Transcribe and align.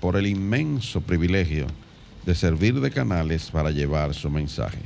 por 0.00 0.16
el 0.16 0.26
inmenso 0.26 1.00
privilegio 1.00 1.66
de 2.24 2.34
servir 2.34 2.80
de 2.80 2.90
canales 2.90 3.50
para 3.50 3.70
llevar 3.70 4.14
su 4.14 4.30
mensaje, 4.30 4.82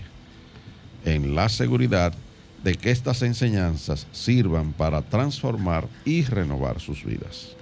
en 1.05 1.34
la 1.34 1.48
seguridad 1.48 2.12
de 2.62 2.75
que 2.75 2.91
estas 2.91 3.23
enseñanzas 3.23 4.07
sirvan 4.12 4.73
para 4.73 5.03
transformar 5.03 5.87
y 6.05 6.23
renovar 6.23 6.81
sus 6.81 7.05
vidas. 7.05 7.55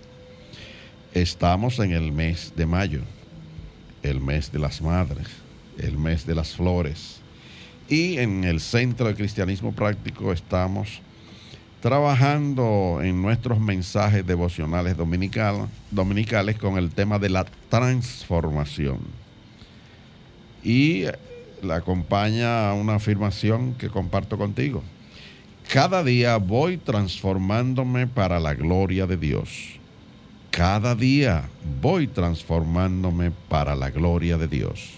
Estamos 1.13 1.79
en 1.79 1.93
el 1.93 2.13
mes 2.13 2.53
de 2.57 2.67
mayo, 2.67 3.01
el 4.03 4.21
mes 4.21 4.53
de 4.53 4.59
las 4.59 4.81
madres, 4.81 5.27
el 5.79 5.99
mes 5.99 6.27
de 6.27 6.35
las 6.35 6.55
flores, 6.55 7.21
y 7.89 8.19
en 8.19 8.45
el 8.45 8.61
Centro 8.61 9.09
de 9.09 9.15
Cristianismo 9.15 9.73
Práctico 9.73 10.33
estamos 10.33 11.01
trabajando 11.83 13.01
en 13.03 13.21
nuestros 13.21 13.59
mensajes 13.59 14.25
devocionales 14.25 14.97
dominicales, 14.97 16.57
con 16.57 16.79
el 16.79 16.91
tema 16.91 17.19
de 17.19 17.29
la 17.29 17.45
transformación. 17.69 19.01
Y 20.63 21.07
la 21.61 21.77
acompaña 21.77 22.73
una 22.73 22.95
afirmación 22.95 23.75
que 23.75 23.89
comparto 23.89 24.39
contigo. 24.39 24.85
Cada 25.73 26.05
día 26.05 26.37
voy 26.37 26.79
transformándome 26.79 28.07
para 28.07 28.39
la 28.39 28.55
gloria 28.55 29.09
de 29.09 29.17
Dios. 29.17 29.81
Cada 30.53 30.95
día 30.95 31.49
voy 31.81 32.07
transformándome 32.07 33.33
para 33.49 33.75
la 33.75 33.91
gloria 33.91 34.39
de 34.39 34.47
Dios. 34.47 34.91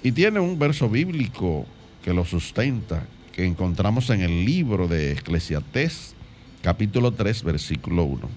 Y 0.00 0.12
tiene 0.12 0.38
un 0.38 0.60
verso 0.60 0.88
bíblico 0.88 1.66
que 2.04 2.14
lo 2.14 2.24
sustenta, 2.24 3.02
que 3.34 3.44
encontramos 3.44 4.10
en 4.10 4.20
el 4.20 4.44
libro 4.44 4.86
de 4.86 5.12
Eclesiastés, 5.12 6.14
capítulo 6.62 7.10
3, 7.12 7.42
versículo 7.42 8.04
1. 8.04 8.28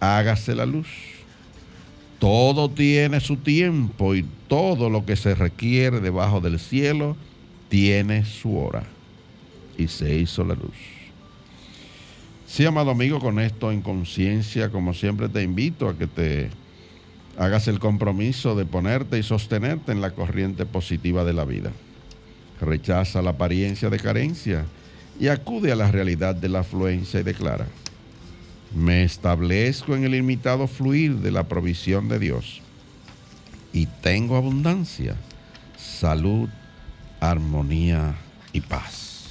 Hágase 0.00 0.54
la 0.54 0.66
luz. 0.66 0.88
Todo 2.18 2.68
tiene 2.68 3.20
su 3.20 3.36
tiempo 3.36 4.14
y 4.14 4.26
todo 4.48 4.90
lo 4.90 5.06
que 5.06 5.16
se 5.16 5.34
requiere 5.34 6.00
debajo 6.00 6.40
del 6.40 6.58
cielo 6.58 7.16
tiene 7.68 8.24
su 8.24 8.58
hora. 8.58 8.82
Y 9.78 9.86
se 9.86 10.16
hizo 10.16 10.44
la 10.44 10.54
luz. 10.54 10.76
Sí, 12.46 12.66
amado 12.66 12.90
amigo, 12.90 13.20
con 13.20 13.38
esto 13.38 13.70
en 13.70 13.80
conciencia, 13.80 14.70
como 14.70 14.92
siempre 14.92 15.28
te 15.28 15.42
invito 15.42 15.88
a 15.88 15.96
que 15.96 16.08
te 16.08 16.50
hagas 17.38 17.68
el 17.68 17.78
compromiso 17.78 18.56
de 18.56 18.66
ponerte 18.66 19.18
y 19.18 19.22
sostenerte 19.22 19.92
en 19.92 20.00
la 20.00 20.10
corriente 20.10 20.66
positiva 20.66 21.24
de 21.24 21.32
la 21.32 21.44
vida 21.44 21.70
rechaza 22.60 23.22
la 23.22 23.30
apariencia 23.30 23.90
de 23.90 23.98
carencia 23.98 24.64
y 25.18 25.28
acude 25.28 25.72
a 25.72 25.76
la 25.76 25.90
realidad 25.90 26.34
de 26.34 26.48
la 26.48 26.60
afluencia 26.60 27.20
y 27.20 27.22
declara, 27.22 27.66
me 28.74 29.02
establezco 29.02 29.94
en 29.94 30.04
el 30.04 30.14
ilimitado 30.14 30.66
fluir 30.66 31.16
de 31.16 31.32
la 31.32 31.48
provisión 31.48 32.08
de 32.08 32.18
Dios 32.18 32.62
y 33.72 33.86
tengo 33.86 34.36
abundancia, 34.36 35.16
salud, 35.76 36.48
armonía 37.20 38.14
y 38.52 38.60
paz. 38.60 39.28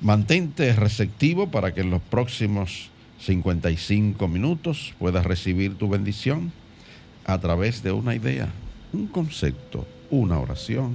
Mantente 0.00 0.72
receptivo 0.74 1.50
para 1.50 1.74
que 1.74 1.80
en 1.80 1.90
los 1.90 2.02
próximos 2.02 2.90
55 3.20 4.28
minutos 4.28 4.94
puedas 4.98 5.24
recibir 5.24 5.76
tu 5.76 5.88
bendición 5.88 6.52
a 7.24 7.38
través 7.38 7.82
de 7.82 7.92
una 7.92 8.14
idea, 8.14 8.48
un 8.92 9.06
concepto, 9.06 9.86
una 10.10 10.38
oración 10.38 10.94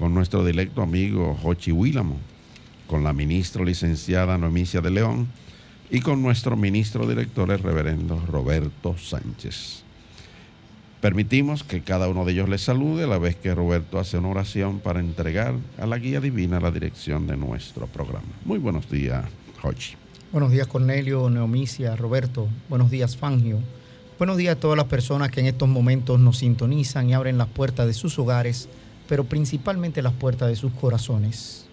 con 0.00 0.14
nuestro 0.14 0.42
directo 0.42 0.80
amigo 0.80 1.38
Jochi 1.42 1.72
Willamo, 1.72 2.16
con 2.86 3.04
la 3.04 3.12
ministra 3.12 3.62
licenciada 3.62 4.38
Noemicia 4.38 4.80
de 4.80 4.90
León 4.90 5.28
y 5.90 6.00
con 6.00 6.22
nuestro 6.22 6.56
ministro 6.56 7.06
director, 7.06 7.50
el 7.50 7.58
reverendo 7.58 8.18
Roberto 8.26 8.96
Sánchez. 8.96 9.82
Permitimos 11.02 11.64
que 11.64 11.82
cada 11.82 12.08
uno 12.08 12.24
de 12.24 12.32
ellos 12.32 12.48
les 12.48 12.62
salude 12.62 13.04
a 13.04 13.08
la 13.08 13.18
vez 13.18 13.36
que 13.36 13.54
Roberto 13.54 13.98
hace 13.98 14.16
una 14.16 14.28
oración 14.28 14.78
para 14.78 15.00
entregar 15.00 15.54
a 15.78 15.84
la 15.84 15.98
guía 15.98 16.22
divina 16.22 16.60
la 16.60 16.70
dirección 16.70 17.26
de 17.26 17.36
nuestro 17.36 17.86
programa. 17.86 18.28
Muy 18.46 18.58
buenos 18.58 18.90
días, 18.90 19.26
Jochi. 19.60 19.96
Buenos 20.32 20.50
días, 20.50 20.66
Cornelio, 20.66 21.28
Neomicia, 21.28 21.94
Roberto. 21.94 22.48
Buenos 22.70 22.90
días, 22.90 23.18
Fangio. 23.18 23.58
Buenos 24.18 24.38
días 24.38 24.56
a 24.56 24.60
todas 24.60 24.78
las 24.78 24.86
personas 24.86 25.30
que 25.30 25.40
en 25.40 25.46
estos 25.46 25.68
momentos 25.68 26.18
nos 26.18 26.38
sintonizan 26.38 27.10
y 27.10 27.12
abren 27.12 27.36
las 27.36 27.48
puertas 27.48 27.86
de 27.86 27.92
sus 27.92 28.18
hogares 28.18 28.70
pero 29.10 29.24
principalmente 29.24 30.02
las 30.02 30.12
puertas 30.12 30.48
de 30.48 30.54
sus 30.54 30.70
corazones. 30.70 31.66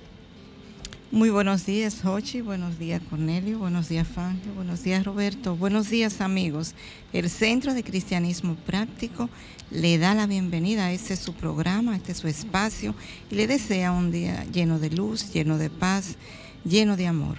Muy 1.11 1.29
buenos 1.29 1.67
días, 1.67 2.03
Hochi. 2.03 2.41
Buenos 2.41 2.79
días, 2.79 2.99
Cornelio. 3.11 3.59
Buenos 3.59 3.89
días, 3.89 4.07
Fangio. 4.07 4.55
Buenos 4.55 4.81
días, 4.81 5.05
Roberto. 5.05 5.55
Buenos 5.55 5.91
días, 5.91 6.19
amigos. 6.19 6.73
El 7.13 7.29
Centro 7.29 7.75
de 7.75 7.83
Cristianismo 7.83 8.55
Práctico 8.65 9.29
le 9.69 9.99
da 9.99 10.15
la 10.15 10.25
bienvenida 10.25 10.87
a 10.87 10.91
este 10.91 11.15
su 11.15 11.33
programa, 11.33 11.93
a 11.93 11.97
este 11.97 12.15
su 12.15 12.27
espacio 12.27 12.95
y 13.29 13.35
le 13.35 13.45
desea 13.45 13.91
un 13.91 14.09
día 14.09 14.43
lleno 14.51 14.79
de 14.79 14.89
luz, 14.89 15.31
lleno 15.31 15.59
de 15.59 15.69
paz, 15.69 16.15
lleno 16.65 16.97
de 16.97 17.05
amor. 17.05 17.37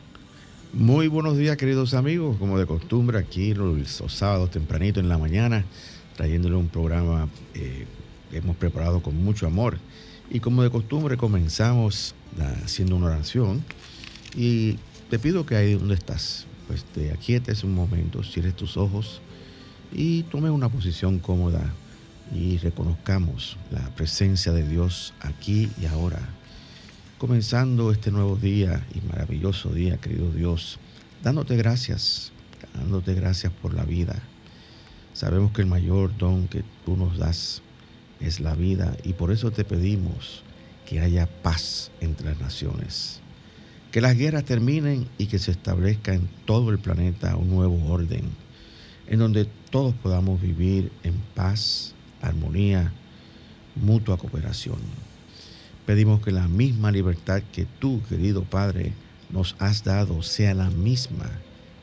Muy 0.73 1.09
buenos 1.09 1.37
días, 1.37 1.57
queridos 1.57 1.93
amigos. 1.95 2.37
Como 2.39 2.57
de 2.57 2.67
costumbre, 2.67 3.19
aquí 3.19 3.53
los, 3.53 4.01
sábados 4.07 4.53
tempranito 4.53 5.01
en 5.01 5.09
la 5.09 5.19
mañana, 5.19 5.65
trayéndole 6.17 6.55
un 6.55 6.69
programa 6.69 7.29
eh, 7.55 7.85
que 8.31 8.37
hemos 8.37 8.57
preparado 8.57 9.03
con 9.03 9.17
mucho 9.25 9.49
amor. 9.49 9.79
Y 10.31 10.41
como 10.41 10.63
de 10.63 10.71
costumbre 10.71 11.17
comenzamos 11.17 12.15
haciendo 12.65 12.97
una 12.97 13.07
oración 13.07 13.65
y 14.37 14.77
te 15.09 15.19
pido 15.19 15.47
que 15.47 15.57
ahí 15.57 15.75
donde 15.75 15.95
estás, 15.95 16.47
pues 16.67 16.85
te 16.85 17.13
aquietes 17.13 17.65
un 17.65 17.75
momento, 17.75 18.23
cierres 18.23 18.55
tus 18.55 18.77
ojos 18.77 19.23
y 19.91 20.25
tome 20.25 20.51
una 20.51 20.69
posición 20.69 21.19
cómoda 21.19 21.73
y 22.35 22.59
reconozcamos 22.59 23.57
la 23.71 23.89
presencia 23.95 24.53
de 24.53 24.69
Dios 24.69 25.15
aquí 25.21 25.71
y 25.81 25.87
ahora. 25.87 26.21
Comenzando 27.17 27.91
este 27.91 28.11
nuevo 28.11 28.37
día 28.37 28.87
y 28.95 29.01
maravilloso 29.07 29.71
día, 29.71 29.97
querido 29.97 30.31
Dios, 30.31 30.79
dándote 31.23 31.57
gracias, 31.57 32.33
dándote 32.75 33.15
gracias 33.15 33.53
por 33.53 33.73
la 33.73 33.85
vida. 33.85 34.23
Sabemos 35.15 35.53
que 35.53 35.63
el 35.63 35.69
mayor 35.69 36.17
don 36.19 36.49
que 36.49 36.63
tú 36.85 36.97
nos 36.97 37.17
das 37.19 37.63
es 38.21 38.41
la 38.41 38.55
vida 38.55 38.97
y 39.05 39.13
por 39.13 39.33
eso 39.33 39.51
te 39.51 39.65
pedimos 39.65 40.43
que 40.87 41.01
haya 41.01 41.27
paz 41.27 41.91
entre 42.01 42.31
las 42.31 42.41
naciones, 42.41 43.21
que 43.93 44.01
las 44.01 44.17
guerras 44.17 44.45
terminen 44.45 45.07
y 45.19 45.27
que 45.27 45.39
se 45.39 45.51
establezca 45.51 46.15
en 46.15 46.29
todo 46.45 46.71
el 46.71 46.79
planeta 46.79 47.37
un 47.37 47.51
nuevo 47.51 47.93
orden, 47.93 48.25
en 49.07 49.19
donde 49.19 49.47
todos 49.71 49.95
podamos 49.95 50.41
vivir 50.41 50.91
en 51.03 51.15
paz, 51.35 51.95
armonía, 52.23 52.93
mutua 53.77 54.17
cooperación. 54.17 54.79
Pedimos 55.87 56.23
que 56.23 56.33
la 56.33 56.49
misma 56.49 56.91
libertad 56.91 57.43
que 57.53 57.67
tú, 57.79 58.03
querido 58.09 58.45
Padre, 58.45 58.93
nos 59.31 59.57
has 59.59 59.85
dado 59.85 60.23
sea 60.23 60.55
la 60.55 60.71
misma 60.71 61.31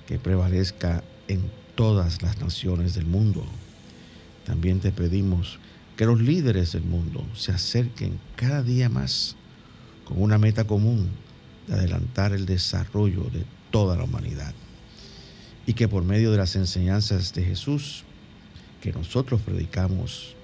que 0.08 0.20
prevalezca 0.20 1.04
en 1.28 1.42
todas 1.76 2.22
las 2.22 2.40
naciones 2.40 2.94
del 2.96 3.06
mundo. 3.06 3.44
También 4.46 4.80
te 4.80 4.92
pedimos 4.92 5.60
que 5.96 6.06
los 6.06 6.20
líderes 6.20 6.74
del 6.74 6.84
mundo 6.84 7.26
se 7.36 7.52
acerquen 7.52 8.20
cada 8.36 8.62
día 8.64 8.90
más 8.90 9.36
con 10.06 10.22
una 10.22 10.38
meta 10.38 10.66
común 10.66 11.10
de 11.68 11.74
adelantar 11.74 12.34
el 12.34 12.46
desarrollo 12.46 13.24
de 13.32 13.46
toda 13.72 13.96
la 13.96 14.04
humanidad. 14.04 14.54
Y 15.66 15.74
que 15.74 15.88
por 15.88 16.04
medio 16.04 16.32
de 16.32 16.38
las 16.38 16.56
enseñanzas 16.56 17.34
de 17.34 17.44
Jesús 17.44 18.04
que 18.82 18.92
nosotros 18.92 19.42
predicamos 19.42 20.36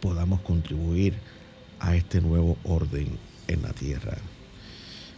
podamos 0.00 0.40
contribuir 0.42 1.14
a 1.80 1.96
este 1.96 2.20
nuevo 2.20 2.58
orden 2.64 3.08
en 3.48 3.62
la 3.62 3.72
tierra. 3.72 4.18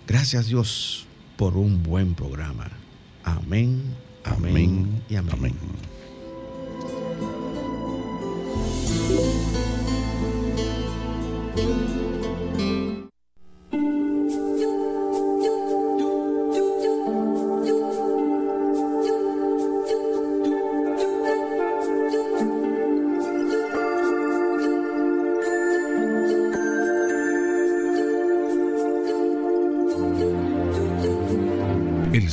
Gracias 0.07 0.47
Dios 0.47 1.07
por 1.37 1.57
un 1.57 1.83
buen 1.83 2.15
programa. 2.15 2.71
Amén, 3.25 3.83
amén, 4.25 5.03
y 5.09 5.17
amén. 5.17 5.35
amén. 5.35 5.98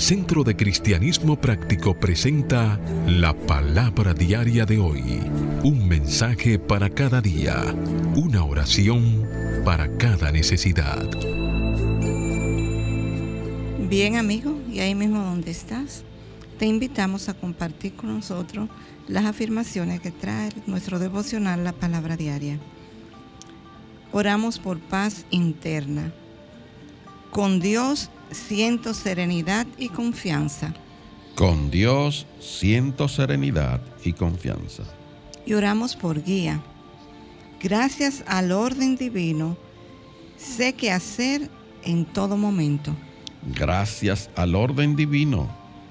Centro 0.06 0.44
de 0.44 0.56
Cristianismo 0.56 1.42
Práctico 1.42 2.00
presenta 2.00 2.80
la 3.07 3.34
palabra 3.34 4.13
diaria 4.13 4.63
de 4.63 4.78
hoy. 4.78 5.19
Un 5.63 5.88
mensaje 5.88 6.60
para 6.60 6.92
cada 6.92 7.22
día. 7.22 7.75
Una 8.16 8.44
oración 8.44 9.28
para 9.66 9.98
cada 9.98 10.31
necesidad. 10.31 11.10
Bien 13.90 14.18
amigo, 14.18 14.62
y 14.72 14.78
ahí 14.78 14.94
mismo 14.94 15.24
donde 15.24 15.50
estás, 15.50 16.04
te 16.60 16.68
invitamos 16.68 17.28
a 17.28 17.34
compartir 17.34 17.96
con 17.96 18.13
nosotros 18.13 18.69
las 19.08 19.25
afirmaciones 19.25 20.01
que 20.01 20.12
trae 20.12 20.51
nuestro 20.68 21.00
devocional 21.00 21.63
La 21.63 21.74
Palabra 21.74 22.16
Diaria. 22.16 22.60
Oramos 24.12 24.60
por 24.60 24.78
paz 24.78 25.25
interna. 25.31 26.13
Con 27.31 27.60
Dios 27.60 28.12
siento 28.31 28.94
serenidad 28.94 29.68
y 29.77 29.89
confianza. 29.89 30.74
Con 31.36 31.69
Dios 31.69 32.25
siento 32.39 33.07
serenidad 33.07 33.81
y 34.04 34.13
confianza. 34.13 34.83
Y 35.45 35.54
oramos 35.54 35.95
por 35.95 36.24
guía. 36.24 36.62
Gracias 37.62 38.24
al 38.27 38.51
orden 38.51 38.95
divino, 38.95 39.57
sé 40.38 40.74
qué 40.74 40.92
hacer 40.92 41.50
en 41.83 42.06
todo 42.06 42.38
momento. 42.38 42.95
Gracias 43.56 44.30
al 44.36 44.56
orden 44.56 44.95
divino, 44.95 45.50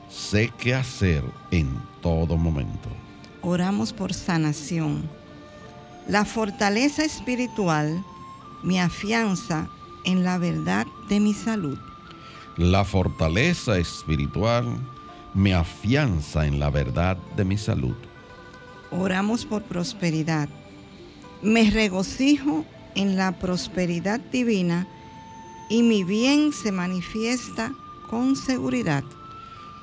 sé 0.08 0.52
qué 0.58 0.74
hacer 0.74 1.24
en 1.50 1.70
todo 2.00 2.36
momento. 2.36 2.88
Oramos 3.42 3.92
por 3.92 4.14
sanación. 4.14 5.02
La 6.08 6.24
fortaleza 6.24 7.04
espiritual 7.04 8.04
me 8.62 8.80
afianza 8.80 9.68
en 10.04 10.24
la 10.24 10.38
verdad 10.38 10.86
de 11.08 11.20
mi 11.20 11.34
salud. 11.34 11.78
La 12.56 12.84
fortaleza 12.84 13.78
espiritual 13.78 14.78
me 15.34 15.54
afianza 15.54 16.46
en 16.46 16.60
la 16.60 16.70
verdad 16.70 17.16
de 17.36 17.44
mi 17.44 17.58
salud. 17.58 17.96
Oramos 18.92 19.44
por 19.44 19.64
prosperidad. 19.64 20.48
Me 21.42 21.68
regocijo 21.68 22.64
en 22.94 23.16
la 23.16 23.32
prosperidad 23.32 24.20
divina 24.20 24.86
y 25.68 25.82
mi 25.82 26.04
bien 26.04 26.52
se 26.52 26.70
manifiesta 26.70 27.72
con 28.08 28.36
seguridad. 28.36 29.02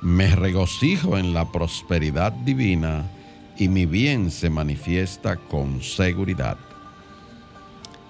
Me 0.02 0.34
regocijo 0.34 1.18
en 1.18 1.34
la 1.34 1.52
prosperidad 1.52 2.32
divina 2.32 3.12
y 3.58 3.68
mi 3.68 3.86
bien 3.86 4.32
se 4.32 4.50
manifiesta 4.50 5.36
con 5.36 5.84
seguridad. 5.84 6.58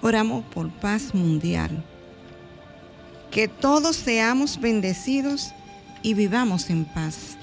Oramos 0.04 0.46
por 0.54 0.70
paz 0.70 1.16
mundial 1.16 1.84
que 3.32 3.48
todos 3.48 3.96
seamos 3.96 4.60
bendecidos 4.60 5.54
y 6.04 6.14
vivamos 6.14 6.70
en 6.70 6.84
paz. 6.84 7.38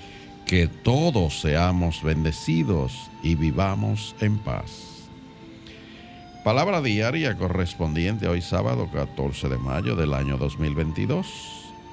Que 0.45 0.69
todos 0.69 1.41
seamos 1.41 2.03
bendecidos 2.03 3.11
y 3.23 3.35
vivamos 3.35 4.15
en 4.21 4.39
paz. 4.39 5.09
Palabra 6.45 6.83
diaria 6.83 7.37
correspondiente 7.37 8.29
hoy 8.29 8.43
sábado 8.43 8.89
14 8.93 9.49
de 9.49 9.59
mayo 9.59 9.97
del 9.97 10.15
año 10.15 10.37
2022 10.37 11.27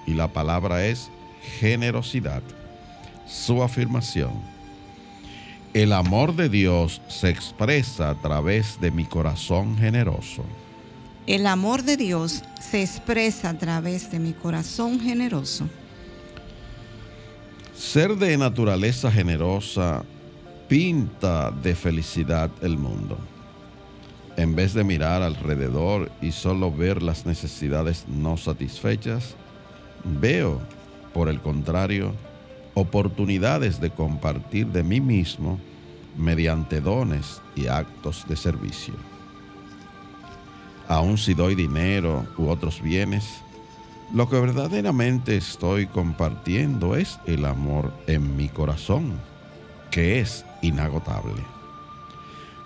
y 0.06 0.14
la 0.14 0.28
palabra 0.28 0.86
es 0.86 1.10
generosidad. 1.60 2.44
Su 3.26 3.64
afirmación. 3.64 4.34
El 5.74 5.94
amor 5.94 6.36
de 6.36 6.48
Dios 6.48 7.02
se 7.08 7.30
expresa 7.30 8.10
a 8.10 8.16
través 8.16 8.80
de 8.80 8.92
mi 8.92 9.06
corazón 9.06 9.78
generoso. 9.78 10.44
El 11.28 11.48
amor 11.48 11.82
de 11.82 11.98
Dios 11.98 12.44
se 12.62 12.84
expresa 12.84 13.50
a 13.50 13.58
través 13.58 14.12
de 14.12 14.20
mi 14.20 14.34
corazón 14.34 15.00
generoso. 15.00 15.68
Ser 17.76 18.16
de 18.16 18.38
naturaleza 18.38 19.12
generosa 19.12 20.04
pinta 20.68 21.50
de 21.50 21.74
felicidad 21.74 22.52
el 22.62 22.78
mundo. 22.78 23.18
En 24.38 24.56
vez 24.56 24.76
de 24.76 24.84
mirar 24.84 25.24
alrededor 25.24 26.12
y 26.22 26.32
solo 26.32 26.72
ver 26.72 27.02
las 27.02 27.26
necesidades 27.26 28.06
no 28.08 28.38
satisfechas, 28.38 29.34
veo, 30.04 30.62
por 31.12 31.28
el 31.28 31.42
contrario, 31.42 32.14
oportunidades 32.76 33.82
de 33.82 33.90
compartir 33.90 34.68
de 34.68 34.84
mí 34.84 35.02
mismo 35.02 35.60
mediante 36.16 36.82
dones 36.82 37.42
y 37.56 37.66
actos 37.66 38.26
de 38.28 38.36
servicio. 38.36 39.15
Aun 40.88 41.18
si 41.18 41.34
doy 41.34 41.56
dinero 41.56 42.28
u 42.38 42.48
otros 42.50 42.82
bienes, 42.82 43.42
lo 44.14 44.30
que 44.30 44.40
verdaderamente 44.40 45.36
estoy 45.36 45.88
compartiendo 45.88 46.96
es 46.96 47.20
el 47.26 47.46
amor 47.46 47.92
en 48.06 48.38
mi 48.38 48.50
corazón, 48.50 49.14
que 49.90 50.20
es 50.20 50.46
inagotable. 50.62 51.42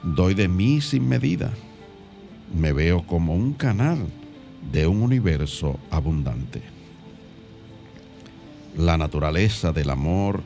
Doy 0.04 0.34
de 0.34 0.50
mí 0.50 0.82
sin 0.82 1.08
medida. 1.08 1.52
Me 2.54 2.74
veo 2.74 3.06
como 3.06 3.36
un 3.36 3.54
canal 3.54 4.06
de 4.72 4.86
un 4.86 5.02
universo 5.02 5.80
abundante. 5.90 6.62
La 8.76 8.98
naturaleza 8.98 9.72
del 9.72 9.90
amor 9.90 10.42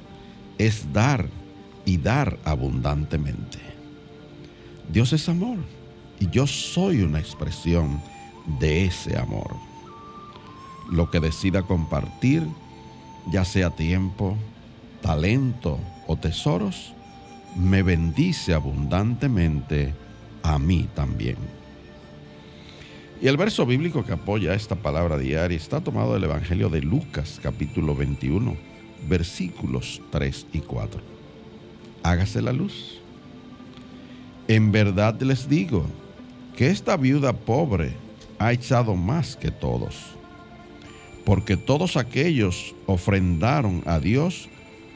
es 0.59 0.93
dar 0.93 1.27
y 1.85 1.97
dar 1.97 2.37
abundantemente. 2.45 3.59
Dios 4.91 5.11
es 5.13 5.27
amor 5.27 5.57
y 6.19 6.29
yo 6.29 6.47
soy 6.47 7.01
una 7.01 7.19
expresión 7.19 8.01
de 8.59 8.85
ese 8.85 9.17
amor. 9.17 9.55
Lo 10.91 11.09
que 11.09 11.19
decida 11.19 11.63
compartir, 11.63 12.43
ya 13.31 13.45
sea 13.45 13.69
tiempo, 13.69 14.37
talento 15.01 15.79
o 16.07 16.17
tesoros, 16.17 16.93
me 17.55 17.83
bendice 17.83 18.53
abundantemente 18.53 19.93
a 20.43 20.59
mí 20.59 20.87
también. 20.93 21.37
Y 23.21 23.27
el 23.27 23.37
verso 23.37 23.65
bíblico 23.65 24.03
que 24.03 24.13
apoya 24.13 24.53
esta 24.53 24.75
palabra 24.75 25.17
diaria 25.17 25.55
está 25.55 25.81
tomado 25.81 26.13
del 26.13 26.25
Evangelio 26.25 26.69
de 26.69 26.81
Lucas 26.81 27.39
capítulo 27.41 27.95
21, 27.95 28.55
versículos 29.07 30.01
3 30.11 30.47
y 30.51 30.59
4. 30.59 31.01
Hágase 32.03 32.41
la 32.41 32.51
luz. 32.51 32.99
En 34.49 34.73
verdad 34.73 35.21
les 35.21 35.47
digo, 35.47 35.85
que 36.55 36.69
esta 36.69 36.97
viuda 36.97 37.33
pobre 37.33 37.93
ha 38.39 38.51
echado 38.51 38.95
más 38.95 39.35
que 39.35 39.51
todos, 39.51 39.95
porque 41.25 41.57
todos 41.57 41.97
aquellos 41.97 42.75
ofrendaron 42.85 43.81
a 43.85 43.99
Dios 43.99 44.49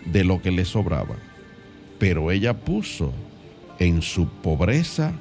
de 0.05 0.23
lo 0.23 0.41
que 0.41 0.51
le 0.51 0.65
sobraba, 0.65 1.15
pero 1.99 2.31
ella 2.31 2.53
puso 2.53 3.11
en 3.79 4.01
su 4.01 4.27
pobreza 4.27 5.13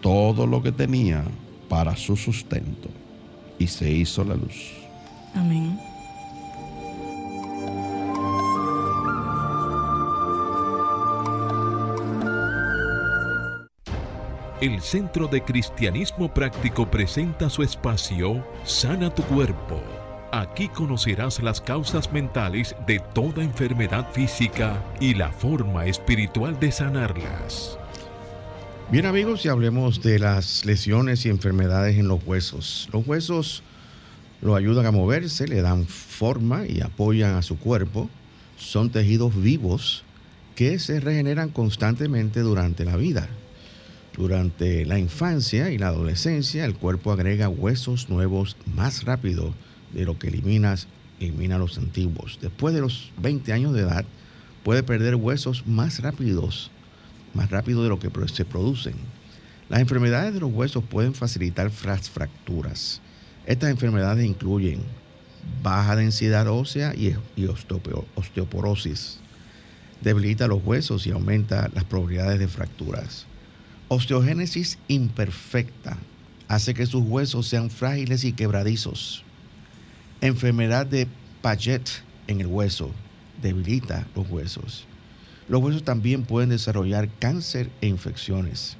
todo 0.00 0.46
lo 0.46 0.62
que 0.62 0.72
tenía 0.72 1.24
para 1.68 1.96
su 1.96 2.16
sustento. 2.16 2.88
y 3.56 3.68
se 3.68 3.88
hizo 3.88 4.24
la 4.24 4.34
luz. 4.34 4.72
Amén. 5.32 5.78
El 14.64 14.80
Centro 14.80 15.28
de 15.28 15.42
Cristianismo 15.42 16.32
Práctico 16.32 16.90
presenta 16.90 17.50
su 17.50 17.62
espacio 17.62 18.42
Sana 18.64 19.14
tu 19.14 19.22
Cuerpo. 19.24 19.78
Aquí 20.32 20.68
conocerás 20.68 21.42
las 21.42 21.60
causas 21.60 22.10
mentales 22.14 22.74
de 22.86 22.98
toda 23.12 23.44
enfermedad 23.44 24.10
física 24.12 24.82
y 25.00 25.12
la 25.12 25.30
forma 25.30 25.84
espiritual 25.84 26.58
de 26.58 26.72
sanarlas. 26.72 27.78
Bien 28.90 29.04
amigos, 29.04 29.44
y 29.44 29.48
hablemos 29.48 30.02
de 30.02 30.18
las 30.18 30.64
lesiones 30.64 31.26
y 31.26 31.28
enfermedades 31.28 31.98
en 31.98 32.08
los 32.08 32.24
huesos. 32.24 32.88
Los 32.90 33.06
huesos 33.06 33.62
lo 34.40 34.54
ayudan 34.56 34.86
a 34.86 34.92
moverse, 34.92 35.46
le 35.46 35.60
dan 35.60 35.84
forma 35.84 36.64
y 36.66 36.80
apoyan 36.80 37.34
a 37.34 37.42
su 37.42 37.58
cuerpo. 37.58 38.08
Son 38.56 38.88
tejidos 38.88 39.38
vivos 39.38 40.04
que 40.54 40.78
se 40.78 41.00
regeneran 41.00 41.50
constantemente 41.50 42.40
durante 42.40 42.86
la 42.86 42.96
vida. 42.96 43.28
Durante 44.16 44.86
la 44.86 45.00
infancia 45.00 45.70
y 45.70 45.78
la 45.78 45.88
adolescencia, 45.88 46.64
el 46.64 46.74
cuerpo 46.74 47.10
agrega 47.10 47.48
huesos 47.48 48.08
nuevos 48.08 48.56
más 48.72 49.04
rápido 49.04 49.52
de 49.92 50.04
lo 50.04 50.18
que 50.18 50.28
eliminas, 50.28 50.86
elimina 51.18 51.58
los 51.58 51.78
antiguos. 51.78 52.38
Después 52.40 52.74
de 52.74 52.80
los 52.80 53.10
20 53.20 53.52
años 53.52 53.74
de 53.74 53.80
edad, 53.80 54.04
puede 54.62 54.84
perder 54.84 55.16
huesos 55.16 55.66
más 55.66 56.00
rápidos, 56.00 56.70
más 57.34 57.50
rápido 57.50 57.82
de 57.82 57.88
lo 57.88 57.98
que 57.98 58.08
se 58.28 58.44
producen. 58.44 58.94
Las 59.68 59.80
enfermedades 59.80 60.32
de 60.32 60.40
los 60.40 60.52
huesos 60.52 60.84
pueden 60.84 61.14
facilitar 61.14 61.70
fracturas. 61.70 63.00
Estas 63.46 63.70
enfermedades 63.70 64.24
incluyen 64.24 64.80
baja 65.60 65.96
densidad 65.96 66.46
ósea 66.46 66.94
y, 66.94 67.16
osteoporosis. 68.14 69.18
Debilita 70.02 70.46
los 70.46 70.64
huesos 70.64 71.04
y 71.08 71.10
aumenta 71.10 71.68
las 71.74 71.82
probabilidades 71.82 72.38
de 72.38 72.46
fracturas. 72.46 73.26
Osteogénesis 73.88 74.78
imperfecta 74.88 75.98
hace 76.48 76.74
que 76.74 76.86
sus 76.86 77.02
huesos 77.04 77.46
sean 77.46 77.70
frágiles 77.70 78.24
y 78.24 78.32
quebradizos. 78.32 79.24
Enfermedad 80.20 80.86
de 80.86 81.06
Paget 81.42 81.88
en 82.26 82.40
el 82.40 82.46
hueso 82.46 82.90
debilita 83.42 84.06
los 84.14 84.28
huesos. 84.30 84.86
Los 85.48 85.62
huesos 85.62 85.84
también 85.84 86.24
pueden 86.24 86.48
desarrollar 86.48 87.10
cáncer 87.18 87.70
e 87.82 87.86
infecciones. 87.86 88.76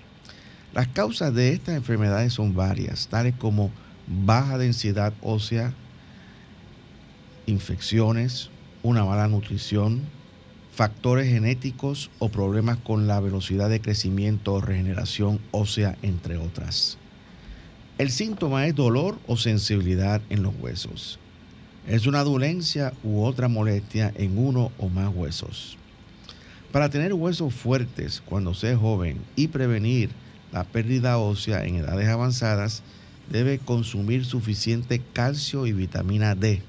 Las 0.72 0.88
causas 0.88 1.34
de 1.34 1.52
estas 1.52 1.76
enfermedades 1.76 2.32
son 2.32 2.54
varias, 2.54 3.08
tales 3.08 3.34
como 3.36 3.70
baja 4.06 4.58
densidad 4.58 5.12
ósea, 5.20 5.74
infecciones, 7.46 8.50
una 8.82 9.04
mala 9.04 9.28
nutrición, 9.28 10.00
factores 10.74 11.28
genéticos 11.28 12.10
o 12.18 12.30
problemas 12.30 12.78
con 12.78 13.06
la 13.06 13.20
velocidad 13.20 13.70
de 13.70 13.80
crecimiento 13.80 14.54
o 14.54 14.60
regeneración 14.60 15.38
ósea, 15.52 15.96
entre 16.02 16.36
otras. 16.36 16.98
El 17.96 18.10
síntoma 18.10 18.66
es 18.66 18.74
dolor 18.74 19.16
o 19.28 19.36
sensibilidad 19.36 20.20
en 20.30 20.42
los 20.42 20.52
huesos. 20.58 21.20
Es 21.86 22.08
una 22.08 22.24
dolencia 22.24 22.92
u 23.04 23.22
otra 23.22 23.46
molestia 23.46 24.12
en 24.16 24.36
uno 24.36 24.72
o 24.78 24.88
más 24.88 25.14
huesos. 25.14 25.78
Para 26.72 26.88
tener 26.88 27.14
huesos 27.14 27.54
fuertes 27.54 28.20
cuando 28.26 28.52
se 28.52 28.72
es 28.72 28.78
joven 28.78 29.20
y 29.36 29.46
prevenir 29.48 30.10
la 30.50 30.64
pérdida 30.64 31.18
ósea 31.18 31.64
en 31.64 31.76
edades 31.76 32.08
avanzadas, 32.08 32.82
debe 33.30 33.60
consumir 33.60 34.24
suficiente 34.24 35.00
calcio 35.12 35.68
y 35.68 35.72
vitamina 35.72 36.34
D. 36.34 36.62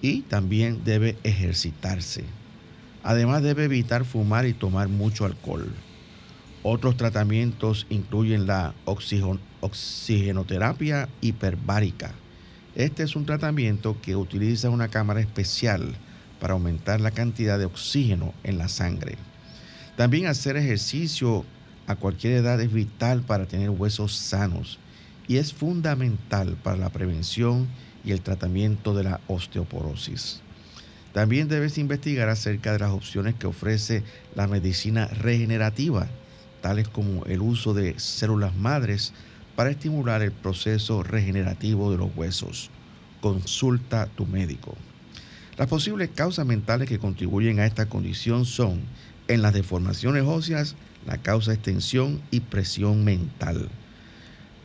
Y 0.00 0.20
también 0.22 0.84
debe 0.84 1.16
ejercitarse. 1.24 2.24
Además 3.04 3.42
debe 3.42 3.64
evitar 3.64 4.06
fumar 4.06 4.46
y 4.46 4.54
tomar 4.54 4.88
mucho 4.88 5.26
alcohol. 5.26 5.70
Otros 6.62 6.96
tratamientos 6.96 7.86
incluyen 7.90 8.46
la 8.46 8.72
oxigenoterapia 9.60 11.10
hiperbárica. 11.20 12.12
Este 12.74 13.02
es 13.02 13.14
un 13.14 13.26
tratamiento 13.26 14.00
que 14.00 14.16
utiliza 14.16 14.70
una 14.70 14.88
cámara 14.88 15.20
especial 15.20 15.94
para 16.40 16.54
aumentar 16.54 17.02
la 17.02 17.10
cantidad 17.10 17.58
de 17.58 17.66
oxígeno 17.66 18.32
en 18.42 18.56
la 18.56 18.68
sangre. 18.68 19.18
También 19.96 20.26
hacer 20.26 20.56
ejercicio 20.56 21.44
a 21.86 21.96
cualquier 21.96 22.32
edad 22.32 22.58
es 22.62 22.72
vital 22.72 23.20
para 23.20 23.44
tener 23.44 23.68
huesos 23.68 24.16
sanos 24.16 24.78
y 25.28 25.36
es 25.36 25.52
fundamental 25.52 26.56
para 26.62 26.78
la 26.78 26.88
prevención 26.88 27.68
y 28.02 28.12
el 28.12 28.22
tratamiento 28.22 28.94
de 28.94 29.04
la 29.04 29.20
osteoporosis. 29.26 30.40
También 31.14 31.46
debes 31.46 31.78
investigar 31.78 32.28
acerca 32.28 32.72
de 32.72 32.80
las 32.80 32.90
opciones 32.90 33.36
que 33.36 33.46
ofrece 33.46 34.02
la 34.34 34.48
medicina 34.48 35.06
regenerativa, 35.06 36.08
tales 36.60 36.88
como 36.88 37.24
el 37.26 37.40
uso 37.40 37.72
de 37.72 38.00
células 38.00 38.56
madres 38.56 39.12
para 39.54 39.70
estimular 39.70 40.22
el 40.22 40.32
proceso 40.32 41.04
regenerativo 41.04 41.92
de 41.92 41.98
los 41.98 42.10
huesos. 42.16 42.68
Consulta 43.20 44.08
tu 44.16 44.26
médico. 44.26 44.76
Las 45.56 45.68
posibles 45.68 46.10
causas 46.12 46.46
mentales 46.46 46.88
que 46.88 46.98
contribuyen 46.98 47.60
a 47.60 47.66
esta 47.66 47.86
condición 47.86 48.44
son, 48.44 48.80
en 49.28 49.40
las 49.40 49.54
deformaciones 49.54 50.24
óseas, 50.24 50.74
la 51.06 51.18
causa 51.18 51.52
es 51.52 51.62
tensión 51.62 52.22
y 52.32 52.40
presión 52.40 53.04
mental. 53.04 53.68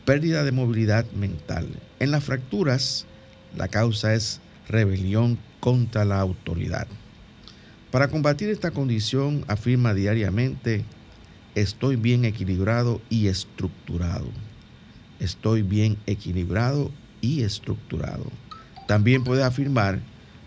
Pérdida 0.04 0.42
de 0.42 0.50
movilidad 0.50 1.08
mental. 1.12 1.68
En 2.00 2.10
las 2.10 2.24
fracturas, 2.24 3.06
la 3.56 3.68
causa 3.68 4.14
es 4.14 4.40
rebelión 4.70 5.38
contra 5.60 6.04
la 6.04 6.20
autoridad. 6.20 6.86
Para 7.90 8.08
combatir 8.08 8.48
esta 8.50 8.70
condición, 8.70 9.44
afirma 9.48 9.94
diariamente, 9.94 10.84
estoy 11.54 11.96
bien 11.96 12.24
equilibrado 12.24 13.00
y 13.10 13.26
estructurado. 13.26 14.28
Estoy 15.18 15.62
bien 15.62 15.98
equilibrado 16.06 16.90
y 17.20 17.42
estructurado. 17.42 18.24
También 18.86 19.24
puede 19.24 19.42
afirmar, 19.42 20.00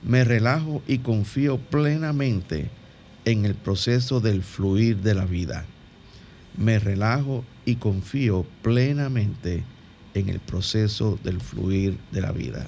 me 0.04 0.24
relajo 0.24 0.82
y 0.88 1.00
confío 1.00 1.58
plenamente 1.58 2.70
en 3.26 3.46
el 3.46 3.56
proceso 3.56 4.20
del 4.20 4.42
fluir 4.42 4.98
de 4.98 5.14
la 5.14 5.26
vida. 5.26 5.66
Me 6.58 6.80
relajo 6.80 7.44
y 7.66 7.76
confío 7.76 8.46
plenamente 8.62 9.64
en 10.14 10.30
el 10.30 10.40
proceso 10.40 11.20
del 11.24 11.42
fluir 11.42 11.98
de 12.12 12.22
la 12.22 12.32
vida. 12.32 12.68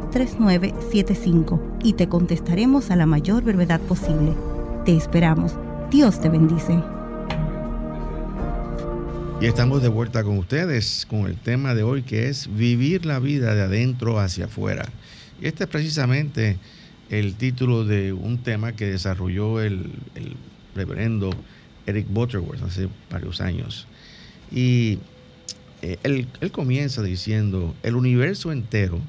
3975 0.11 1.77
y 1.83 1.93
te 1.93 2.09
contestaremos 2.09 2.91
a 2.91 2.95
la 2.95 3.05
mayor 3.05 3.43
brevedad 3.43 3.79
posible. 3.81 4.33
Te 4.85 4.95
esperamos. 4.95 5.53
Dios 5.89 6.19
te 6.19 6.29
bendice. 6.29 6.77
Y 9.39 9.45
estamos 9.45 9.81
de 9.81 9.87
vuelta 9.87 10.23
con 10.23 10.37
ustedes 10.37 11.07
con 11.09 11.27
el 11.27 11.37
tema 11.37 11.73
de 11.73 11.83
hoy 11.83 12.03
que 12.03 12.27
es 12.27 12.53
vivir 12.55 13.05
la 13.05 13.19
vida 13.19 13.55
de 13.55 13.61
adentro 13.61 14.19
hacia 14.19 14.45
afuera. 14.45 14.87
Y 15.41 15.47
este 15.47 15.63
es 15.63 15.69
precisamente 15.69 16.57
el 17.09 17.35
título 17.35 17.85
de 17.85 18.13
un 18.13 18.37
tema 18.43 18.73
que 18.73 18.85
desarrolló 18.85 19.61
el, 19.61 19.91
reverendo 20.75 21.31
Eric 21.87 22.07
Butterworth 22.09 22.61
hace 22.63 22.89
varios 23.09 23.41
años. 23.41 23.87
Y 24.51 24.99
eh, 25.81 25.97
él 26.03 26.51
comienza 26.51 27.01
diciendo, 27.01 27.73
el 27.81 27.95
universo 27.95 28.51
entero 28.51 28.99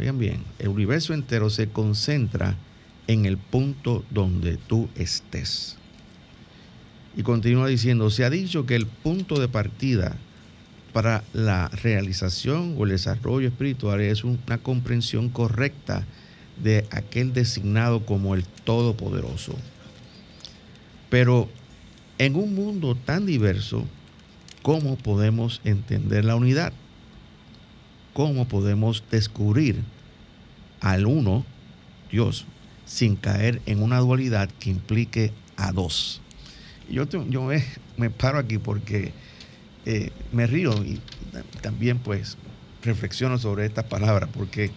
Oigan 0.00 0.18
bien, 0.18 0.42
el 0.58 0.68
universo 0.68 1.12
entero 1.12 1.50
se 1.50 1.68
concentra 1.68 2.56
en 3.06 3.26
el 3.26 3.36
punto 3.36 4.02
donde 4.08 4.56
tú 4.56 4.88
estés. 4.94 5.76
Y 7.14 7.22
continúa 7.22 7.68
diciendo, 7.68 8.08
se 8.08 8.24
ha 8.24 8.30
dicho 8.30 8.64
que 8.64 8.76
el 8.76 8.86
punto 8.86 9.38
de 9.38 9.48
partida 9.48 10.16
para 10.94 11.22
la 11.34 11.68
realización 11.68 12.76
o 12.78 12.84
el 12.84 12.92
desarrollo 12.92 13.48
espiritual 13.48 14.00
es 14.00 14.24
una 14.24 14.56
comprensión 14.62 15.28
correcta 15.28 16.06
de 16.62 16.86
aquel 16.90 17.34
designado 17.34 18.06
como 18.06 18.34
el 18.34 18.44
Todopoderoso. 18.64 19.54
Pero 21.10 21.50
en 22.16 22.36
un 22.36 22.54
mundo 22.54 22.94
tan 22.94 23.26
diverso, 23.26 23.84
¿cómo 24.62 24.96
podemos 24.96 25.60
entender 25.62 26.24
la 26.24 26.36
unidad? 26.36 26.72
¿Cómo 28.20 28.46
podemos 28.46 29.02
descubrir 29.10 29.82
al 30.82 31.06
uno, 31.06 31.42
Dios, 32.12 32.44
sin 32.84 33.16
caer 33.16 33.62
en 33.64 33.82
una 33.82 33.98
dualidad 34.00 34.50
que 34.58 34.68
implique 34.68 35.32
a 35.56 35.72
dos? 35.72 36.20
Yo, 36.90 37.06
yo 37.08 37.48
me, 37.96 38.10
paro 38.10 38.38
aquí 38.38 38.58
porque 38.58 39.14
eh, 39.86 40.10
me 40.32 40.46
río 40.46 40.70
y 40.84 41.00
también 41.62 41.98
pues 41.98 42.36
reflexiono 42.82 43.38
sobre 43.38 43.64
estas 43.64 43.86
palabras, 43.86 44.28
porque 44.30 44.70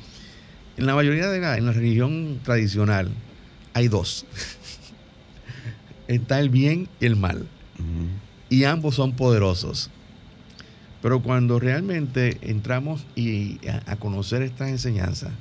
en 0.78 0.86
la 0.86 0.96
mayoría 0.96 1.28
de 1.28 1.42
la, 1.42 1.58
en 1.58 1.66
la 1.66 1.74
religión 1.74 2.40
tradicional 2.46 3.12
hay 3.74 3.90
dos. 3.90 4.26
Está 6.08 6.40
el 6.40 6.48
bien 6.48 6.88
y 7.02 7.08
el 7.08 7.18
mal. 7.18 7.46
Y 8.50 8.64
ambos 8.64 8.96
son 8.96 9.18
poderosos. 9.18 9.90
Pero 11.04 11.22
cuando 11.22 11.60
realmente 11.60 12.38
entramos 12.44 13.06
y 13.14 13.60
a, 13.68 13.98
conocer 13.98 14.42
estas 14.42 14.70
enseñanzas, 14.70 15.34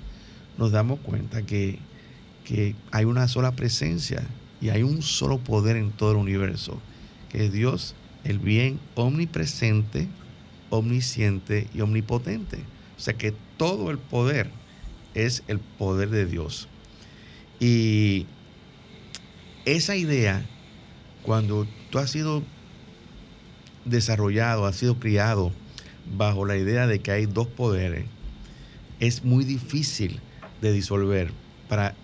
nos 0.59 0.73
damos 0.73 0.99
cuenta 0.99 1.43
que, 1.43 1.79
que 2.45 2.75
hay 2.91 3.05
una 3.05 3.29
sola 3.29 3.53
presencia 3.53 4.25
y 4.61 4.71
hay 4.71 4.83
un 4.83 5.03
solo 5.03 5.39
poder 5.39 5.77
en 5.77 5.93
todo 5.93 6.11
el 6.11 6.17
universo, 6.17 6.81
que 7.29 7.45
es 7.45 7.53
Dios, 7.53 7.95
el 8.25 8.41
bien 8.41 8.81
omnipresente, 8.97 10.09
omnisciente 10.69 11.69
y 11.73 11.81
omnipotente. 11.81 12.59
O 12.99 13.01
sea 13.01 13.15
que 13.15 13.33
todo 13.57 13.93
el 13.93 13.99
poder 13.99 14.51
es 15.15 15.45
el 15.47 15.61
poder 15.61 16.11
de 16.11 16.27
Dios. 16.27 16.67
Y 17.61 18.27
esa 19.65 19.95
idea, 19.95 20.45
cuando 21.23 21.69
tú 21.91 22.01
has 22.01 22.11
sido 22.11 22.43
desarrollado, 23.85 24.67
has 24.67 24.77
sido 24.77 24.97
criado 24.97 25.53
bajo 26.17 26.45
la 26.45 26.57
idea 26.57 26.87
de 26.87 27.01
que 27.01 27.11
hay 27.11 27.27
dos 27.27 27.47
poderes, 27.47 28.05
es 29.01 29.25
muy 29.25 29.45
difícil 29.45 30.21
de 30.61 30.73
disolver 30.73 31.33
para 31.69 31.95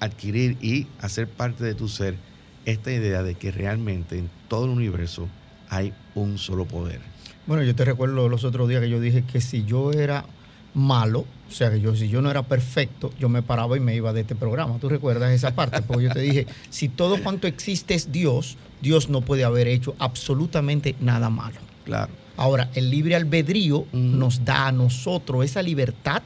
adquirir 0.00 0.56
y 0.62 0.86
hacer 1.00 1.28
parte 1.28 1.64
de 1.64 1.74
tu 1.74 1.88
ser 1.88 2.16
esta 2.64 2.92
idea 2.92 3.22
de 3.22 3.34
que 3.34 3.50
realmente 3.50 4.18
en 4.18 4.30
todo 4.48 4.64
el 4.64 4.70
universo 4.70 5.28
hay 5.68 5.92
un 6.14 6.38
solo 6.38 6.64
poder. 6.64 7.00
Bueno, 7.46 7.62
yo 7.62 7.74
te 7.74 7.84
recuerdo 7.84 8.28
los 8.28 8.44
otros 8.44 8.68
días 8.68 8.80
que 8.80 8.90
yo 8.90 9.00
dije 9.00 9.24
que 9.24 9.40
si 9.40 9.64
yo 9.64 9.92
era 9.92 10.24
malo, 10.74 11.24
o 11.48 11.52
sea 11.52 11.70
que 11.70 11.80
yo 11.80 11.96
si 11.96 12.08
yo 12.08 12.22
no 12.22 12.30
era 12.30 12.42
perfecto, 12.42 13.12
yo 13.18 13.28
me 13.28 13.42
paraba 13.42 13.76
y 13.76 13.80
me 13.80 13.94
iba 13.94 14.12
de 14.12 14.20
este 14.20 14.34
programa. 14.34 14.78
¿Tú 14.78 14.88
recuerdas 14.88 15.32
esa 15.32 15.54
parte? 15.54 15.82
Porque 15.82 16.04
yo 16.04 16.12
te 16.12 16.20
dije, 16.20 16.46
si 16.70 16.88
todo 16.88 17.22
cuanto 17.22 17.46
existe 17.46 17.94
es 17.94 18.12
Dios, 18.12 18.56
Dios 18.80 19.08
no 19.08 19.20
puede 19.20 19.44
haber 19.44 19.68
hecho 19.68 19.94
absolutamente 19.98 20.94
nada 21.00 21.28
malo. 21.30 21.58
Claro. 21.84 22.12
Ahora, 22.36 22.70
el 22.74 22.90
libre 22.90 23.16
albedrío 23.16 23.86
nos 23.92 24.44
da 24.44 24.68
a 24.68 24.72
nosotros 24.72 25.44
esa 25.44 25.62
libertad 25.62 26.22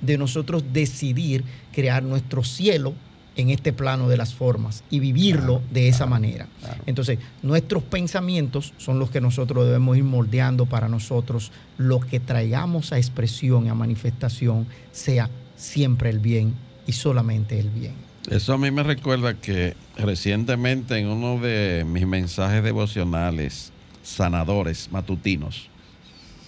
de 0.00 0.18
nosotros 0.18 0.62
decidir 0.72 1.42
crear 1.72 2.02
nuestro 2.02 2.44
cielo 2.44 2.94
en 3.36 3.50
este 3.50 3.72
plano 3.72 4.08
de 4.08 4.16
las 4.16 4.34
formas 4.34 4.82
y 4.90 4.98
vivirlo 4.98 5.62
de 5.70 5.88
esa 5.88 6.06
manera. 6.06 6.48
Entonces, 6.86 7.18
nuestros 7.42 7.82
pensamientos 7.82 8.72
son 8.78 8.98
los 8.98 9.10
que 9.10 9.20
nosotros 9.20 9.66
debemos 9.66 9.96
ir 9.96 10.04
moldeando 10.04 10.66
para 10.66 10.88
nosotros. 10.88 11.52
Lo 11.76 12.00
que 12.00 12.18
traigamos 12.18 12.92
a 12.92 12.98
expresión 12.98 13.66
y 13.66 13.68
a 13.68 13.74
manifestación 13.74 14.66
sea 14.90 15.28
siempre 15.56 16.10
el 16.10 16.18
bien 16.18 16.54
y 16.86 16.92
solamente 16.92 17.60
el 17.60 17.68
bien. 17.68 17.94
Eso 18.30 18.54
a 18.54 18.58
mí 18.58 18.70
me 18.70 18.82
recuerda 18.82 19.34
que 19.34 19.76
recientemente 19.96 20.98
en 20.98 21.08
uno 21.08 21.38
de 21.38 21.84
mis 21.86 22.06
mensajes 22.06 22.64
devocionales 22.64 23.72
sanadores 24.02 24.90
matutinos, 24.90 25.68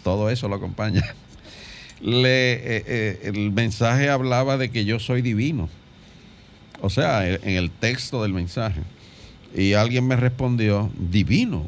todo 0.02 0.30
eso 0.30 0.48
lo 0.48 0.56
acompaña. 0.56 1.04
Le, 2.00 2.52
eh, 2.52 2.84
eh, 2.86 3.20
el 3.24 3.50
mensaje 3.50 4.08
hablaba 4.08 4.56
de 4.56 4.70
que 4.70 4.84
yo 4.84 5.00
soy 5.00 5.20
divino 5.20 5.68
o 6.80 6.90
sea, 6.90 7.28
en 7.28 7.56
el 7.56 7.70
texto 7.70 8.22
del 8.22 8.32
mensaje. 8.32 8.82
Y 9.54 9.72
alguien 9.72 10.06
me 10.06 10.16
respondió, 10.16 10.90
divino. 10.98 11.66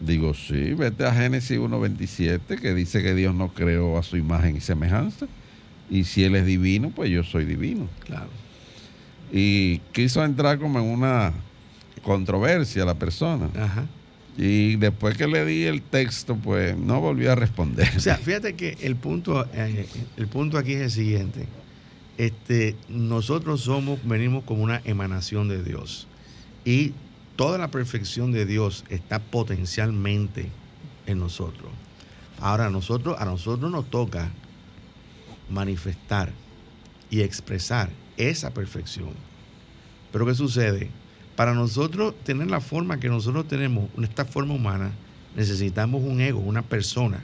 Digo, 0.00 0.32
sí, 0.34 0.74
vete 0.74 1.04
a 1.04 1.12
Génesis 1.12 1.58
1.27, 1.58 2.60
que 2.60 2.74
dice 2.74 3.02
que 3.02 3.14
Dios 3.14 3.34
no 3.34 3.52
creó 3.52 3.98
a 3.98 4.02
su 4.02 4.16
imagen 4.16 4.56
y 4.56 4.60
semejanza. 4.60 5.26
Y 5.90 6.04
si 6.04 6.22
Él 6.24 6.36
es 6.36 6.46
divino, 6.46 6.90
pues 6.90 7.10
yo 7.10 7.24
soy 7.24 7.44
divino. 7.44 7.88
Claro. 8.04 8.28
Y 9.32 9.78
quiso 9.92 10.24
entrar 10.24 10.58
como 10.58 10.78
en 10.78 10.86
una 10.86 11.32
controversia 12.02 12.84
la 12.84 12.94
persona. 12.94 13.50
Ajá. 13.56 13.86
Y 14.36 14.76
después 14.76 15.16
que 15.16 15.26
le 15.26 15.44
di 15.44 15.64
el 15.64 15.82
texto, 15.82 16.36
pues 16.36 16.76
no 16.76 17.00
volvió 17.00 17.32
a 17.32 17.34
responder. 17.34 17.90
O 17.96 18.00
sea, 18.00 18.16
fíjate 18.16 18.54
que 18.54 18.78
el 18.82 18.94
punto, 18.94 19.44
eh, 19.52 19.86
el 20.16 20.28
punto 20.28 20.58
aquí 20.58 20.74
es 20.74 20.82
el 20.82 20.90
siguiente 20.92 21.46
este, 22.18 22.76
nosotros 22.88 23.62
somos, 23.62 24.00
venimos 24.04 24.42
como 24.42 24.64
una 24.64 24.82
emanación 24.84 25.48
de 25.48 25.62
Dios. 25.62 26.08
Y 26.64 26.92
toda 27.36 27.58
la 27.58 27.68
perfección 27.68 28.32
de 28.32 28.44
Dios 28.44 28.84
está 28.90 29.20
potencialmente 29.20 30.50
en 31.06 31.20
nosotros. 31.20 31.70
Ahora 32.40 32.70
nosotros, 32.70 33.16
a 33.20 33.24
nosotros 33.24 33.70
nos 33.70 33.88
toca 33.88 34.30
manifestar 35.48 36.32
y 37.08 37.20
expresar 37.20 37.88
esa 38.16 38.52
perfección. 38.52 39.10
Pero 40.10 40.26
¿qué 40.26 40.34
sucede? 40.34 40.90
Para 41.36 41.54
nosotros 41.54 42.14
tener 42.24 42.50
la 42.50 42.60
forma 42.60 42.98
que 42.98 43.08
nosotros 43.08 43.46
tenemos, 43.46 43.88
esta 44.02 44.24
forma 44.24 44.54
humana, 44.54 44.90
necesitamos 45.36 46.02
un 46.02 46.20
ego, 46.20 46.40
una 46.40 46.62
persona. 46.62 47.22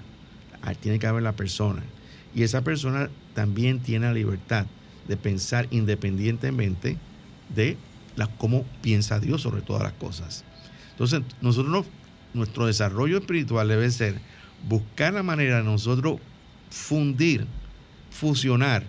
tiene 0.81 1.01
que 1.01 1.09
haber 1.09 1.25
la 1.25 1.33
persona. 1.33 1.83
Y 2.33 2.45
esa 2.45 2.63
persona 2.63 3.11
también 3.35 3.81
tiene 3.81 4.07
la 4.07 4.13
libertad 4.13 4.67
de 5.09 5.17
pensar 5.17 5.67
independientemente 5.71 6.97
de 7.55 7.77
la, 8.17 8.27
cómo 8.27 8.65
piensa 8.83 9.21
Dios 9.21 9.43
sobre 9.43 9.63
todas 9.63 9.83
las 9.83 9.93
cosas. 9.95 10.45
Entonces, 10.93 11.23
nosotros, 11.41 11.87
nuestro 12.33 12.67
desarrollo 12.67 13.19
espiritual 13.19 13.69
debe 13.69 13.91
ser 13.91 14.21
buscar 14.69 15.13
la 15.13 15.23
manera 15.23 15.59
de 15.59 15.65
nosotros 15.65 16.21
fundir, 16.71 17.47
fusionar 18.11 18.85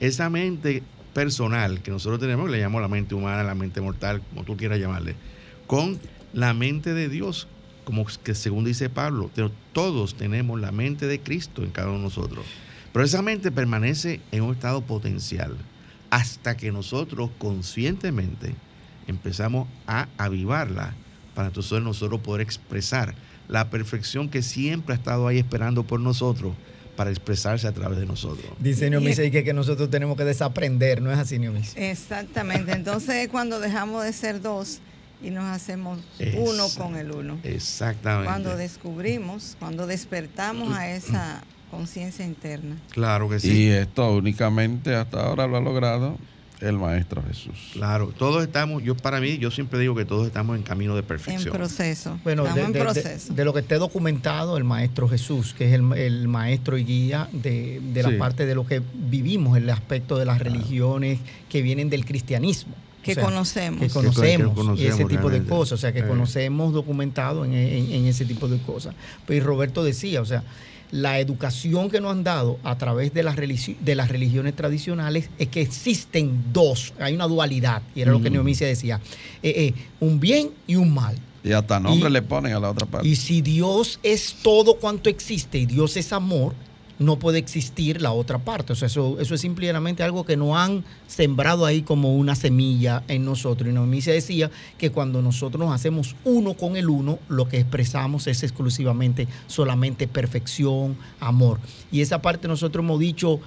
esa 0.00 0.28
mente 0.30 0.82
personal 1.14 1.82
que 1.82 1.90
nosotros 1.90 2.20
tenemos, 2.20 2.46
que 2.46 2.52
le 2.52 2.58
llamamos 2.58 2.82
la 2.82 2.88
mente 2.88 3.14
humana, 3.14 3.42
la 3.42 3.54
mente 3.54 3.80
mortal, 3.80 4.22
como 4.28 4.44
tú 4.44 4.56
quieras 4.56 4.78
llamarle, 4.78 5.16
con 5.66 5.98
la 6.32 6.52
mente 6.52 6.92
de 6.92 7.08
Dios, 7.08 7.48
como 7.84 8.04
que 8.22 8.34
según 8.34 8.64
dice 8.64 8.90
Pablo, 8.90 9.30
todos 9.72 10.16
tenemos 10.16 10.60
la 10.60 10.72
mente 10.72 11.06
de 11.06 11.20
Cristo 11.20 11.62
en 11.62 11.70
cada 11.70 11.88
uno 11.88 11.98
de 11.98 12.04
nosotros. 12.04 12.44
Pero 12.96 13.04
esa 13.04 13.20
mente 13.20 13.52
permanece 13.52 14.22
en 14.32 14.42
un 14.42 14.54
estado 14.54 14.80
potencial 14.80 15.54
hasta 16.08 16.56
que 16.56 16.72
nosotros 16.72 17.28
conscientemente 17.36 18.54
empezamos 19.06 19.68
a 19.86 20.08
avivarla 20.16 20.94
para 21.34 21.48
entonces 21.48 21.82
nosotros 21.82 22.22
poder 22.22 22.40
expresar 22.40 23.14
la 23.48 23.68
perfección 23.68 24.30
que 24.30 24.40
siempre 24.40 24.94
ha 24.94 24.96
estado 24.96 25.28
ahí 25.28 25.36
esperando 25.36 25.82
por 25.82 26.00
nosotros 26.00 26.54
para 26.96 27.10
expresarse 27.10 27.66
a 27.66 27.72
través 27.72 27.98
de 27.98 28.06
nosotros. 28.06 28.50
Dice 28.60 28.88
Neomise 28.88 29.30
que, 29.30 29.44
que 29.44 29.52
nosotros 29.52 29.90
tenemos 29.90 30.16
que 30.16 30.24
desaprender, 30.24 31.02
¿no 31.02 31.12
es 31.12 31.18
así, 31.18 31.38
Neomise? 31.38 31.90
Exactamente, 31.90 32.72
entonces 32.76 33.28
cuando 33.28 33.60
dejamos 33.60 34.04
de 34.04 34.14
ser 34.14 34.40
dos 34.40 34.80
y 35.22 35.28
nos 35.28 35.44
hacemos 35.44 35.98
uno 36.38 36.66
con 36.70 36.96
el 36.96 37.10
uno. 37.10 37.40
Exactamente. 37.42 38.24
Cuando 38.24 38.56
descubrimos, 38.56 39.54
cuando 39.58 39.86
despertamos 39.86 40.74
a 40.74 40.88
esa 40.88 41.44
conciencia 41.70 42.24
interna. 42.24 42.76
Claro 42.90 43.28
que 43.28 43.40
sí. 43.40 43.64
Y 43.64 43.68
esto 43.68 44.12
únicamente 44.12 44.94
hasta 44.94 45.26
ahora 45.26 45.46
lo 45.46 45.56
ha 45.56 45.60
logrado 45.60 46.16
el 46.60 46.78
Maestro 46.78 47.22
Jesús. 47.22 47.70
Claro, 47.72 48.12
todos 48.16 48.42
estamos, 48.42 48.82
yo 48.82 48.96
para 48.96 49.20
mí, 49.20 49.38
yo 49.38 49.50
siempre 49.50 49.78
digo 49.78 49.94
que 49.94 50.04
todos 50.04 50.26
estamos 50.26 50.56
en 50.56 50.62
camino 50.62 50.96
de 50.96 51.02
perfección. 51.02 51.52
En 51.52 51.52
proceso. 51.52 52.18
Bueno, 52.24 52.44
de, 52.44 52.62
en 52.62 52.72
proceso. 52.72 53.34
De, 53.34 53.44
lo 53.44 53.52
que 53.52 53.60
esté 53.60 53.76
documentado, 53.76 54.56
el 54.56 54.64
Maestro 54.64 55.08
Jesús, 55.08 55.54
que 55.54 55.66
es 55.66 55.72
el, 55.74 56.28
maestro 56.28 56.78
y 56.78 56.84
guía 56.84 57.28
de, 57.32 57.80
la 57.94 58.16
parte 58.18 58.46
de 58.46 58.54
lo 58.54 58.66
que 58.66 58.82
vivimos, 58.94 59.56
el 59.56 59.68
aspecto 59.68 60.16
de 60.16 60.24
las 60.24 60.38
religiones 60.38 61.18
que 61.48 61.62
vienen 61.62 61.90
del 61.90 62.04
cristianismo. 62.04 62.74
Que, 63.02 63.14
conocemos. 63.14 63.80
que 63.80 63.88
conocemos. 63.88 64.80
y 64.80 64.86
ese 64.86 65.04
tipo 65.04 65.30
de 65.30 65.44
cosas, 65.44 65.72
o 65.74 65.76
sea, 65.76 65.92
que 65.92 66.04
conocemos 66.04 66.72
documentado 66.72 67.44
en, 67.44 67.52
en, 67.54 68.06
ese 68.06 68.24
tipo 68.24 68.48
de 68.48 68.58
cosas. 68.58 68.96
Pues 69.26 69.44
Roberto 69.44 69.84
decía, 69.84 70.20
o 70.20 70.24
sea, 70.24 70.42
la 70.90 71.18
educación 71.18 71.90
que 71.90 72.00
nos 72.00 72.12
han 72.12 72.24
dado 72.24 72.58
a 72.62 72.78
través 72.78 73.12
de 73.12 73.22
las, 73.22 73.36
de 73.36 73.94
las 73.94 74.08
religiones 74.08 74.54
tradicionales 74.54 75.30
es 75.38 75.48
que 75.48 75.60
existen 75.60 76.44
dos, 76.52 76.94
hay 76.98 77.14
una 77.14 77.26
dualidad, 77.26 77.82
y 77.94 78.02
era 78.02 78.12
lo 78.12 78.22
que 78.22 78.30
Neomicia 78.30 78.66
decía, 78.66 79.00
eh, 79.42 79.54
eh, 79.56 79.74
un 80.00 80.20
bien 80.20 80.50
y 80.66 80.76
un 80.76 80.92
mal. 80.92 81.16
Y 81.42 81.52
hasta 81.52 81.78
nombre 81.78 82.10
le 82.10 82.22
ponen 82.22 82.54
a 82.54 82.60
la 82.60 82.70
otra 82.70 82.86
parte. 82.86 83.06
Y 83.06 83.16
si 83.16 83.40
Dios 83.40 84.00
es 84.02 84.34
todo 84.42 84.76
cuanto 84.76 85.08
existe 85.08 85.58
y 85.58 85.66
Dios 85.66 85.96
es 85.96 86.12
amor, 86.12 86.54
no 86.98 87.18
puede 87.18 87.38
existir 87.38 88.00
la 88.00 88.12
otra 88.12 88.38
parte. 88.38 88.72
O 88.72 88.76
sea, 88.76 88.86
eso, 88.86 89.18
eso 89.20 89.34
es 89.34 89.40
simplemente 89.40 90.02
algo 90.02 90.24
que 90.24 90.36
no 90.36 90.58
han 90.58 90.84
sembrado 91.06 91.66
ahí 91.66 91.82
como 91.82 92.16
una 92.16 92.34
semilla 92.34 93.02
en 93.08 93.24
nosotros. 93.24 93.70
Y 93.70 93.72
Noemí 93.72 94.00
se 94.00 94.12
decía 94.12 94.50
que 94.78 94.90
cuando 94.90 95.22
nosotros 95.22 95.64
nos 95.64 95.74
hacemos 95.74 96.16
uno 96.24 96.54
con 96.54 96.76
el 96.76 96.88
uno, 96.88 97.18
lo 97.28 97.48
que 97.48 97.58
expresamos 97.58 98.26
es 98.26 98.42
exclusivamente 98.42 99.28
solamente 99.46 100.08
perfección, 100.08 100.96
amor. 101.20 101.60
Y 101.92 102.00
esa 102.00 102.22
parte 102.22 102.48
nosotros 102.48 102.84
hemos 102.84 103.00
dicho 103.00 103.40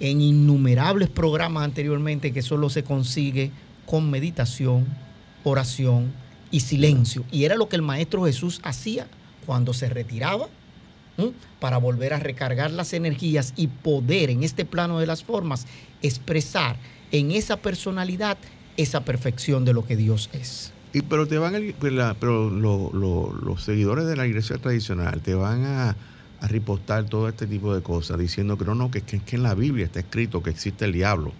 en 0.00 0.20
innumerables 0.20 1.08
programas 1.08 1.64
anteriormente 1.64 2.32
que 2.32 2.42
solo 2.42 2.68
se 2.68 2.82
consigue 2.82 3.50
con 3.86 4.10
meditación, 4.10 4.86
oración 5.44 6.12
y 6.50 6.60
silencio. 6.60 7.24
Y 7.30 7.44
era 7.44 7.56
lo 7.56 7.68
que 7.68 7.76
el 7.76 7.82
Maestro 7.82 8.24
Jesús 8.24 8.60
hacía 8.62 9.06
cuando 9.46 9.72
se 9.72 9.88
retiraba 9.88 10.48
para 11.60 11.78
volver 11.78 12.12
a 12.12 12.18
recargar 12.18 12.70
las 12.70 12.92
energías 12.92 13.52
y 13.56 13.68
poder 13.68 14.30
en 14.30 14.42
este 14.42 14.64
plano 14.64 14.98
de 14.98 15.06
las 15.06 15.24
formas 15.24 15.66
expresar 16.02 16.76
en 17.12 17.30
esa 17.30 17.56
personalidad 17.56 18.36
esa 18.76 19.04
perfección 19.04 19.64
de 19.64 19.72
lo 19.72 19.86
que 19.86 19.96
Dios 19.96 20.28
es. 20.32 20.72
Y 20.92 21.02
pero 21.02 21.26
te 21.26 21.38
van 21.38 21.54
pues, 21.78 21.92
pero 22.20 22.50
los 22.50 23.62
seguidores 23.62 24.06
de 24.06 24.16
la 24.16 24.26
iglesia 24.26 24.58
tradicional 24.58 25.20
te 25.20 25.34
van 25.34 25.64
a, 25.64 25.96
a, 26.40 26.48
ripostar 26.48 27.04
todo 27.04 27.28
este 27.28 27.46
tipo 27.46 27.74
de 27.74 27.82
cosas 27.82 28.18
diciendo 28.18 28.56
que 28.56 28.64
no, 28.64 28.74
no, 28.74 28.90
que, 28.90 29.02
que, 29.02 29.36
en 29.36 29.42
la 29.42 29.54
Biblia 29.54 29.86
está 29.86 30.00
escrito 30.00 30.42
que 30.42 30.50
existe 30.50 30.84
el 30.84 30.92
diablo. 30.92 31.32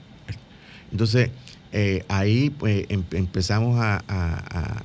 Entonces, 0.91 1.31
eh, 1.73 2.05
ahí 2.09 2.51
pues 2.51 2.87
em, 2.89 3.05
empezamos 3.12 3.79
a, 3.81 4.03
a, 4.09 4.83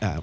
a 0.00 0.20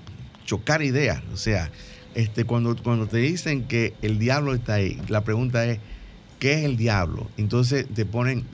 chocar 0.47 0.81
ideas. 0.81 1.21
O 1.31 1.37
sea, 1.37 1.69
este, 2.15 2.45
cuando, 2.45 2.75
cuando 2.75 3.05
te 3.05 3.17
dicen 3.17 3.65
que 3.65 3.93
el 4.01 4.17
diablo 4.17 4.55
está 4.55 4.75
ahí, 4.75 4.99
la 5.07 5.23
pregunta 5.23 5.63
es, 5.67 5.77
¿qué 6.39 6.53
es 6.53 6.65
el 6.65 6.75
diablo? 6.75 7.29
Entonces 7.37 7.85
te 7.93 8.05
ponen, 8.05 8.47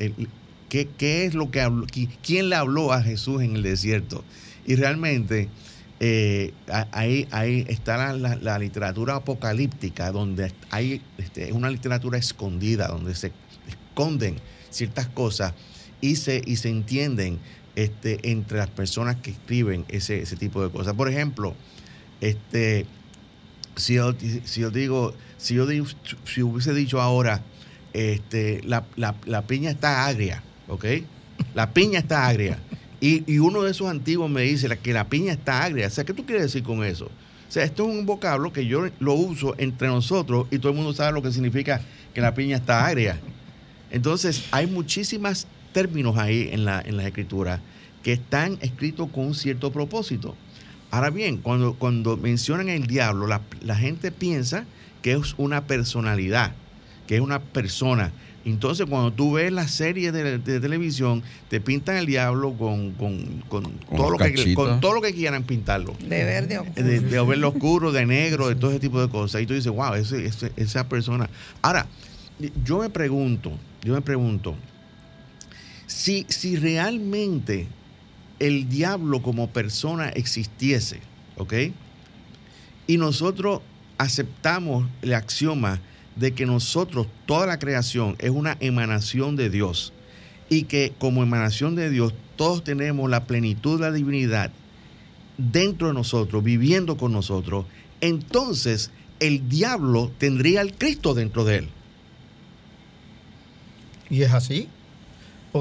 ¿qué, 0.67 0.89
¿qué, 0.97 1.23
es 1.23 1.33
lo 1.33 1.49
que 1.49 1.61
habló? 1.61 1.85
¿Quién 2.21 2.49
le 2.49 2.57
habló 2.57 2.91
a 2.91 3.01
Jesús 3.01 3.41
en 3.41 3.55
el 3.55 3.63
desierto? 3.63 4.25
Y 4.65 4.75
realmente 4.75 5.47
eh, 6.05 6.51
ahí, 6.91 7.27
ahí 7.31 7.65
está 7.69 8.13
la, 8.13 8.59
literatura 8.59 9.15
apocalíptica, 9.15 10.11
donde 10.11 10.51
hay 10.69 11.01
este, 11.17 11.53
una 11.53 11.69
literatura 11.69 12.17
escondida, 12.17 12.89
donde 12.89 13.15
se 13.15 13.31
esconden 13.67 14.35
ciertas 14.69 15.07
cosas 15.07 15.53
y 16.01 16.17
se, 16.17 16.41
y 16.45 16.57
se 16.57 16.67
entienden 16.67 17.39
este, 17.75 18.29
entre 18.29 18.57
las 18.57 18.69
personas 18.69 19.15
que 19.17 19.31
escriben 19.31 19.85
ese, 19.87 20.21
ese 20.21 20.35
tipo 20.35 20.61
de 20.61 20.69
cosas. 20.69 20.93
Por 20.95 21.09
ejemplo, 21.09 21.55
este, 22.23 22.85
si 23.75 23.95
yo, 23.95 24.13
si 24.45 24.61
yo 24.61 24.71
digo, 24.71 25.13
si 25.37 25.55
yo 25.55 25.67
si 26.23 26.41
hubiese 26.41 26.73
dicho 26.73 27.01
ahora, 27.01 27.41
este, 27.91 28.61
la, 28.63 29.41
piña 29.45 29.71
está 29.71 30.05
agria, 30.05 30.41
¿ok? 30.69 30.85
La 31.53 31.73
piña 31.73 31.99
está 31.99 32.25
agria. 32.27 32.59
Y, 33.01 33.39
uno 33.39 33.63
de 33.63 33.71
esos 33.71 33.89
antiguos 33.89 34.29
me 34.29 34.43
dice 34.43 34.69
que 34.77 34.93
la 34.93 35.09
piña 35.09 35.33
está 35.33 35.65
agria. 35.65 35.87
O 35.87 35.89
sea, 35.89 36.05
¿qué 36.05 36.13
tú 36.13 36.25
quieres 36.25 36.43
decir 36.43 36.63
con 36.63 36.85
eso? 36.85 37.05
O 37.05 37.51
sea, 37.51 37.65
esto 37.65 37.83
es 37.83 37.89
un 37.89 38.05
vocablo 38.05 38.53
que 38.53 38.65
yo 38.65 38.87
lo 38.99 39.13
uso 39.13 39.53
entre 39.57 39.89
nosotros 39.89 40.47
y 40.49 40.59
todo 40.59 40.71
el 40.71 40.77
mundo 40.77 40.93
sabe 40.93 41.11
lo 41.11 41.21
que 41.21 41.31
significa 41.31 41.81
que 42.13 42.21
la 42.21 42.33
piña 42.33 42.55
está 42.55 42.85
agria. 42.85 43.19
Entonces, 43.91 44.45
hay 44.51 44.65
muchísimos 44.65 45.45
términos 45.73 46.17
ahí 46.17 46.49
en 46.53 46.63
la, 46.63 46.81
en 46.81 46.95
la 46.95 47.05
escritura 47.05 47.59
que 48.01 48.13
están 48.13 48.57
escritos 48.61 49.09
con 49.09 49.25
un 49.25 49.35
cierto 49.35 49.73
propósito. 49.73 50.35
Ahora 50.93 51.09
bien, 51.09 51.37
cuando, 51.37 51.73
cuando 51.73 52.17
mencionan 52.17 52.69
el 52.69 52.85
diablo, 52.85 53.25
la, 53.25 53.75
gente 53.75 54.11
piensa 54.11 54.65
que 55.01 55.13
es 55.13 55.33
una 55.37 55.65
personalidad, 55.65 56.51
que 57.07 57.15
es 57.15 57.21
una 57.21 57.39
persona. 57.39 58.11
Entonces, 58.45 58.85
cuando 58.87 59.11
tú 59.11 59.33
ves 59.33 59.51
la 59.51 59.67
serie 59.67 60.11
de, 60.11 60.37
televisión, 60.37 61.23
te 61.49 61.59
pintan 61.59 61.95
el 61.95 62.05
diablo 62.05 62.53
con, 62.53 62.93
todo, 62.93 64.11
lo 64.11 64.19
que, 64.19 64.53
con 64.53 64.81
todo 64.81 64.93
lo 64.93 65.01
que 65.01 65.15
quieran 65.15 65.45
pintarlo. 65.45 65.95
De 65.99 66.25
verde 66.25 66.59
oscuro. 66.59 66.83
De, 66.83 66.99
de 66.99 67.21
verde 67.23 67.43
oscuro, 67.47 67.91
de 67.91 68.05
negro, 68.05 68.49
de 68.49 68.53
todo 68.53 68.69
ese 68.69 68.79
tipo 68.79 69.01
de 69.01 69.09
cosas. 69.09 69.41
Y 69.41 69.47
tú 69.47 69.55
dices, 69.55 69.71
wow, 69.71 69.95
esa 69.95 70.87
persona. 70.87 71.27
Ahora, 71.63 71.87
yo 72.63 72.77
me 72.77 72.91
pregunto, 72.91 73.51
yo 73.83 73.95
me 73.95 74.01
pregunto, 74.01 74.55
si, 75.87 76.27
si 76.29 76.55
realmente 76.55 77.67
el 78.43 78.67
diablo 78.67 79.21
como 79.21 79.49
persona 79.51 80.09
existiese, 80.09 80.99
¿ok? 81.37 81.53
Y 82.87 82.97
nosotros 82.97 83.61
aceptamos 83.97 84.85
el 85.01 85.13
axioma 85.13 85.79
de 86.17 86.33
que 86.33 86.45
nosotros, 86.45 87.07
toda 87.25 87.47
la 87.47 87.57
creación, 87.57 88.17
es 88.19 88.31
una 88.31 88.57
emanación 88.59 89.37
de 89.37 89.49
Dios 89.49 89.93
y 90.49 90.63
que 90.63 90.91
como 90.99 91.23
emanación 91.23 91.75
de 91.75 91.89
Dios 91.89 92.13
todos 92.35 92.65
tenemos 92.65 93.09
la 93.09 93.23
plenitud 93.23 93.79
de 93.79 93.89
la 93.89 93.93
divinidad 93.93 94.51
dentro 95.37 95.87
de 95.87 95.93
nosotros, 95.93 96.43
viviendo 96.43 96.97
con 96.97 97.13
nosotros, 97.13 97.65
entonces 98.01 98.91
el 99.21 99.47
diablo 99.47 100.11
tendría 100.17 100.59
al 100.59 100.73
Cristo 100.73 101.13
dentro 101.13 101.45
de 101.45 101.59
él. 101.59 101.69
¿Y 104.09 104.23
es 104.23 104.33
así? 104.33 104.67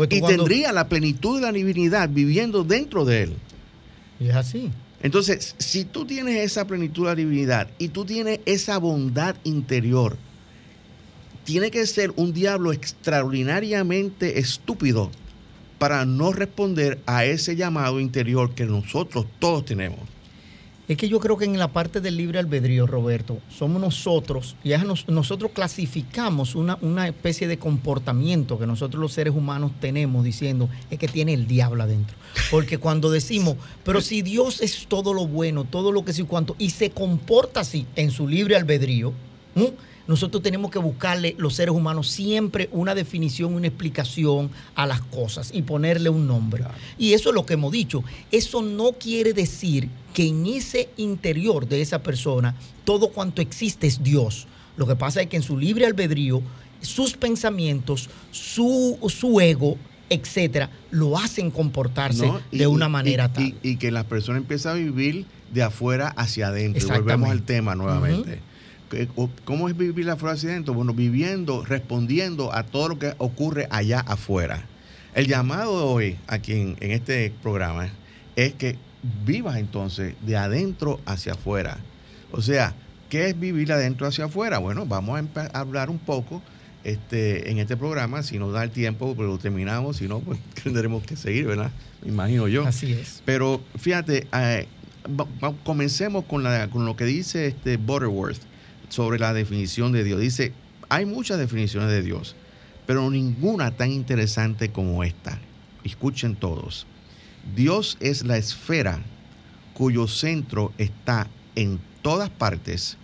Y 0.08 0.22
tendría 0.22 0.72
la 0.72 0.88
plenitud 0.88 1.36
de 1.36 1.42
la 1.42 1.52
divinidad 1.52 2.08
viviendo 2.08 2.64
dentro 2.64 3.04
de 3.04 3.24
él. 3.24 3.36
Y 4.20 4.28
es 4.28 4.34
así. 4.34 4.70
Entonces, 5.02 5.54
si 5.58 5.84
tú 5.84 6.06
tienes 6.06 6.36
esa 6.36 6.66
plenitud 6.66 7.02
de 7.04 7.08
la 7.10 7.14
divinidad 7.16 7.68
y 7.78 7.88
tú 7.88 8.04
tienes 8.04 8.40
esa 8.46 8.78
bondad 8.78 9.34
interior, 9.44 10.16
tiene 11.44 11.70
que 11.70 11.86
ser 11.86 12.12
un 12.16 12.32
diablo 12.32 12.72
extraordinariamente 12.72 14.38
estúpido 14.38 15.10
para 15.78 16.06
no 16.06 16.32
responder 16.32 17.00
a 17.06 17.24
ese 17.24 17.56
llamado 17.56 17.98
interior 17.98 18.54
que 18.54 18.64
nosotros 18.64 19.26
todos 19.40 19.64
tenemos. 19.64 19.98
Es 20.92 20.98
que 20.98 21.08
yo 21.08 21.20
creo 21.20 21.38
que 21.38 21.46
en 21.46 21.58
la 21.58 21.68
parte 21.68 22.02
del 22.02 22.18
libre 22.18 22.38
albedrío, 22.38 22.86
Roberto, 22.86 23.38
somos 23.48 23.80
nosotros, 23.80 24.56
y 24.62 24.72
nosotros 25.06 25.52
clasificamos 25.54 26.54
una, 26.54 27.08
especie 27.08 27.48
de 27.48 27.58
comportamiento 27.58 28.58
que 28.58 28.66
nosotros 28.66 29.00
los 29.00 29.14
seres 29.14 29.34
humanos 29.34 29.72
tenemos 29.80 30.22
diciendo, 30.22 30.68
es 30.90 30.98
que 30.98 31.08
tiene 31.08 31.32
el 31.32 31.46
diablo 31.46 31.82
adentro. 31.82 32.14
Porque 32.50 32.76
cuando 32.76 33.10
decimos, 33.10 33.56
pero 33.84 34.02
si 34.02 34.20
Dios 34.20 34.60
es 34.60 34.86
todo 34.86 35.14
lo 35.14 35.26
bueno, 35.26 35.64
todo 35.64 35.92
lo 35.92 36.04
que 36.04 36.12
sí 36.12 36.24
cuanto, 36.24 36.56
y 36.58 36.68
se 36.68 36.90
comporta 36.90 37.60
así 37.60 37.86
en 37.96 38.10
su 38.10 38.28
libre 38.28 38.54
albedrío, 38.56 39.14
nosotros 40.12 40.42
tenemos 40.42 40.70
que 40.70 40.78
buscarle, 40.78 41.34
los 41.38 41.54
seres 41.54 41.74
humanos, 41.74 42.10
siempre 42.10 42.68
una 42.70 42.94
definición, 42.94 43.54
una 43.54 43.68
explicación 43.68 44.50
a 44.74 44.86
las 44.86 45.00
cosas 45.00 45.48
y 45.54 45.62
ponerle 45.62 46.10
un 46.10 46.26
nombre. 46.26 46.64
Y 46.98 47.14
eso 47.14 47.30
es 47.30 47.34
lo 47.34 47.46
que 47.46 47.54
hemos 47.54 47.72
dicho. 47.72 48.04
Eso 48.30 48.60
no 48.60 48.92
quiere 48.92 49.32
decir 49.32 49.88
que 50.12 50.28
en 50.28 50.44
ese 50.44 50.90
interior 50.98 51.66
de 51.66 51.80
esa 51.80 52.02
persona 52.02 52.54
todo 52.84 53.08
cuanto 53.08 53.40
existe 53.40 53.86
es 53.86 54.02
Dios. 54.02 54.46
Lo 54.76 54.86
que 54.86 54.96
pasa 54.96 55.22
es 55.22 55.28
que 55.28 55.36
en 55.36 55.42
su 55.42 55.56
libre 55.56 55.86
albedrío, 55.86 56.42
sus 56.82 57.16
pensamientos, 57.16 58.10
su, 58.32 58.98
su 59.08 59.40
ego, 59.40 59.78
etcétera, 60.10 60.68
lo 60.90 61.16
hacen 61.16 61.50
comportarse 61.50 62.30
de 62.50 62.66
una 62.66 62.90
manera 62.90 63.32
tal. 63.32 63.54
Y, 63.62 63.76
que 63.76 63.90
la 63.90 64.04
persona 64.04 64.36
empieza 64.36 64.72
a 64.72 64.74
vivir 64.74 65.24
de 65.54 65.62
afuera 65.62 66.08
hacia 66.08 66.48
adentro. 66.48 66.86
Volvemos 66.86 67.30
al 67.30 67.44
tema 67.44 67.74
nuevamente. 67.74 68.51
¿Cómo 69.44 69.68
es 69.68 69.76
vivir 69.76 70.04
la 70.04 70.16
fuera 70.16 70.34
adentro? 70.34 70.74
Bueno, 70.74 70.92
viviendo, 70.92 71.64
respondiendo 71.64 72.54
a 72.54 72.64
todo 72.64 72.90
lo 72.90 72.98
que 72.98 73.14
ocurre 73.18 73.66
allá 73.70 74.00
afuera. 74.00 74.66
El 75.14 75.26
llamado 75.26 75.78
de 75.78 75.84
hoy 75.84 76.18
aquí 76.26 76.52
en, 76.52 76.76
este 76.80 77.32
programa 77.42 77.90
es 78.36 78.54
que 78.54 78.76
vivas 79.24 79.56
entonces 79.56 80.14
de 80.22 80.36
adentro 80.36 81.00
hacia 81.06 81.32
afuera. 81.32 81.78
O 82.32 82.40
sea, 82.40 82.74
¿qué 83.08 83.28
es 83.28 83.38
vivir 83.38 83.68
de 83.68 83.74
adentro 83.74 84.06
hacia 84.06 84.26
afuera? 84.26 84.58
Bueno, 84.58 84.86
vamos 84.86 85.20
a, 85.36 85.46
hablar 85.58 85.90
un 85.90 85.98
poco 85.98 86.42
este, 86.84 87.50
en 87.50 87.58
este 87.58 87.76
programa, 87.76 88.22
si 88.22 88.38
nos 88.38 88.52
da 88.52 88.62
el 88.64 88.70
tiempo, 88.70 89.14
pero 89.16 89.28
lo 89.28 89.38
terminamos, 89.38 89.98
si 89.98 90.08
no, 90.08 90.20
pues 90.20 90.38
tendremos 90.62 91.02
que 91.02 91.16
seguir, 91.16 91.46
¿verdad? 91.46 91.70
Me 92.02 92.08
imagino 92.08 92.48
yo. 92.48 92.66
Así 92.66 92.92
es. 92.92 93.22
Pero 93.24 93.62
fíjate, 93.78 94.26
eh, 94.32 94.66
comencemos 95.64 96.24
con, 96.24 96.42
la, 96.42 96.68
con 96.68 96.84
lo 96.84 96.96
que 96.96 97.04
dice 97.04 97.46
este 97.46 97.76
Butterworth 97.76 98.51
sobre 98.92 99.18
la 99.18 99.32
definición 99.32 99.92
de 99.92 100.04
Dios. 100.04 100.20
Dice, 100.20 100.52
hay 100.90 101.06
muchas 101.06 101.38
definiciones 101.38 101.88
de 101.88 102.02
Dios, 102.02 102.36
pero 102.86 103.10
ninguna 103.10 103.70
tan 103.70 103.90
interesante 103.90 104.70
como 104.70 105.02
esta. 105.02 105.38
Escuchen 105.82 106.36
todos. 106.36 106.86
Dios 107.56 107.96
es 108.00 108.22
la 108.22 108.36
esfera 108.36 109.00
cuyo 109.72 110.06
centro 110.06 110.72
está 110.76 111.26
en 111.54 111.80
todas 112.02 112.28
partes 112.28 112.98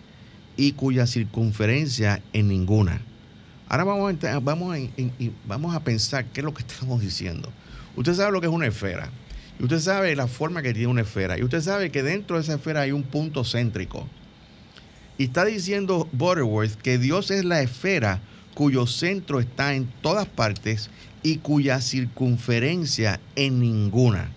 y 0.58 0.72
cuya 0.72 1.06
circunferencia 1.06 2.20
en 2.34 2.48
ninguna. 2.48 3.00
Ahora 3.66 3.84
vamos 3.84 4.22
a, 4.24 4.40
vamos, 4.40 4.76
vamos 5.46 5.74
a 5.74 5.80
pensar 5.80 6.26
qué 6.26 6.40
es 6.40 6.44
lo 6.44 6.52
que 6.52 6.62
estamos 6.68 7.00
diciendo. 7.00 7.50
Usted 7.96 8.12
sabe 8.12 8.32
lo 8.32 8.42
que 8.42 8.46
es 8.46 8.52
una 8.52 8.66
esfera. 8.66 9.08
Y 9.58 9.62
usted 9.62 9.80
sabe 9.80 10.14
la 10.14 10.26
forma 10.26 10.60
que 10.60 10.74
tiene 10.74 10.88
una 10.88 11.00
esfera. 11.00 11.38
Y 11.38 11.44
usted 11.44 11.62
sabe 11.62 11.90
que 11.90 12.02
dentro 12.02 12.36
de 12.36 12.42
esa 12.42 12.56
esfera 12.56 12.82
hay 12.82 12.92
un 12.92 13.04
punto 13.04 13.42
céntrico. 13.42 14.06
Y 15.18 15.24
está 15.24 15.44
diciendo 15.44 16.08
Butterworth 16.12 16.76
que 16.76 16.96
Dios 16.96 17.30
es 17.30 17.44
la 17.44 17.60
esfera 17.60 18.20
cuyo 18.54 18.86
centro 18.86 19.40
está 19.40 19.74
en 19.74 19.88
todas 20.00 20.26
partes 20.26 20.90
y 21.22 21.36
cuya 21.36 21.80
circunferencia 21.80 23.20
en 23.36 23.60
ninguna. 23.60 24.30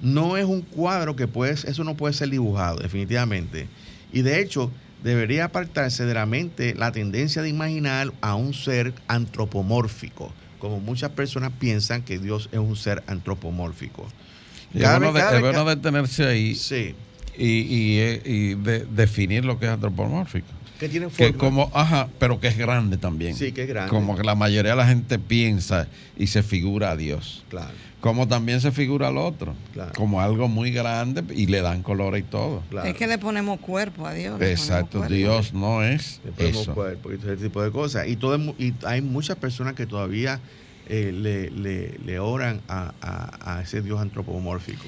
No 0.00 0.36
es 0.36 0.44
un 0.44 0.62
cuadro 0.62 1.16
que 1.16 1.26
puedes, 1.26 1.64
eso 1.64 1.84
no 1.84 1.96
puede 1.96 2.14
ser 2.14 2.30
dibujado, 2.30 2.78
definitivamente. 2.78 3.68
Y 4.12 4.22
de 4.22 4.40
hecho, 4.40 4.70
debería 5.02 5.46
apartarse 5.46 6.04
de 6.04 6.14
la 6.14 6.26
mente 6.26 6.74
la 6.74 6.92
tendencia 6.92 7.42
de 7.42 7.48
imaginar 7.48 8.12
a 8.20 8.34
un 8.34 8.54
ser 8.54 8.94
antropomórfico, 9.08 10.32
como 10.58 10.80
muchas 10.80 11.10
personas 11.10 11.52
piensan 11.58 12.02
que 12.02 12.18
Dios 12.18 12.48
es 12.52 12.58
un 12.58 12.76
ser 12.76 13.02
antropomórfico. 13.06 14.08
es 14.74 15.40
bueno, 15.40 15.64
detenerse 15.64 16.26
ahí 16.26 16.54
sí. 16.54 16.94
Y, 17.38 18.00
y, 18.24 18.54
definir 18.90 19.44
lo 19.44 19.58
que 19.58 19.66
es 19.66 19.72
antropomórfico. 19.72 20.46
Que 20.80 20.88
tiene 20.88 21.08
forma. 21.08 21.32
Que 21.32 21.38
como, 21.38 21.70
ajá, 21.72 22.08
pero 22.18 22.38
que 22.38 22.48
es 22.48 22.58
grande 22.58 22.98
también. 22.98 23.34
Sí, 23.34 23.52
que 23.52 23.62
es 23.62 23.68
grande. 23.68 23.90
Como 23.90 24.16
que 24.16 24.22
la 24.22 24.34
mayoría 24.34 24.72
de 24.72 24.76
la 24.76 24.86
gente 24.86 25.18
piensa 25.18 25.88
y 26.18 26.26
se 26.26 26.42
figura 26.42 26.90
a 26.90 26.96
Dios. 26.96 27.44
Claro 27.48 27.72
como 28.06 28.28
también 28.28 28.60
se 28.60 28.70
figura 28.70 29.08
al 29.08 29.18
otro, 29.18 29.56
como 29.96 30.20
algo 30.20 30.46
muy 30.46 30.70
grande 30.70 31.24
y 31.34 31.46
le 31.46 31.60
dan 31.60 31.82
color 31.82 32.16
y 32.16 32.22
todo. 32.22 32.62
Es 32.84 32.94
que 32.94 33.08
le 33.08 33.18
ponemos 33.18 33.58
cuerpo 33.58 34.06
a 34.06 34.12
Dios. 34.12 34.40
Exacto, 34.40 35.02
Dios 35.08 35.52
no 35.52 35.82
es 35.82 36.20
le 36.24 36.30
ponemos 36.30 36.62
eso. 36.62 36.74
cuerpo 36.74 37.12
y 37.12 37.18
todo 37.18 37.32
ese 37.32 37.42
tipo 37.42 37.60
de 37.64 37.72
cosas. 37.72 38.06
Y, 38.06 38.14
todo, 38.14 38.36
y 38.58 38.74
hay 38.84 39.00
muchas 39.00 39.36
personas 39.38 39.74
que 39.74 39.86
todavía 39.86 40.38
eh, 40.88 41.10
le, 41.12 41.50
le, 41.98 42.18
oran 42.20 42.60
a, 42.68 42.92
a, 43.40 43.62
ese 43.62 43.82
Dios 43.82 44.00
antropomórfico. 44.00 44.86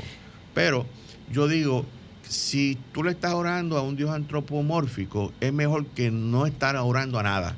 Pero 0.55 0.87
yo 1.33 1.49
digo, 1.49 1.87
si 2.29 2.77
tú 2.93 3.03
le 3.03 3.11
estás 3.11 3.35
orando 3.35 3.77
a 3.77 3.83
un 3.83 3.97
Dios 3.97 4.11
antropomórfico, 4.11 5.33
es 5.41 5.53
mejor 5.53 5.87
que 5.87 6.11
no 6.11 6.47
estar 6.47 6.77
orando 6.77 7.19
a 7.19 7.23
nada. 7.23 7.57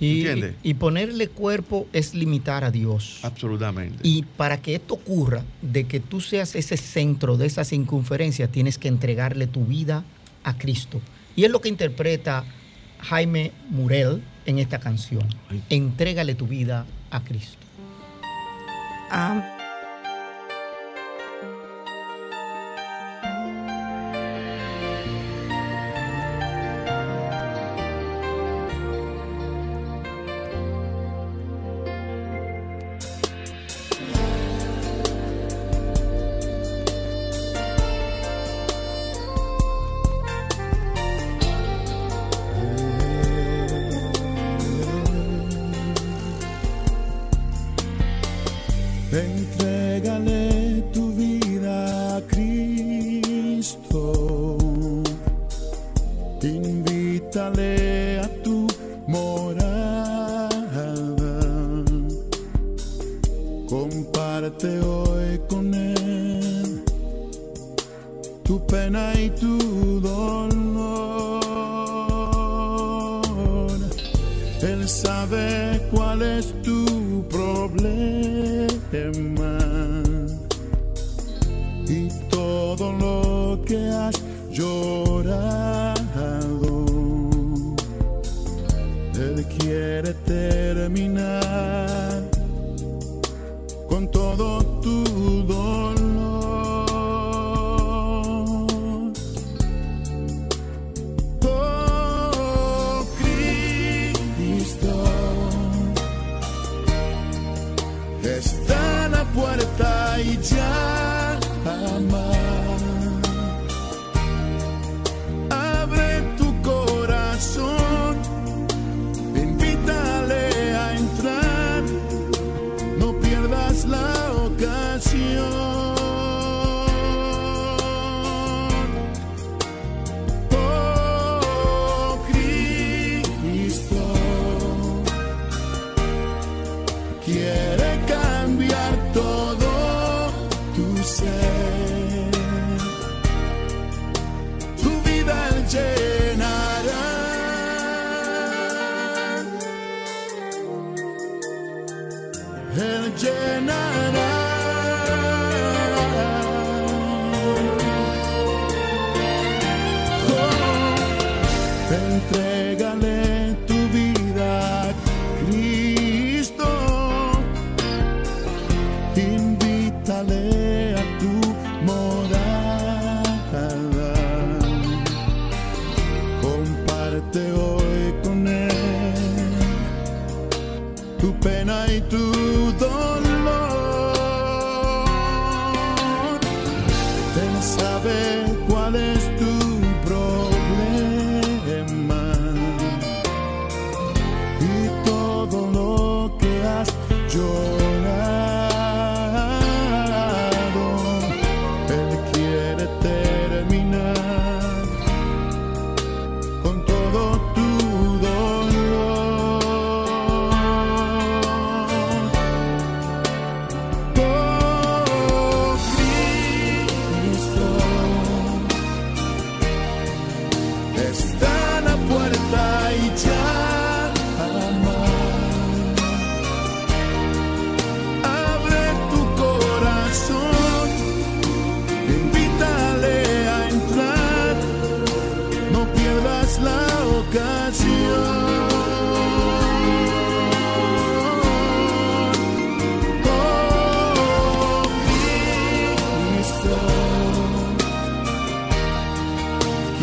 Y, 0.00 0.74
ponerle 0.74 1.28
cuerpo 1.28 1.86
es 1.92 2.12
limitar 2.12 2.64
a 2.64 2.72
Dios. 2.72 3.20
Absolutamente. 3.22 3.98
Y 4.02 4.24
para 4.36 4.60
que 4.60 4.74
esto 4.74 4.94
ocurra, 4.94 5.44
de 5.60 5.84
que 5.84 6.00
tú 6.00 6.20
seas 6.20 6.56
ese 6.56 6.76
centro 6.76 7.36
de 7.36 7.46
esa 7.46 7.62
circunferencia, 7.62 8.48
tienes 8.48 8.78
que 8.78 8.88
entregarle 8.88 9.46
tu 9.46 9.64
vida 9.64 10.02
a 10.42 10.58
Cristo. 10.58 11.00
Y 11.36 11.44
es 11.44 11.52
lo 11.52 11.60
que 11.60 11.68
interpreta 11.68 12.44
Jaime 12.98 13.52
Murel 13.70 14.22
en 14.44 14.58
esta 14.58 14.80
canción. 14.80 15.28
Entrégale 15.70 16.34
tu 16.34 16.48
vida 16.48 16.84
a 17.12 17.22
Cristo. 17.22 17.58
Ah. 19.08 19.61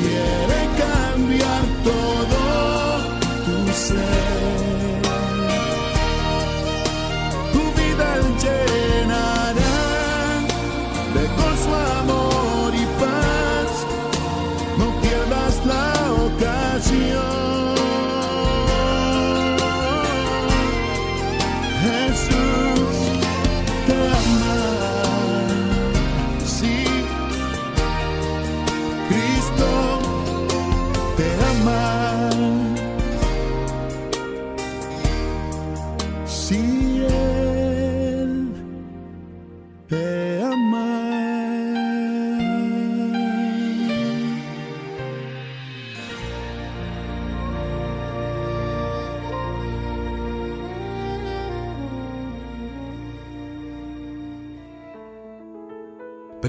quiere 0.02 0.70
cambiar 0.78 1.64
todo. 1.84 1.99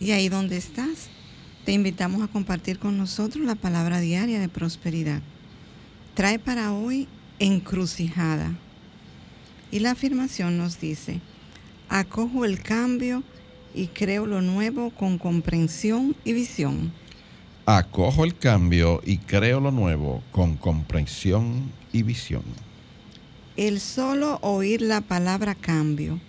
y 0.00 0.10
ahí 0.10 0.28
donde 0.28 0.56
estás, 0.56 1.08
te 1.64 1.72
invitamos 1.72 2.22
a 2.22 2.28
compartir 2.28 2.78
con 2.78 2.98
nosotros 2.98 3.44
la 3.44 3.54
palabra 3.54 4.00
diaria 4.00 4.38
de 4.38 4.48
prosperidad. 4.48 5.22
Trae 6.14 6.38
para 6.38 6.72
hoy 6.72 7.08
encrucijada. 7.38 8.52
Y 9.70 9.80
la 9.80 9.92
afirmación 9.92 10.58
nos 10.58 10.78
dice, 10.78 11.20
acojo 11.88 12.44
el 12.44 12.60
cambio 12.60 13.22
y 13.74 13.88
creo 13.88 14.26
lo 14.26 14.40
nuevo 14.40 14.90
con 14.90 15.18
comprensión 15.18 16.14
y 16.24 16.32
visión. 16.32 16.92
Acojo 17.66 18.24
el 18.24 18.36
cambio 18.36 19.00
y 19.04 19.18
creo 19.18 19.58
lo 19.58 19.72
nuevo 19.72 20.22
con 20.30 20.56
comprensión 20.56 21.72
y 21.92 22.02
visión. 22.02 22.44
El 23.56 23.80
solo 23.80 24.38
oír 24.42 24.82
la 24.82 25.00
palabra 25.00 25.54
cambio 25.54 26.20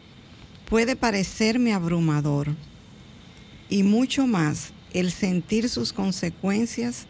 puede 0.70 0.96
parecerme 0.96 1.74
abrumador 1.74 2.56
y 3.70 3.84
mucho 3.84 4.28
más 4.28 4.74
el 4.94 5.12
sentir 5.12 5.70
sus 5.70 5.94
consecuencias 5.94 7.06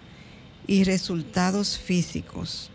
y 0.68 0.84
resultados 0.84 1.78
físicos. 1.78 2.72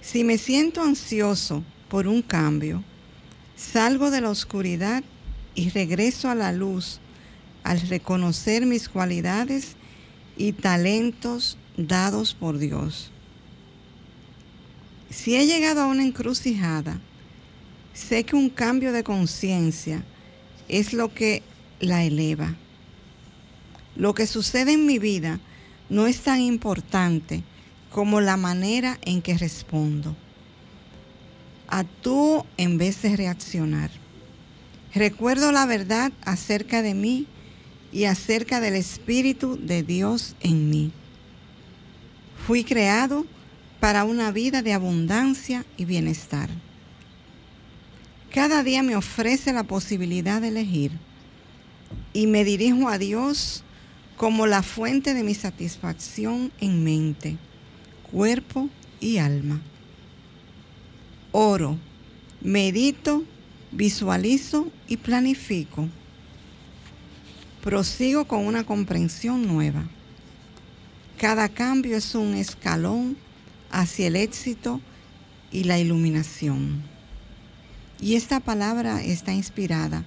Si 0.00 0.24
me 0.24 0.38
siento 0.38 0.82
ansioso 0.82 1.64
por 1.88 2.06
un 2.06 2.22
cambio, 2.22 2.84
salgo 3.56 4.10
de 4.10 4.20
la 4.20 4.30
oscuridad 4.30 5.02
y 5.54 5.70
regreso 5.70 6.28
a 6.28 6.34
la 6.34 6.52
luz 6.52 7.00
al 7.64 7.80
reconocer 7.80 8.66
mis 8.66 8.88
cualidades 8.88 9.74
y 10.36 10.52
talentos 10.52 11.56
dados 11.76 12.34
por 12.34 12.58
Dios. 12.58 13.10
Si 15.10 15.34
he 15.34 15.46
llegado 15.46 15.80
a 15.80 15.86
una 15.86 16.04
encrucijada, 16.04 17.00
sé 17.94 18.24
que 18.24 18.36
un 18.36 18.50
cambio 18.50 18.92
de 18.92 19.02
conciencia 19.02 20.04
es 20.68 20.92
lo 20.92 21.12
que 21.14 21.42
la 21.80 22.04
eleva. 22.04 22.54
Lo 23.96 24.14
que 24.14 24.26
sucede 24.26 24.72
en 24.72 24.86
mi 24.86 24.98
vida 24.98 25.40
no 25.88 26.06
es 26.06 26.20
tan 26.20 26.40
importante 26.40 27.42
como 27.90 28.20
la 28.20 28.36
manera 28.36 28.98
en 29.02 29.22
que 29.22 29.38
respondo. 29.38 30.16
Actúo 31.68 32.46
en 32.56 32.78
vez 32.78 33.00
de 33.02 33.16
reaccionar. 33.16 33.90
Recuerdo 34.94 35.52
la 35.52 35.66
verdad 35.66 36.12
acerca 36.24 36.82
de 36.82 36.94
mí 36.94 37.26
y 37.92 38.04
acerca 38.04 38.60
del 38.60 38.74
Espíritu 38.74 39.58
de 39.60 39.82
Dios 39.82 40.36
en 40.40 40.70
mí. 40.70 40.92
Fui 42.46 42.64
creado 42.64 43.26
para 43.80 44.04
una 44.04 44.30
vida 44.30 44.62
de 44.62 44.72
abundancia 44.72 45.64
y 45.76 45.84
bienestar. 45.84 46.50
Cada 48.30 48.62
día 48.62 48.82
me 48.82 48.96
ofrece 48.96 49.52
la 49.52 49.64
posibilidad 49.64 50.40
de 50.40 50.48
elegir 50.48 50.92
y 52.12 52.26
me 52.26 52.44
dirijo 52.44 52.88
a 52.88 52.98
Dios 52.98 53.62
como 54.16 54.46
la 54.46 54.62
fuente 54.62 55.12
de 55.12 55.22
mi 55.22 55.34
satisfacción 55.34 56.50
en 56.60 56.82
mente, 56.82 57.36
cuerpo 58.10 58.68
y 59.00 59.18
alma. 59.18 59.60
Oro, 61.32 61.76
medito, 62.40 63.24
visualizo 63.72 64.70
y 64.88 64.96
planifico. 64.96 65.88
Prosigo 67.62 68.26
con 68.26 68.46
una 68.46 68.64
comprensión 68.64 69.46
nueva. 69.46 69.84
Cada 71.18 71.48
cambio 71.48 71.96
es 71.96 72.14
un 72.14 72.34
escalón 72.34 73.16
hacia 73.70 74.06
el 74.06 74.16
éxito 74.16 74.80
y 75.52 75.64
la 75.64 75.78
iluminación. 75.78 76.82
Y 78.00 78.14
esta 78.14 78.40
palabra 78.40 79.02
está 79.02 79.32
inspirada 79.34 80.04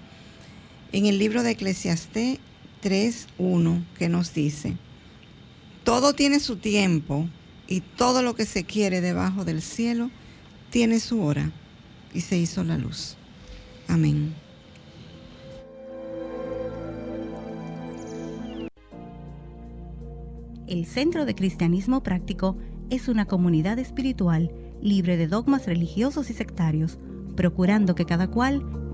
en 0.92 1.06
el 1.06 1.20
libro 1.20 1.44
de 1.44 1.52
Eclesiastés 1.52 2.40
3.1 2.84 3.84
que 3.98 4.10
nos 4.10 4.34
dice, 4.34 4.78
todo 5.84 6.14
tiene 6.14 6.40
su 6.40 6.58
tiempo 6.58 7.28
y 7.68 7.82
todo 7.82 8.24
lo 8.24 8.36
que 8.36 8.46
se 8.46 8.64
quiere 8.64 9.02
debajo 9.02 9.46
del 9.46 9.62
cielo 9.62 10.10
tiene 10.70 11.00
su 11.00 11.22
hora 11.22 11.52
y 12.14 12.22
se 12.22 12.38
hizo 12.38 12.64
la 12.64 12.78
luz. 12.78 13.16
Amén. 13.88 14.34
El 20.68 20.86
Centro 20.86 21.26
de 21.26 21.34
Cristianismo 21.34 22.04
Práctico 22.04 22.56
es 22.92 23.08
una 23.08 23.26
comunidad 23.26 23.80
espiritual 23.80 24.52
libre 24.82 25.18
de 25.18 25.28
dogmas 25.28 25.66
religiosos 25.66 26.30
y 26.30 26.34
sectarios, 26.34 27.00
procurando 27.36 27.96
que 27.96 28.06
cada 28.06 28.28
cual 28.28 28.64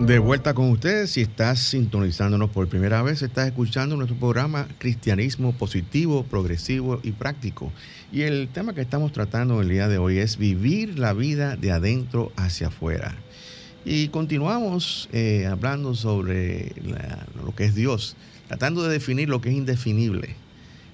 De 0.00 0.20
vuelta 0.20 0.54
con 0.54 0.70
ustedes, 0.70 1.10
si 1.10 1.22
estás 1.22 1.58
sintonizándonos 1.58 2.50
por 2.50 2.68
primera 2.68 3.02
vez, 3.02 3.20
estás 3.20 3.48
escuchando 3.48 3.96
nuestro 3.96 4.16
programa 4.16 4.68
Cristianismo 4.78 5.52
Positivo, 5.52 6.22
Progresivo 6.22 7.00
y 7.02 7.10
Práctico. 7.10 7.72
Y 8.12 8.22
el 8.22 8.48
tema 8.48 8.74
que 8.74 8.80
estamos 8.80 9.10
tratando 9.10 9.60
el 9.60 9.68
día 9.68 9.88
de 9.88 9.98
hoy 9.98 10.18
es 10.18 10.38
vivir 10.38 11.00
la 11.00 11.14
vida 11.14 11.56
de 11.56 11.72
adentro 11.72 12.30
hacia 12.36 12.68
afuera. 12.68 13.16
Y 13.84 14.08
continuamos 14.08 15.08
eh, 15.12 15.46
hablando 15.46 15.96
sobre 15.96 16.74
lo 17.44 17.52
que 17.56 17.64
es 17.64 17.74
Dios, 17.74 18.16
tratando 18.46 18.84
de 18.84 18.92
definir 18.92 19.28
lo 19.28 19.40
que 19.40 19.48
es 19.48 19.56
indefinible. 19.56 20.36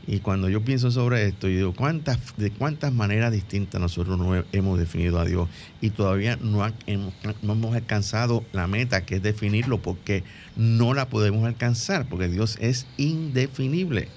Y 0.06 0.18
cuando 0.18 0.48
yo 0.48 0.62
pienso 0.62 0.90
sobre 0.90 1.26
esto, 1.26 1.48
yo 1.48 1.56
digo, 1.56 1.74
¿cuántas, 1.74 2.18
¿de 2.36 2.50
cuántas 2.50 2.92
maneras 2.92 3.32
distintas 3.32 3.80
nosotros 3.80 4.18
no 4.18 4.44
hemos 4.52 4.78
definido 4.78 5.18
a 5.18 5.24
Dios? 5.24 5.48
Y 5.80 5.90
todavía 5.90 6.36
no, 6.36 6.66
hemos 6.86 7.74
alcanzado 7.74 8.44
la 8.52 8.66
meta, 8.66 9.06
que 9.06 9.16
es 9.16 9.22
definirlo, 9.22 9.80
porque 9.80 10.22
no 10.56 10.92
la 10.92 11.08
podemos 11.08 11.46
alcanzar, 11.46 12.06
porque 12.08 12.28
Dios 12.28 12.58
es 12.60 12.86
indefinible. 12.98 14.08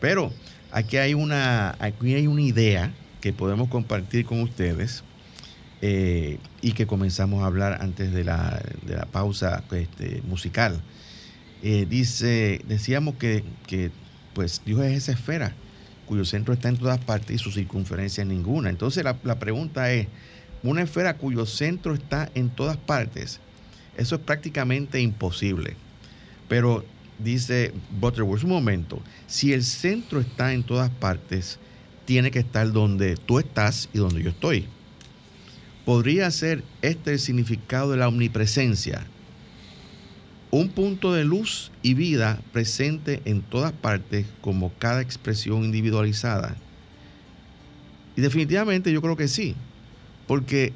Pero 0.00 0.32
aquí 0.72 0.96
hay 0.96 1.14
una, 1.14 1.76
aquí 1.78 2.14
hay 2.14 2.26
una 2.26 2.42
idea 2.42 2.92
que 3.20 3.32
podemos 3.32 3.68
compartir 3.68 4.24
con 4.24 4.40
ustedes 4.40 5.04
eh, 5.82 6.38
y 6.62 6.72
que 6.72 6.86
comenzamos 6.86 7.44
a 7.44 7.46
hablar 7.46 7.78
antes 7.80 8.12
de 8.12 8.24
la, 8.24 8.60
pausa 9.12 9.62
este, 9.70 10.20
musical. 10.26 10.80
Eh, 11.62 11.86
dice, 11.88 12.60
decíamos 12.66 13.14
que 13.16 13.44
pues 14.38 14.62
Dios 14.64 14.82
es 14.82 14.98
esa 14.98 15.10
esfera 15.10 15.52
cuyo 16.06 16.24
centro 16.24 16.54
está 16.54 16.68
en 16.68 16.76
todas 16.76 17.00
partes 17.00 17.34
y 17.34 17.38
su 17.38 17.50
circunferencia 17.50 18.22
en 18.22 18.28
ninguna. 18.28 18.70
Entonces 18.70 19.02
la, 19.02 19.38
pregunta 19.40 19.92
es, 19.92 20.06
una 20.62 20.82
esfera 20.82 21.16
cuyo 21.16 21.44
centro 21.44 21.92
está 21.92 22.30
en 22.36 22.48
todas 22.48 22.76
partes, 22.76 23.40
eso 23.96 24.14
es 24.14 24.20
prácticamente 24.20 25.00
imposible. 25.00 25.74
Pero 26.48 26.84
dice 27.18 27.74
Butterworth, 27.98 28.44
un 28.44 28.50
momento, 28.50 29.02
si 29.26 29.52
el 29.52 29.64
centro 29.64 30.20
está 30.20 30.52
en 30.52 30.62
todas 30.62 30.90
partes, 30.90 31.58
tiene 32.04 32.30
que 32.30 32.38
estar 32.38 32.70
donde 32.70 33.16
tú 33.16 33.40
estás 33.40 33.88
y 33.92 33.98
donde 33.98 34.22
yo 34.22 34.30
estoy. 34.30 34.68
podría 35.84 36.30
ser 36.30 36.62
este 36.80 37.14
el 37.14 37.18
significado 37.18 37.90
de 37.90 37.96
la 37.96 38.06
omnipresencia. 38.06 39.04
Un 40.50 40.70
punto 40.70 41.12
de 41.12 41.24
luz 41.24 41.70
y 41.82 41.94
vida 41.94 42.40
presente 42.52 43.20
en 43.26 43.42
todas 43.42 43.72
partes 43.72 44.26
como 44.40 44.72
cada 44.78 45.02
expresión 45.02 45.64
individualizada. 45.64 46.56
Y 48.16 48.20
definitivamente 48.20 48.92
yo 48.92 49.02
creo 49.02 49.16
que 49.16 49.28
sí, 49.28 49.54
porque 50.26 50.72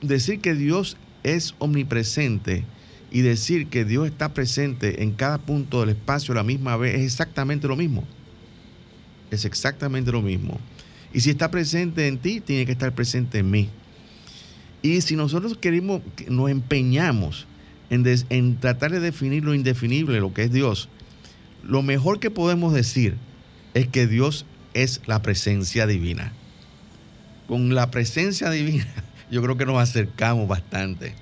decir 0.00 0.40
que 0.40 0.54
Dios 0.54 0.96
es 1.22 1.54
omnipresente 1.58 2.64
y 3.10 3.20
decir 3.20 3.68
que 3.68 3.84
Dios 3.84 4.08
está 4.08 4.34
presente 4.34 5.02
en 5.02 5.12
cada 5.12 5.38
punto 5.38 5.80
del 5.80 5.90
espacio 5.90 6.32
a 6.32 6.36
la 6.36 6.42
misma 6.42 6.76
vez 6.76 6.94
es 6.96 7.02
exactamente 7.02 7.68
lo 7.68 7.76
mismo. 7.76 8.04
Es 9.30 9.44
exactamente 9.44 10.10
lo 10.10 10.22
mismo. 10.22 10.58
Y 11.14 11.20
si 11.20 11.30
está 11.30 11.50
presente 11.50 12.08
en 12.08 12.18
ti, 12.18 12.40
tiene 12.40 12.66
que 12.66 12.72
estar 12.72 12.92
presente 12.94 13.38
en 13.38 13.50
mí. 13.50 13.68
Y 14.82 15.00
si 15.02 15.14
nosotros 15.14 15.56
queremos, 15.58 16.02
nos 16.28 16.50
empeñamos 16.50 17.46
en, 17.92 18.04
en 18.30 18.56
tratar 18.58 18.90
de 18.90 18.98
definir 18.98 19.44
lo 19.44 19.54
indefinible, 19.54 20.18
lo 20.18 20.34
que 20.34 20.42
es 20.44 20.52
Dios, 20.52 20.88
lo 21.62 21.82
mejor 21.82 22.18
que 22.18 22.30
podemos 22.30 22.74
decir 22.74 23.14
es 23.74 23.86
que 23.86 24.08
Dios 24.08 24.46
es 24.74 25.00
la 25.06 25.22
presencia 25.22 25.86
divina. 25.86 26.32
Con 27.46 27.74
la 27.74 27.90
presencia 27.90 28.50
divina, 28.50 28.88
yo 29.30 29.42
creo 29.42 29.56
que 29.56 29.66
nos 29.66 29.80
acercamos 29.80 30.48
bastante 30.48 31.14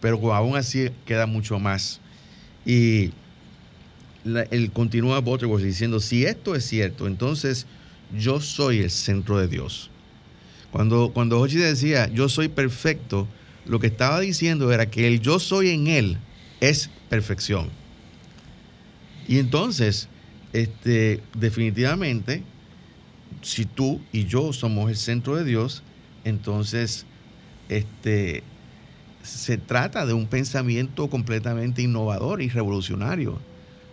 pero 0.00 0.32
aún 0.32 0.56
así 0.56 0.90
queda 1.04 1.26
mucho 1.26 1.58
más. 1.58 2.00
Y 2.64 3.10
el 4.24 4.70
continúa 4.72 5.20
Butterworth 5.20 5.62
diciendo, 5.62 6.00
si 6.00 6.24
esto 6.24 6.54
es 6.54 6.64
cierto, 6.64 7.06
entonces 7.06 7.66
yo 8.16 8.40
soy 8.40 8.80
el 8.80 8.90
centro 8.90 9.38
de 9.38 9.48
Dios. 9.48 9.90
Cuando, 10.70 11.10
cuando 11.12 11.40
Hochi 11.40 11.56
decía, 11.56 12.08
yo 12.08 12.28
soy 12.28 12.48
perfecto, 12.48 13.26
lo 13.66 13.80
que 13.80 13.88
estaba 13.88 14.20
diciendo 14.20 14.72
era 14.72 14.90
que 14.90 15.06
el 15.06 15.20
yo 15.20 15.38
soy 15.38 15.70
en 15.70 15.86
él 15.86 16.18
es 16.60 16.90
perfección. 17.08 17.68
Y 19.28 19.38
entonces, 19.38 20.08
este, 20.52 21.20
definitivamente, 21.34 22.42
si 23.42 23.64
tú 23.64 24.00
y 24.12 24.26
yo 24.26 24.52
somos 24.52 24.90
el 24.90 24.96
centro 24.96 25.36
de 25.36 25.44
Dios, 25.44 25.82
entonces, 26.24 27.06
este, 27.68 28.42
se 29.22 29.58
trata 29.58 30.06
de 30.06 30.12
un 30.12 30.26
pensamiento 30.26 31.08
completamente 31.10 31.82
innovador 31.82 32.42
y 32.42 32.48
revolucionario. 32.48 33.40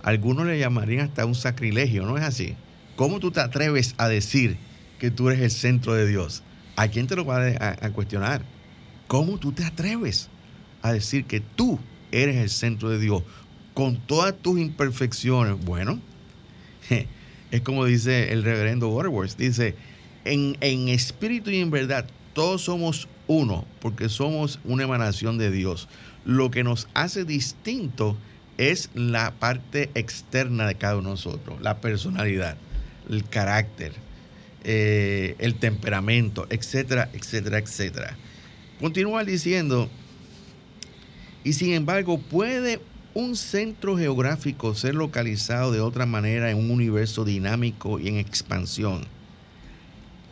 Algunos 0.04 0.46
le 0.46 0.60
llamarían 0.60 1.08
hasta 1.08 1.26
un 1.26 1.36
sacrilegio, 1.36 2.06
¿no 2.06 2.18
es 2.18 2.24
así? 2.24 2.56
¿Cómo 2.96 3.20
tú 3.20 3.32
te 3.32 3.40
atreves 3.40 3.96
a 3.98 4.08
decir 4.08 4.58
que 5.00 5.10
tú 5.10 5.30
eres 5.30 5.42
el 5.42 5.52
centro 5.52 5.94
de 5.94 6.08
Dios? 6.08 6.44
¿A 6.76 6.88
quién 6.88 7.08
te 7.08 7.16
lo 7.16 7.26
va 7.26 7.48
a, 7.48 7.90
cuestionar? 7.92 8.44
¿Cómo 9.14 9.38
tú 9.38 9.51
te 9.51 9.64
atreves 9.64 10.28
a 10.82 10.91
decir 10.91 11.26
que 11.26 11.39
tú 11.39 11.80
eres 12.11 12.38
el 12.38 12.49
centro 12.49 12.89
de 12.89 12.97
Dios 12.97 13.22
con 13.76 13.97
todas 13.97 14.36
tus 14.36 14.59
imperfecciones? 14.59 15.64
Bueno, 15.64 15.99
es 17.51 17.61
como 17.61 17.86
dice 17.86 18.34
el 18.34 18.41
reverendo 18.41 18.89
Waterworth, 18.89 19.38
dice, 19.38 19.76
en, 20.26 20.57
en 20.61 20.89
espíritu 20.89 21.51
y 21.51 21.59
en 21.59 21.70
verdad, 21.70 22.07
todos 22.34 22.64
somos 22.64 23.07
uno, 23.28 23.68
porque 23.82 24.09
somos 24.09 24.59
una 24.64 24.86
emanación 24.86 25.38
de 25.38 25.51
Dios. 25.51 25.88
Lo 26.26 26.49
que 26.49 26.64
nos 26.64 26.88
hace 26.95 27.24
distinto 27.24 28.18
es 28.57 28.89
la 28.95 29.36
parte 29.36 29.91
externa 29.93 30.66
de 30.66 30.74
cada 30.74 30.97
uno 30.97 31.09
de 31.09 31.14
nosotros, 31.18 31.61
la 31.61 31.82
personalidad, 31.82 32.57
el 33.07 33.24
carácter, 33.30 33.93
eh, 34.64 35.36
el 35.38 35.53
temperamento, 35.53 36.47
etcétera, 36.49 37.11
etcétera, 37.14 37.59
etcétera. 37.59 38.18
Continúa 38.84 39.24
diciendo, 39.24 39.90
y 41.46 41.54
sin 41.54 41.72
embargo, 41.72 42.18
¿puede 42.18 42.82
un 43.14 43.38
centro 43.38 43.98
geográfico 43.98 44.76
ser 44.76 44.94
localizado 44.94 45.72
de 45.72 45.80
otra 45.80 46.06
manera 46.06 46.52
en 46.52 46.58
un 46.58 46.70
universo 46.70 47.24
dinámico 47.24 47.98
y 47.98 48.10
en 48.10 48.18
expansión? 48.18 49.06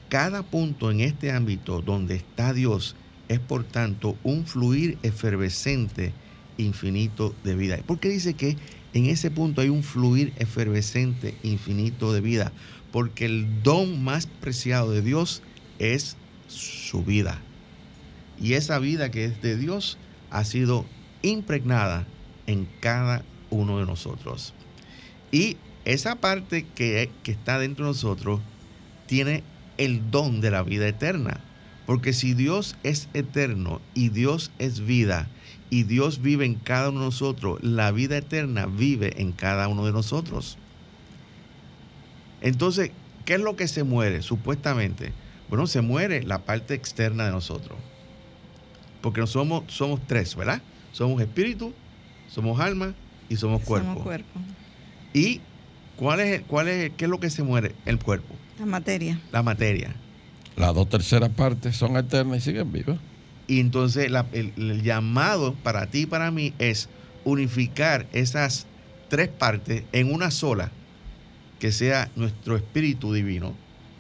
Cada 0.10 0.44
punto 0.44 0.92
en 0.92 1.00
este 1.00 1.32
ámbito 1.32 1.82
donde 1.82 2.16
está 2.16 2.52
Dios 2.52 2.98
es 3.30 3.40
por 3.40 3.64
tanto 3.64 4.18
un 4.22 4.46
fluir 4.46 4.98
efervescente 5.02 6.12
infinito 6.58 7.34
de 7.46 7.56
vida. 7.56 7.78
¿Por 7.78 8.02
qué 8.02 8.10
dice 8.10 8.34
que 8.34 8.58
en 8.94 9.06
ese 9.06 9.32
punto 9.32 9.62
hay 9.62 9.70
un 9.70 9.82
fluir 9.82 10.34
efervescente 10.36 11.36
infinito 11.44 12.12
de 12.12 12.20
vida? 12.20 12.52
Porque 12.92 13.24
el 13.24 13.64
don 13.64 14.04
más 14.04 14.26
preciado 14.26 14.92
de 14.92 15.02
Dios 15.02 15.42
es 15.80 16.18
su 16.50 17.02
vida. 17.06 17.42
Y 18.42 18.54
esa 18.54 18.80
vida 18.80 19.12
que 19.12 19.26
es 19.26 19.42
de 19.42 19.56
Dios 19.56 19.98
ha 20.32 20.44
sido 20.44 20.86
impregnada 21.22 22.08
en 22.48 22.68
cada 22.80 23.24
uno 23.52 23.80
de 23.80 23.86
nosotros. 23.86 24.54
Y 25.32 25.58
esa 25.86 26.16
parte 26.16 26.66
que, 26.76 27.12
que 27.24 27.32
está 27.32 27.60
dentro 27.60 27.86
de 27.86 27.92
nosotros 27.92 28.40
tiene 29.06 29.44
el 29.78 30.10
don 30.10 30.42
de 30.42 30.52
la 30.52 30.64
vida 30.64 30.88
eterna. 30.88 31.42
Porque 31.86 32.14
si 32.14 32.34
Dios 32.34 32.76
es 32.84 33.10
eterno 33.14 33.82
y 33.94 34.10
Dios 34.10 34.52
es 34.60 34.80
vida 34.80 35.28
y 35.70 35.84
Dios 35.84 36.22
vive 36.22 36.46
en 36.46 36.56
cada 36.56 36.90
uno 36.90 37.00
de 37.00 37.06
nosotros, 37.06 37.64
la 37.64 37.92
vida 37.92 38.18
eterna 38.18 38.66
vive 38.66 39.22
en 39.22 39.32
cada 39.32 39.68
uno 39.68 39.86
de 39.86 39.92
nosotros. 39.92 40.58
Entonces, 42.42 42.92
¿qué 43.26 43.36
es 43.36 43.42
lo 43.42 43.56
que 43.56 43.68
se 43.68 43.84
muere 43.84 44.22
supuestamente? 44.22 45.12
Bueno, 45.50 45.68
se 45.68 45.82
muere 45.82 46.24
la 46.24 46.40
parte 46.40 46.74
externa 46.74 47.26
de 47.26 47.32
nosotros. 47.32 47.78
Porque 49.02 49.26
somos, 49.28 49.64
somos 49.68 50.00
tres, 50.08 50.36
¿verdad? 50.36 50.62
Somos 50.92 51.22
espíritu, 51.22 51.74
somos 52.30 52.60
alma 52.60 52.94
y 53.30 53.36
somos 53.36 53.62
cuerpo. 53.64 53.88
Somos 53.88 54.04
cuerpo. 54.04 54.40
¿Y 55.14 55.42
cuál 55.96 56.20
es, 56.20 56.42
cuál 56.48 56.68
es, 56.68 56.92
qué 56.96 57.06
es 57.06 57.12
lo 57.12 57.20
que 57.20 57.30
se 57.30 57.44
muere? 57.44 57.76
El 57.86 58.00
cuerpo. 58.00 58.36
La 58.60 58.66
materia. 58.66 59.20
La 59.32 59.44
materia. 59.44 59.96
Las 60.56 60.76
dos 60.76 60.90
terceras 60.90 61.30
partes 61.30 61.76
son 61.76 61.98
eternas 61.98 62.38
y 62.38 62.42
siguen 62.42 62.72
vivas. 62.72 63.00
Y 63.48 63.60
entonces 63.60 64.12
el, 64.32 64.84
llamado 64.84 65.56
para 65.56 65.88
ti 65.88 66.02
y 66.02 66.06
para 66.06 66.32
mí 66.32 66.54
es 66.60 66.90
unificar 67.26 68.08
esas 68.14 68.68
tres 69.10 69.28
partes 69.28 69.84
en 69.92 70.14
una 70.14 70.32
sola, 70.32 70.72
que 71.60 71.72
sea 71.72 72.10
nuestro 72.16 72.56
espíritu 72.56 73.14
divino, 73.14 73.54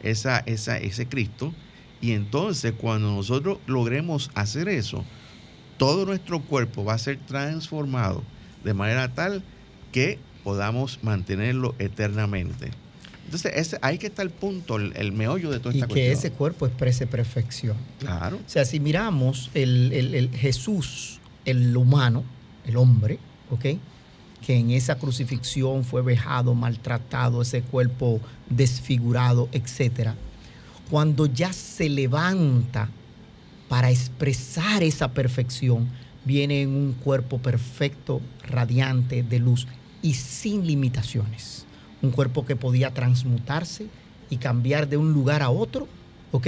esa, 0.04 0.40
esa, 0.40 0.78
ese 0.78 1.08
Cristo. 1.08 1.54
Y 2.02 2.14
entonces 2.14 2.74
cuando 2.78 3.12
nosotros 3.12 3.60
logremos 3.68 4.32
hacer 4.34 4.68
eso, 4.68 5.06
todo 5.78 6.06
nuestro 6.06 6.42
cuerpo 6.42 6.84
va 6.84 6.96
a 6.96 6.98
ser 6.98 7.18
transformado 7.18 8.24
de 8.64 8.74
manera 8.74 9.14
tal 9.14 9.44
que 9.92 10.20
podamos 10.44 11.00
mantenerlo 11.04 11.76
eternamente. 11.80 12.72
Entonces, 13.26 13.78
ahí 13.82 13.98
que 13.98 14.08
está 14.08 14.24
el 14.24 14.30
punto, 14.30 14.76
el, 14.76 15.12
meollo 15.14 15.52
de 15.52 15.60
toda 15.60 15.74
esta 15.74 15.86
y 15.86 15.94
que 15.94 16.12
ese 16.12 16.32
cuerpo 16.32 16.66
exprese 16.66 17.08
perfección. 17.08 17.78
Claro. 18.00 18.38
O 18.38 18.50
sea, 18.50 18.66
si 18.66 18.80
miramos 18.80 19.50
el, 19.54 20.30
Jesús, 20.34 21.20
el 21.46 21.76
humano, 21.78 22.26
el 22.66 22.76
hombre, 22.76 23.20
¿ok? 23.50 23.78
Que 24.46 24.58
en 24.58 24.72
esa 24.72 24.98
crucifixión 24.98 25.86
fue 25.86 26.02
vejado, 26.02 26.56
maltratado, 26.56 27.42
ese 27.42 27.62
cuerpo 27.62 28.20
desfigurado, 28.50 29.48
etc. 29.54 30.10
Cuando 30.92 31.26
ya 31.26 31.54
se 31.54 31.90
levanta 31.90 32.90
para 33.70 33.90
expresar 33.90 34.84
esa 34.84 35.14
perfección, 35.14 35.88
viene 36.26 36.62
en 36.62 36.70
un 36.76 36.94
cuerpo 36.94 37.40
perfecto, 37.40 38.22
radiante, 38.48 39.24
de 39.24 39.40
luz 39.40 39.68
y 40.04 40.14
sin 40.14 40.68
limitaciones 40.68 41.66
un 42.02 42.12
cuerpo 42.12 42.46
que 42.46 42.56
podía 42.56 42.94
transmutarse 42.94 43.86
y 44.30 44.38
cambiar 44.38 44.88
de 44.90 44.98
un 44.98 45.14
lugar 45.14 45.42
a 45.42 45.50
otro, 45.50 45.88
¿ok? 46.32 46.48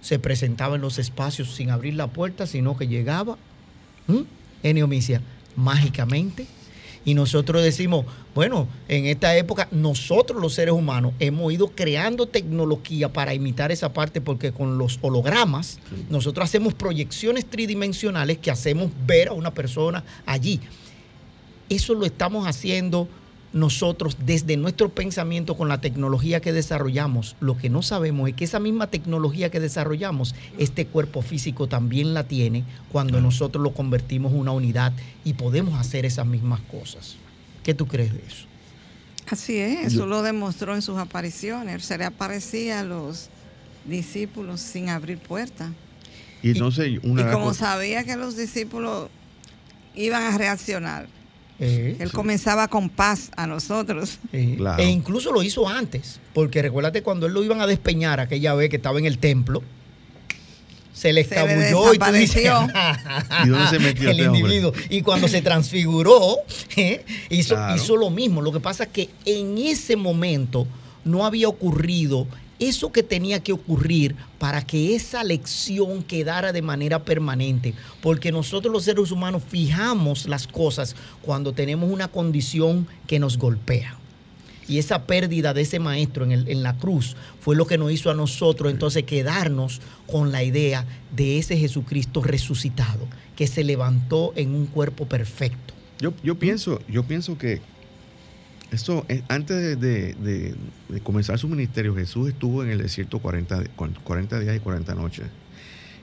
Se 0.00 0.18
presentaba 0.18 0.76
en 0.76 0.80
los 0.80 0.98
espacios 0.98 1.54
sin 1.54 1.70
abrir 1.70 1.94
la 1.94 2.08
puerta, 2.08 2.46
sino 2.46 2.76
que 2.76 2.88
llegaba, 2.88 3.38
¿m? 4.08 4.24
mágicamente. 5.56 6.46
Y 7.04 7.14
nosotros 7.14 7.62
decimos, 7.62 8.04
bueno, 8.34 8.68
en 8.88 9.06
esta 9.06 9.36
época 9.36 9.68
nosotros 9.70 10.40
los 10.40 10.54
seres 10.54 10.74
humanos 10.74 11.12
hemos 11.18 11.52
ido 11.52 11.68
creando 11.68 12.26
tecnología 12.26 13.12
para 13.12 13.34
imitar 13.34 13.72
esa 13.72 13.92
parte 13.92 14.20
porque 14.20 14.52
con 14.52 14.78
los 14.78 14.98
hologramas 15.02 15.78
nosotros 16.10 16.44
hacemos 16.44 16.74
proyecciones 16.74 17.46
tridimensionales 17.46 18.38
que 18.38 18.50
hacemos 18.50 18.90
ver 19.06 19.28
a 19.28 19.32
una 19.32 19.52
persona 19.52 20.04
allí. 20.26 20.60
Eso 21.68 21.94
lo 21.94 22.06
estamos 22.06 22.46
haciendo 22.46 23.08
nosotros 23.52 24.18
desde 24.24 24.56
nuestro 24.56 24.90
pensamiento 24.90 25.56
con 25.56 25.68
la 25.68 25.80
tecnología 25.80 26.40
que 26.40 26.52
desarrollamos, 26.52 27.36
lo 27.40 27.56
que 27.56 27.70
no 27.70 27.82
sabemos 27.82 28.28
es 28.28 28.34
que 28.34 28.44
esa 28.44 28.60
misma 28.60 28.88
tecnología 28.88 29.50
que 29.50 29.60
desarrollamos, 29.60 30.34
este 30.58 30.86
cuerpo 30.86 31.22
físico 31.22 31.66
también 31.66 32.14
la 32.14 32.24
tiene 32.24 32.64
cuando 32.92 33.20
nosotros 33.20 33.62
lo 33.62 33.72
convertimos 33.72 34.32
en 34.32 34.38
una 34.38 34.52
unidad 34.52 34.92
y 35.24 35.34
podemos 35.34 35.78
hacer 35.78 36.04
esas 36.04 36.26
mismas 36.26 36.60
cosas. 36.60 37.16
¿Qué 37.62 37.74
tú 37.74 37.86
crees 37.86 38.12
de 38.12 38.22
eso? 38.26 38.46
Así 39.30 39.58
es, 39.58 39.92
eso 39.92 40.06
lo 40.06 40.22
demostró 40.22 40.74
en 40.74 40.80
sus 40.80 40.98
apariciones. 40.98 41.84
Se 41.84 41.98
le 41.98 42.04
aparecía 42.04 42.80
a 42.80 42.84
los 42.84 43.28
discípulos 43.84 44.60
sin 44.60 44.88
abrir 44.88 45.18
puerta. 45.18 45.72
Y 46.42 46.50
entonces, 46.50 46.98
una 47.02 47.22
y 47.22 47.32
como 47.32 47.52
sabía 47.52 48.04
que 48.04 48.16
los 48.16 48.36
discípulos 48.36 49.10
iban 49.94 50.22
a 50.22 50.38
reaccionar, 50.38 51.08
Eh, 51.60 51.96
él 51.98 52.12
comenzaba 52.12 52.68
con 52.68 52.88
paz 52.88 53.30
a 53.36 53.46
nosotros. 53.46 54.18
eh, 54.32 54.54
Claro. 54.56 54.82
E 54.82 54.86
incluso 54.88 55.32
lo 55.32 55.42
hizo 55.42 55.68
antes, 55.68 56.20
porque 56.32 56.62
recuérdate 56.62 57.02
cuando 57.02 57.26
él 57.26 57.32
lo 57.32 57.42
iban 57.42 57.60
a 57.60 57.66
despeñar 57.66 58.20
aquella 58.20 58.54
vez 58.54 58.70
que 58.70 58.76
estaba 58.76 58.98
en 58.98 59.06
el 59.06 59.18
templo, 59.18 59.62
se 60.92 61.12
le 61.12 61.22
Se 61.24 61.34
le 61.34 61.42
escabulló 61.44 61.94
y 61.94 61.98
tú 61.98 62.12
dices. 62.12 62.42
¿Y 63.44 63.48
dónde 63.48 63.68
se 63.70 63.78
metió 63.78 64.10
el 64.10 64.16
este 64.18 64.28
hombre? 64.28 64.40
individuo. 64.40 64.72
Y 64.90 65.02
cuando 65.02 65.28
se 65.28 65.42
transfiguró, 65.42 66.36
eh, 66.76 67.04
hizo, 67.30 67.54
Claro. 67.54 67.76
hizo 67.76 67.96
lo 67.96 68.10
mismo. 68.10 68.42
Lo 68.42 68.52
que 68.52 68.60
pasa 68.60 68.84
es 68.84 68.90
que 68.90 69.08
en 69.24 69.58
ese 69.58 69.94
momento 69.96 70.66
no 71.04 71.24
había 71.24 71.48
ocurrido 71.48 72.26
eso 72.58 72.90
que 72.92 73.02
tenía 73.02 73.40
que 73.40 73.52
ocurrir 73.52 74.16
para 74.38 74.62
que 74.66 74.94
esa 74.96 75.22
lección 75.24 76.02
quedara 76.02 76.52
de 76.52 76.62
manera 76.62 77.04
permanente. 77.04 77.74
Porque 78.00 78.32
nosotros 78.32 78.72
los 78.72 78.84
seres 78.84 79.10
humanos 79.10 79.42
fijamos 79.48 80.26
las 80.26 80.46
cosas 80.46 80.96
cuando 81.22 81.52
tenemos 81.52 81.90
una 81.90 82.08
condición 82.08 82.86
que 83.06 83.18
nos 83.18 83.38
golpea. 83.38 83.96
Y 84.66 84.78
esa 84.78 85.06
pérdida 85.06 85.54
de 85.54 85.62
ese 85.62 85.78
maestro 85.78 86.24
en, 86.24 86.32
el- 86.32 86.48
en 86.48 86.62
la 86.62 86.76
cruz 86.76 87.16
fue 87.40 87.56
lo 87.56 87.66
que 87.66 87.78
nos 87.78 87.90
hizo 87.90 88.10
a 88.10 88.14
nosotros 88.14 88.70
entonces 88.70 89.04
quedarnos 89.04 89.80
con 90.06 90.30
la 90.30 90.42
idea 90.44 90.84
de 91.16 91.38
ese 91.38 91.56
Jesucristo 91.56 92.22
resucitado, 92.22 93.06
que 93.34 93.46
se 93.46 93.64
levantó 93.64 94.32
en 94.36 94.54
un 94.54 94.66
cuerpo 94.66 95.06
perfecto. 95.06 95.72
Yo, 96.00 96.12
yo 96.22 96.34
pienso, 96.38 96.80
yo 96.86 97.02
pienso 97.04 97.38
que 97.38 97.62
eso, 98.70 99.06
eh, 99.08 99.22
antes 99.28 99.80
de, 99.80 100.54
comenzar 101.02 101.38
su 101.38 101.48
ministerio, 101.48 101.94
Jesús 101.94 102.28
estuvo 102.28 102.62
en 102.62 102.70
el 102.70 102.78
desierto 102.78 103.18
40, 103.18 103.60
di- 103.60 103.68
40 104.04 104.40
días 104.40 104.56
y 104.56 104.60
40 104.60 104.94
noches. 104.94 105.26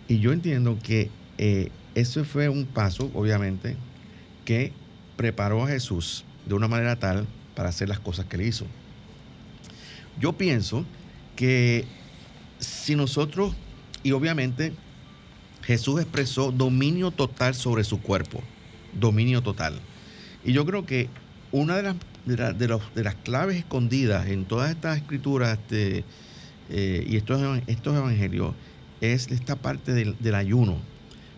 Y 0.08 0.20
yo 0.20 0.32
entiendo 0.34 0.78
que 0.82 1.10
eh, 1.38 1.70
eso 1.94 2.24
fue 2.26 2.50
un 2.50 2.66
paso, 2.66 3.12
obviamente, 3.14 3.76
que 4.46 4.72
preparó 5.16 5.64
a 5.64 5.68
Jesús 5.68 6.26
de 6.46 6.54
una 6.56 6.68
manera 6.68 6.98
tal 6.98 7.26
para 7.56 7.70
hacer 7.70 7.90
las 7.90 8.00
cosas 8.00 8.26
que 8.26 8.36
él 8.36 8.44
hizo. 8.44 8.66
Yo 10.20 10.34
pienso 10.34 10.86
que 11.36 11.86
si 12.60 12.96
nosotros, 12.96 13.54
y 14.04 14.12
obviamente 14.12 14.74
Jesús 15.64 16.00
expresó 16.02 16.52
dominio 16.52 17.12
total 17.12 17.56
sobre 17.56 17.84
su 17.84 18.02
cuerpo, 18.02 18.42
dominio 18.94 19.42
total. 19.42 19.80
Y 20.44 20.54
yo 20.54 20.66
creo 20.66 20.86
que 20.86 21.10
una 21.52 21.76
de 21.78 21.84
las, 21.84 21.96
de 22.26 22.38
la- 22.38 22.54
de 22.54 22.68
los- 22.68 22.94
de 22.94 23.04
las 23.04 23.16
claves 23.16 23.58
escondidas 23.58 24.28
en 24.28 24.46
todas 24.46 24.72
estas 24.72 24.98
escrituras 24.98 25.60
este, 25.60 26.06
eh, 26.70 27.04
y 27.08 27.16
estos, 27.18 27.42
estos 27.68 27.96
evangelios 27.96 28.56
es 29.00 29.28
esta 29.32 29.56
parte 29.62 29.94
del, 29.94 30.18
del 30.20 30.36
ayuno. 30.36 30.82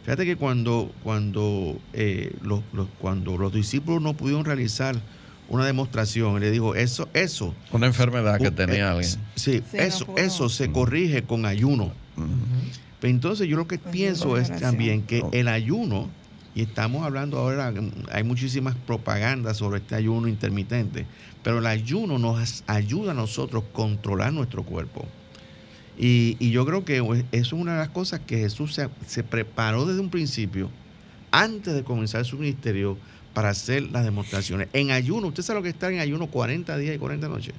Fíjate 0.03 0.25
que 0.25 0.37
cuando, 0.37 0.95
cuando, 1.03 1.81
eh, 1.91 2.31
los, 2.41 2.63
los- 2.71 2.87
cuando 2.97 3.37
los 3.37 3.51
discípulos 3.51 4.01
no 4.01 4.15
pudieron 4.15 4.45
realizar 4.45 4.95
una 5.49 5.65
demostración, 5.65 6.35
él 6.35 6.41
le 6.43 6.51
dijo, 6.51 6.75
eso, 6.75 7.09
eso. 7.13 7.53
Una 7.71 7.87
enfermedad 7.87 8.37
que 8.39 8.51
tenía 8.51 8.75
eh, 8.75 8.81
alguien. 8.83 9.19
Sí, 9.35 9.61
eso, 9.73 10.05
eso 10.17 10.49
se 10.49 10.71
corrige 10.71 11.23
con 11.23 11.45
ayuno. 11.45 11.93
Pero 12.99 13.11
entonces 13.11 13.47
yo 13.47 13.57
lo 13.57 13.67
que 13.67 13.77
Pues 13.77 13.91
pienso 13.93 14.37
es 14.37 14.49
también 14.59 15.03
que 15.03 15.21
el 15.33 15.47
ayuno, 15.49 16.09
y 16.57 16.63
estamos 16.63 17.05
hablando 17.05 17.37
ahora, 17.37 17.71
hay 18.11 18.23
muchísimas 18.23 18.73
propagandas 18.73 19.57
sobre 19.57 19.77
este 19.77 19.93
ayuno 19.93 20.27
intermitente, 20.27 21.05
pero 21.43 21.59
el 21.59 21.67
ayuno 21.67 22.17
nos 22.17 22.63
ayuda 22.65 23.11
a 23.11 23.13
nosotros 23.13 23.63
controlar 23.71 24.33
nuestro 24.33 24.63
cuerpo. 24.63 25.05
Y, 25.99 26.35
y 26.39 26.49
yo 26.49 26.65
creo 26.65 26.83
que 26.83 26.97
eso 26.97 27.21
es 27.31 27.53
una 27.53 27.73
de 27.73 27.77
las 27.77 27.89
cosas 27.89 28.21
que 28.21 28.39
Jesús 28.39 28.73
se, 29.05 29.23
preparó 29.23 29.85
desde 29.85 30.01
un 30.01 30.09
principio, 30.09 30.71
antes 31.29 31.75
de 31.75 31.83
comenzar 31.83 32.25
su 32.25 32.39
ministerio, 32.39 32.97
para 33.35 33.49
hacer 33.49 33.91
las 33.91 34.03
demostraciones. 34.03 34.67
En 34.73 34.89
ayuno, 34.89 35.27
¿usted 35.27 35.43
sabe 35.43 35.59
lo 35.59 35.63
que 35.63 35.69
es 35.69 35.75
estar 35.75 35.93
en 35.93 35.99
ayuno 35.99 36.25
40 36.25 36.75
días 36.79 36.95
y 36.95 36.97
40 36.97 37.27
noches? 37.27 37.53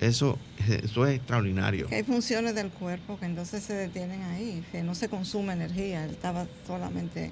Eso, 0.00 0.36
eso 0.68 1.06
es 1.06 1.14
extraordinario. 1.14 1.86
Hay 1.92 2.02
funciones 2.02 2.56
del 2.56 2.70
cuerpo 2.70 3.20
que 3.20 3.26
entonces 3.26 3.62
se 3.62 3.74
detienen 3.74 4.22
ahí, 4.22 4.64
que 4.72 4.82
no 4.82 4.96
se 4.96 5.08
consume 5.08 5.52
energía. 5.52 6.04
Él 6.04 6.10
estaba 6.10 6.48
solamente 6.66 7.30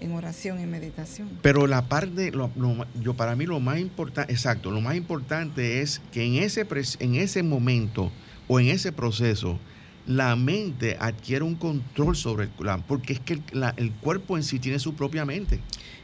en 0.00 0.12
oración 0.12 0.60
y 0.60 0.66
meditación. 0.66 1.28
Pero 1.42 1.66
la 1.66 1.88
parte, 1.88 2.30
lo- 2.30 2.50
yo 3.02 3.14
para 3.14 3.34
mí 3.36 3.46
lo 3.46 3.60
más 3.60 3.78
importante, 3.78 4.32
exacto, 4.32 4.70
lo 4.70 4.80
más 4.80 4.96
importante 4.96 5.80
es 5.80 6.00
que 6.12 6.24
en 6.24 6.36
ese, 6.42 6.66
en 7.00 7.14
ese 7.16 7.42
momento 7.42 8.10
o 8.46 8.60
en 8.60 8.68
ese 8.68 8.92
proceso, 8.92 9.58
la 10.06 10.36
mente 10.36 10.96
adquiere 11.00 11.44
un 11.44 11.54
control 11.56 12.16
sobre 12.16 12.44
el 12.44 12.50
cuerpo, 12.50 12.84
porque 12.88 13.12
es 13.14 13.20
que 13.20 13.34
el, 13.34 13.42
la- 13.52 13.74
el 13.76 13.92
cuerpo 13.92 14.36
en 14.36 14.42
sí 14.42 14.58
tiene 14.58 14.78
su 14.78 14.94
propia 14.94 15.24
mente 15.26 15.60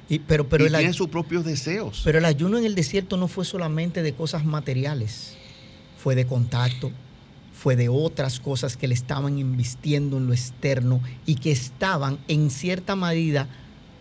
Y- 0.09 0.19
pero, 0.19 0.47
pero, 0.49 0.65
y 0.65 0.67
el, 0.69 0.75
tiene 0.77 0.93
sus 0.93 1.09
propios 1.09 1.45
deseos. 1.45 2.03
pero 2.05 2.19
el 2.19 2.25
ayuno 2.27 2.59
en 2.59 2.65
el 2.65 2.75
desierto 2.75 3.17
no 3.17 3.29
fue 3.29 3.45
solamente 3.47 4.03
de 4.03 4.13
cosas 4.13 4.45
materiales, 4.45 5.37
fue 5.97 6.15
de 6.15 6.27
contacto, 6.27 6.91
fue 7.55 7.77
de 7.77 7.89
otras 7.89 8.41
cosas 8.41 8.77
que 8.77 8.89
le 8.89 8.95
estaban 8.95 9.39
invistiendo 9.39 10.19
en 10.19 10.27
lo 10.27 10.35
externo 10.35 11.01
y 11.25 11.37
que 11.37 11.51
estaban 11.53 12.19
en 12.29 12.51
cierta 12.51 12.95
medida 12.97 13.49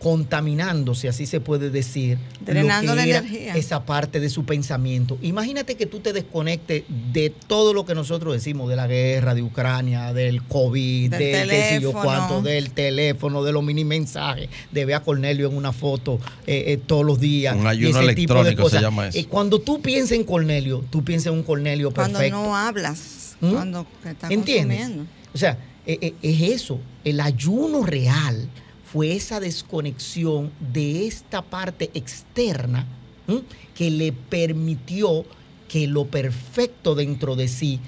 contaminando, 0.04 0.94
si 0.94 1.08
así 1.08 1.24
se 1.24 1.40
puede 1.40 1.70
decir, 1.70 2.18
Drenando 2.44 2.94
lo 2.94 3.00
que 3.00 3.06
la 3.06 3.16
era 3.16 3.18
energía. 3.26 3.54
esa 3.56 3.86
parte 3.86 4.20
de 4.20 4.28
su 4.28 4.44
pensamiento. 4.44 5.16
Imagínate 5.22 5.76
que 5.76 5.86
tú 5.86 6.00
te 6.00 6.12
desconectes 6.12 6.84
de 7.10 7.30
todo 7.30 7.72
lo 7.72 7.86
que 7.86 7.94
nosotros 7.94 8.34
decimos, 8.34 8.68
de 8.68 8.76
la 8.76 8.86
guerra, 8.86 9.34
de 9.34 9.40
Ucrania, 9.42 10.12
del 10.12 10.42
COVID, 10.42 11.08
Del 11.10 11.18
de 11.18 11.46
qué 11.48 11.62
sé 11.70 11.80
yo 11.80 11.88
teléfono. 11.88 12.02
cuánto, 12.04 12.42
del 12.42 12.70
teléfono, 12.72 13.42
de 13.42 13.52
los 13.52 13.64
mini 13.64 13.82
mensajes, 13.86 14.50
de 14.70 14.84
ver 14.84 14.96
a 14.96 15.00
Cornelio 15.00 15.48
en 15.48 15.56
una 15.56 15.72
foto 15.72 16.20
eh, 16.46 16.64
eh, 16.66 16.76
todos 16.86 17.06
los 17.06 17.18
días. 17.18 17.56
Un 17.56 17.64
y 17.64 17.68
ayuno 17.68 18.00
ese 18.02 18.14
tipo 18.14 18.34
de 18.34 18.40
electrónico 18.40 18.62
se 18.68 18.76
cosas. 18.76 18.82
llama 18.82 19.08
eso. 19.08 19.18
Eh, 19.18 19.24
cuando 19.24 19.58
tú 19.58 19.80
piensas 19.80 20.12
en 20.18 20.24
Cornelio, 20.24 20.84
tú 20.90 21.02
piensas 21.02 21.28
en 21.32 21.38
un 21.38 21.42
Cornelio 21.44 21.90
Cuando 21.92 22.18
perfecto. 22.18 22.42
no 22.42 22.54
hablas, 22.54 23.36
¿Mm? 23.40 23.52
cuando 23.52 23.86
¿Entiendes? 24.28 24.78
consumiendo. 24.80 25.06
O 25.32 25.38
sea, 25.38 25.56
eh, 25.86 25.96
eh, 26.02 26.14
es 26.20 26.40
eso. 26.60 26.78
El 27.04 27.20
ayuno 27.20 27.84
real 27.86 28.50
fue 28.94 29.16
esa 29.16 29.40
desconexión 29.40 30.52
de 30.72 31.08
esta 31.08 31.42
parte 31.42 31.90
externa 31.94 32.86
¿m? 33.26 33.42
que 33.74 33.90
le 33.90 34.12
permitió 34.12 35.24
que 35.66 35.88
lo 35.88 36.04
perfecto 36.04 36.94
dentro 36.94 37.34
de 37.34 37.48
sí 37.48 37.80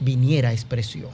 viniera 0.00 0.48
a 0.48 0.52
expresión. 0.54 1.10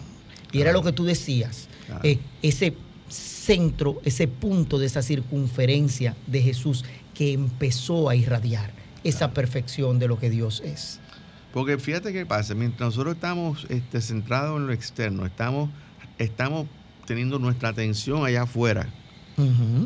Y 0.52 0.60
era 0.60 0.70
lo 0.70 0.84
que 0.84 0.92
tú 0.92 1.02
decías, 1.04 1.68
Claro. 1.86 2.02
eh, 2.04 2.20
ese 2.40 2.76
centro, 3.08 4.00
ese 4.04 4.28
punto 4.28 4.78
de 4.78 4.86
esa 4.86 5.02
circunferencia 5.02 6.14
de 6.28 6.40
Jesús 6.40 6.84
que 7.12 7.32
empezó 7.32 8.08
a 8.08 8.14
irradiar 8.14 8.72
esa 9.02 9.34
perfección 9.34 9.98
de 9.98 10.06
lo 10.06 10.20
que 10.20 10.30
Dios 10.30 10.62
es. 10.64 11.00
Porque 11.52 11.78
fíjate 11.78 12.12
qué 12.12 12.24
pasa, 12.24 12.54
mientras 12.54 12.90
nosotros 12.90 13.16
estamos 13.16 13.66
este, 13.70 14.00
centrados 14.00 14.56
en 14.60 14.68
lo 14.68 14.72
externo, 14.72 15.26
estamos, 15.26 15.68
estamos 16.18 16.68
teniendo 17.06 17.40
nuestra 17.40 17.70
atención 17.70 18.24
allá 18.24 18.42
afuera 18.42 18.88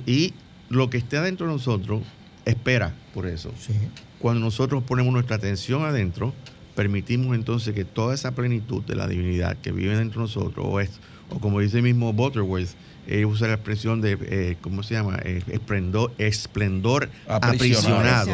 Y 0.07 0.35
lo 0.69 0.91
que 0.91 0.99
esté 0.99 1.17
adentro 1.17 1.47
de 1.47 1.53
nosotros 1.53 2.03
espera 2.45 2.95
por 3.15 3.27
eso. 3.27 3.53
Sí. 3.59 3.73
Cuando 4.19 4.41
nosotros 4.41 4.83
ponemos 4.85 5.13
nuestra 5.13 5.37
atención 5.37 5.85
adentro, 5.85 6.35
permitimos 6.75 7.35
entonces 7.35 7.75
que 7.75 7.85
toda 7.85 8.15
esa 8.15 8.35
plenitud 8.35 8.83
de 8.85 8.95
la 8.97 9.07
divinidad 9.07 9.57
que 9.57 9.73
vive 9.73 9.97
dentro 9.97 10.23
de 10.23 10.27
nosotros, 10.27 10.67
o, 10.69 10.81
es, 10.81 10.91
o 11.31 11.39
como 11.39 11.61
dice 11.61 11.79
el 11.79 11.83
mismo 11.83 12.13
Butterworth, 12.13 12.71
él 13.07 13.25
usa 13.25 13.49
la 13.49 13.55
expresión 13.55 14.01
de, 14.01 14.19
eh, 14.21 14.57
¿cómo 14.61 14.83
se 14.83 14.95
llama? 14.95 15.19
Eh, 15.25 15.43
esplendor, 15.49 16.13
esplendor 16.19 17.09
Aprisionado. 17.29 18.33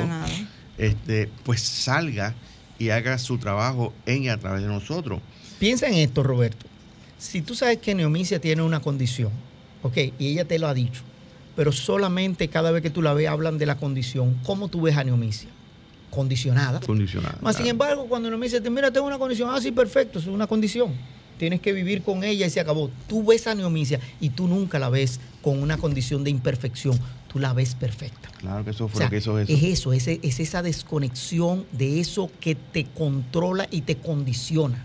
este, 0.79 1.31
pues 1.45 1.61
salga 1.61 2.35
y 2.79 2.91
haga 2.91 3.19
su 3.19 3.39
trabajo 3.39 3.93
en 4.07 4.25
y 4.25 4.29
a 4.29 4.39
través 4.39 4.63
de 4.63 4.69
nosotros. 4.69 5.21
Piensa 5.59 5.87
en 5.89 5.95
esto, 5.95 6.23
Roberto. 6.23 6.67
Si 7.19 7.43
tú 7.43 7.55
sabes 7.55 7.79
que 7.79 7.95
Neomicia 7.95 8.41
tiene 8.41 8.63
una 8.63 8.81
condición, 8.81 9.31
ok, 9.83 9.97
y 10.19 10.29
ella 10.29 10.45
te 10.47 10.59
lo 10.59 10.69
ha 10.69 10.75
dicho, 10.75 11.03
pero 11.57 11.73
solamente 11.73 12.49
cada 12.49 12.71
vez 12.71 12.83
que 12.83 12.91
tú 12.91 13.03
la 13.03 13.13
ves 13.15 13.29
hablan 13.29 13.59
de 13.59 13.67
la 13.67 13.77
condición, 13.77 14.37
¿cómo 14.45 14.69
tú 14.69 14.83
ves 14.83 14.97
a 14.97 15.05
Neomicia? 15.05 15.49
Condicionada. 16.11 16.81
Condicionado. 16.81 17.39
Más 17.41 17.57
sin 17.57 17.67
embargo, 17.67 18.07
cuando 18.09 18.29
Neomicia 18.29 18.63
te 18.63 18.69
mira, 18.71 18.91
tengo 18.91 19.07
una 19.07 19.19
condición, 19.19 19.49
ah, 19.53 19.61
sí, 19.61 19.73
perfecto, 19.73 20.19
es 20.19 20.27
una 20.27 20.47
condición. 20.47 20.93
Tienes 21.39 21.61
que 21.61 21.73
vivir 21.73 22.03
con 22.03 22.23
ella 22.23 22.47
y 22.47 22.51
se 22.51 22.61
acabó. 22.61 22.91
Tú 23.09 23.25
ves 23.25 23.47
a 23.47 23.55
Neomicia 23.55 23.99
y 24.21 24.29
tú 24.29 24.47
nunca 24.47 24.79
la 24.79 24.91
ves 24.91 25.19
con 25.41 25.61
una 25.61 25.77
condición 25.79 26.23
de 26.23 26.31
imperfección, 26.31 26.97
tú 27.33 27.39
la 27.39 27.53
ves 27.53 27.75
perfecta. 27.75 28.29
Claro 28.39 28.63
que 28.65 28.71
eso 28.71 28.85
O 28.85 28.89
fue 28.89 29.09
sea, 29.09 29.19
eso. 29.19 29.39
es 29.39 29.49
eso, 29.51 29.93
es, 29.93 30.07
es 30.07 30.39
esa 30.41 30.63
desconexión 30.63 31.65
de 31.73 31.99
eso 31.99 32.31
que 32.41 32.55
te 32.55 32.85
controla 32.85 33.67
y 33.71 33.81
te 33.81 33.97
condiciona. 33.97 34.85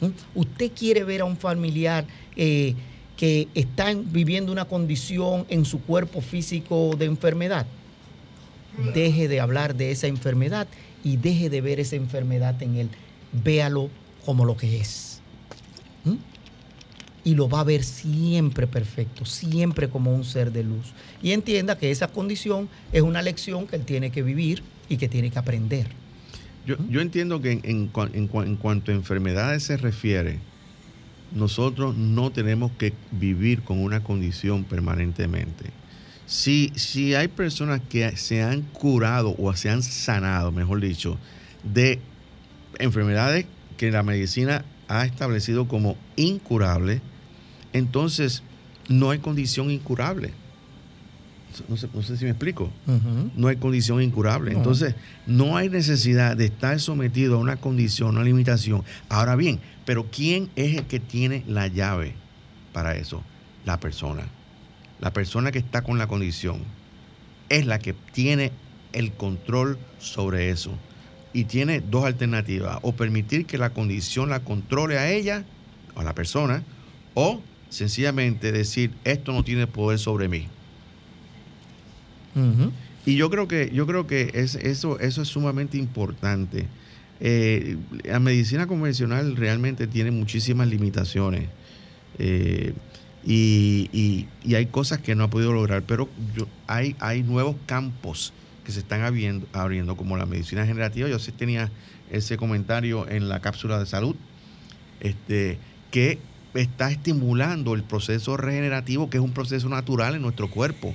¿Mm? 0.00 0.08
Usted 0.34 0.72
quiere 0.76 1.04
ver 1.04 1.20
a 1.20 1.24
un 1.26 1.36
familiar 1.36 2.04
eh, 2.36 2.74
que 3.20 3.48
está 3.54 3.90
en- 3.90 4.10
viviendo 4.10 4.50
una 4.50 4.64
condición 4.64 5.44
en 5.50 5.66
su 5.66 5.82
cuerpo 5.82 6.22
físico 6.22 6.96
de 6.98 7.04
enfermedad. 7.04 7.66
Deje 8.94 9.28
de 9.28 9.40
hablar 9.40 9.74
de 9.74 9.90
esa 9.90 10.06
enfermedad 10.06 10.66
y 11.04 11.18
deje 11.18 11.50
de 11.50 11.60
ver 11.60 11.80
esa 11.80 11.96
enfermedad 11.96 12.62
en 12.62 12.76
él. 12.76 12.88
Véalo 13.30 13.90
como 14.24 14.46
lo 14.46 14.56
que 14.56 14.80
es. 14.80 15.20
¿Mm? 16.04 16.14
y 17.22 17.34
lo 17.34 17.50
va 17.50 17.60
a 17.60 17.64
ver 17.64 17.84
siempre 17.84 18.66
perfecto, 18.66 19.26
siempre 19.26 19.90
como 19.90 20.14
un 20.14 20.24
ser 20.24 20.50
de 20.50 20.64
luz. 20.64 20.94
Y 21.20 21.32
entienda 21.32 21.76
que 21.76 21.90
esa 21.90 22.08
condición 22.08 22.70
es 22.90 23.02
una 23.02 23.20
lección 23.20 23.66
que 23.66 23.76
él 23.76 23.84
tiene 23.84 24.10
que 24.10 24.22
vivir 24.22 24.62
y 24.88 24.96
que 24.96 25.08
tiene 25.08 25.30
que 25.30 25.38
aprender. 25.38 25.86
Yo, 26.64 27.00
entiendo 27.02 27.42
que 27.42 27.60
en, 27.62 27.88
cuanto 28.56 28.90
a 28.90 28.94
enfermedades 28.94 29.64
se 29.64 29.76
refiere, 29.76 30.38
nosotros 31.32 31.96
no 31.96 32.30
tenemos 32.30 32.72
que 32.72 32.92
vivir 33.10 33.62
con 33.62 33.82
una 33.82 34.02
condición 34.02 34.64
permanentemente. 34.64 35.70
Si, 36.26 36.72
si 36.76 37.14
hay 37.14 37.28
personas 37.28 37.80
que 37.88 38.16
se 38.16 38.42
han 38.42 38.62
curado 38.62 39.34
o 39.38 39.52
se 39.54 39.70
han 39.70 39.82
sanado, 39.82 40.52
mejor 40.52 40.80
dicho, 40.80 41.18
de 41.64 42.00
enfermedades 42.78 43.46
que 43.76 43.90
la 43.90 44.02
medicina 44.02 44.64
ha 44.88 45.04
establecido 45.04 45.68
como 45.68 45.96
incurables, 46.16 47.00
entonces 47.72 48.42
no 48.88 49.10
hay 49.10 49.18
condición 49.18 49.70
incurable. 49.70 50.32
No 51.68 51.76
sé, 51.76 52.16
si 52.16 52.24
me 52.24 52.30
explico. 52.30 52.70
No 53.36 53.48
hay 53.48 53.56
condición 53.56 54.02
incurable. 54.02 54.52
Entonces, 54.52 54.94
no 55.26 55.56
hay 55.56 55.68
necesidad 55.68 56.36
de 56.36 56.46
estar 56.46 56.78
sometido 56.80 57.36
a 57.36 57.38
una 57.38 57.56
condición, 57.56 58.16
una 58.16 58.24
limitación. 58.24 58.84
Ahora 59.08 59.36
bien, 59.36 59.60
pero 59.84 60.06
¿quién 60.10 60.50
es 60.56 60.76
el 60.76 60.84
que 60.84 61.00
tiene 61.00 61.44
la 61.46 61.66
llave 61.66 62.14
para 62.72 62.96
eso? 62.96 63.22
La 63.64 63.80
persona. 63.80 64.24
La 65.00 65.12
persona 65.12 65.50
que 65.50 65.58
está 65.58 65.82
con 65.82 65.98
la 65.98 66.06
condición 66.06 66.58
es 67.48 67.66
la 67.66 67.78
que 67.78 67.94
tiene 68.12 68.52
el 68.92 69.12
control 69.12 69.78
sobre 69.98 70.50
eso. 70.50 70.72
Y 71.32 71.44
tiene 71.44 71.80
dos 71.80 72.04
alternativas. 72.04 72.78
O 72.82 72.92
permitir 72.92 73.46
que 73.46 73.58
la 73.58 73.70
condición 73.70 74.30
la 74.30 74.40
controle 74.40 74.98
a 74.98 75.10
ella, 75.10 75.44
a 75.94 76.02
la 76.02 76.14
persona, 76.14 76.62
o 77.14 77.40
sencillamente 77.68 78.52
decir, 78.52 78.92
esto 79.04 79.32
no 79.32 79.44
tiene 79.44 79.66
poder 79.66 79.98
sobre 79.98 80.28
mí. 80.28 80.48
Y 83.06 83.16
yo 83.16 83.30
creo 83.30 83.48
que, 83.48 83.70
yo 83.72 83.86
creo 83.86 84.06
que 84.06 84.30
es, 84.34 84.54
eso, 84.56 84.98
eso 85.00 85.22
es 85.22 85.28
sumamente 85.28 85.78
importante. 85.78 86.66
Eh, 87.20 87.76
la 88.04 88.20
medicina 88.20 88.66
convencional 88.66 89.36
realmente 89.36 89.86
tiene 89.86 90.10
muchísimas 90.10 90.68
limitaciones 90.68 91.48
eh, 92.18 92.72
y, 93.26 94.26
hay 94.54 94.66
cosas 94.66 95.00
que 95.00 95.14
no 95.14 95.24
ha 95.24 95.30
podido 95.30 95.52
lograr, 95.52 95.82
pero 95.82 96.08
hay, 96.66 96.96
hay 96.98 97.22
nuevos 97.22 97.56
campos 97.66 98.32
que 98.64 98.72
se 98.72 98.80
están 98.80 99.02
abriendo, 99.02 99.46
abriendo, 99.52 99.96
como 99.96 100.16
la 100.16 100.26
medicina 100.26 100.66
generativa. 100.66 101.08
Yo 101.08 101.18
sí 101.18 101.32
tenía 101.32 101.70
ese 102.10 102.36
comentario 102.36 103.08
en 103.08 103.28
la 103.28 103.40
cápsula 103.40 103.78
de 103.78 103.86
salud, 103.86 104.16
este, 105.00 105.58
que 105.90 106.18
está 106.54 106.90
estimulando 106.90 107.74
el 107.74 107.82
proceso 107.82 108.36
regenerativo, 108.36 109.08
que 109.10 109.18
es 109.18 109.22
un 109.22 109.32
proceso 109.32 109.68
natural 109.68 110.14
en 110.14 110.22
nuestro 110.22 110.50
cuerpo, 110.50 110.94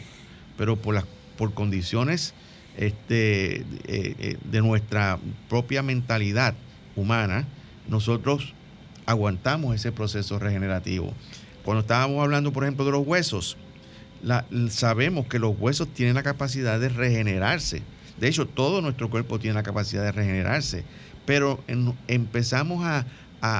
pero 0.57 0.75
por, 0.75 0.95
las, 0.95 1.05
por 1.37 1.53
condiciones 1.53 2.33
este, 2.77 3.57
eh, 3.57 3.63
eh, 3.87 4.37
de 4.43 4.61
nuestra 4.61 5.19
propia 5.49 5.81
mentalidad 5.81 6.55
humana, 6.95 7.47
nosotros 7.87 8.53
aguantamos 9.05 9.75
ese 9.75 9.91
proceso 9.91 10.39
regenerativo. 10.39 11.13
Cuando 11.63 11.81
estábamos 11.81 12.21
hablando, 12.21 12.51
por 12.51 12.63
ejemplo, 12.63 12.85
de 12.85 12.91
los 12.91 13.07
huesos, 13.07 13.57
sabemos 14.69 15.27
que 15.27 15.39
los 15.39 15.55
huesos 15.59 15.87
tienen 15.93 16.15
la 16.15 16.23
capacidad 16.23 16.79
de 16.79 16.89
regenerarse. 16.89 17.81
De 18.19 18.27
hecho, 18.27 18.45
todo 18.45 18.81
nuestro 18.81 19.09
cuerpo 19.09 19.39
tiene 19.39 19.55
la 19.55 19.63
capacidad 19.63 20.03
de 20.03 20.11
regenerarse. 20.11 20.83
Pero 21.25 21.63
empezamos 22.07 22.83
a, 22.85 23.05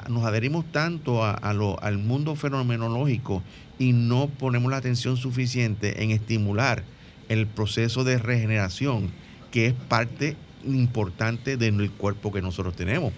nos 0.10 0.24
adherimos 0.24 0.66
tanto 0.72 1.24
al 1.24 1.98
mundo 1.98 2.36
fenomenológico 2.36 3.44
y 3.80 3.94
no 3.94 4.28
ponemos 4.28 4.72
la 4.72 4.78
atención 4.78 5.18
suficiente 5.18 6.04
en 6.04 6.12
estimular 6.12 6.84
el 7.30 7.48
proceso 7.48 8.04
de 8.04 8.18
regeneración, 8.18 9.12
que 9.52 9.68
es 9.68 9.74
parte 9.74 10.36
importante 10.66 11.58
del 11.58 11.92
cuerpo 11.92 12.32
que 12.32 12.42
nosotros 12.42 12.76
tenemos. 12.76 13.14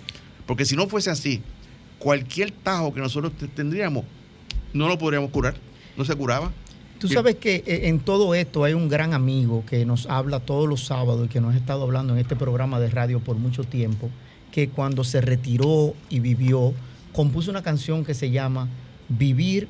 Porque 0.46 0.66
si 0.66 0.76
no 0.76 0.88
fuese 0.88 1.10
así, 1.10 1.42
cualquier 2.00 2.52
tajo 2.52 2.94
que 2.94 3.00
nosotros 3.00 3.34
tendríamos, 3.56 4.06
no 4.74 4.88
lo 4.88 4.98
podríamos 4.98 5.32
curar, 5.32 5.56
no 5.98 6.06
se 6.06 6.16
curaba. 6.16 6.52
Tú 7.00 7.08
sabes 7.08 7.36
que 7.36 7.64
eh, 7.68 7.88
en 7.90 8.00
todo 8.00 8.34
esto 8.34 8.64
hay 8.64 8.74
un 8.74 8.90
gran 8.90 9.14
amigo 9.14 9.64
que 9.68 9.86
nos 9.86 10.08
habla 10.08 10.40
todos 10.40 10.68
los 10.68 10.86
sábados 10.86 11.28
y 11.28 11.30
que 11.30 11.40
nos 11.40 11.54
ha 11.54 11.58
estado 11.58 11.84
hablando 11.84 12.14
en 12.14 12.20
este 12.20 12.36
programa 12.36 12.80
de 12.80 12.90
radio 12.90 13.20
por 13.20 13.36
mucho 13.36 13.64
tiempo, 13.64 14.10
que 14.52 14.70
cuando 14.70 15.04
se 15.04 15.22
retiró 15.22 15.94
y 16.10 16.20
vivió, 16.22 16.74
compuso 17.14 17.52
una 17.52 17.62
canción 17.62 18.04
que 18.04 18.16
se 18.16 18.32
llama 18.32 18.68
Vivir 19.10 19.68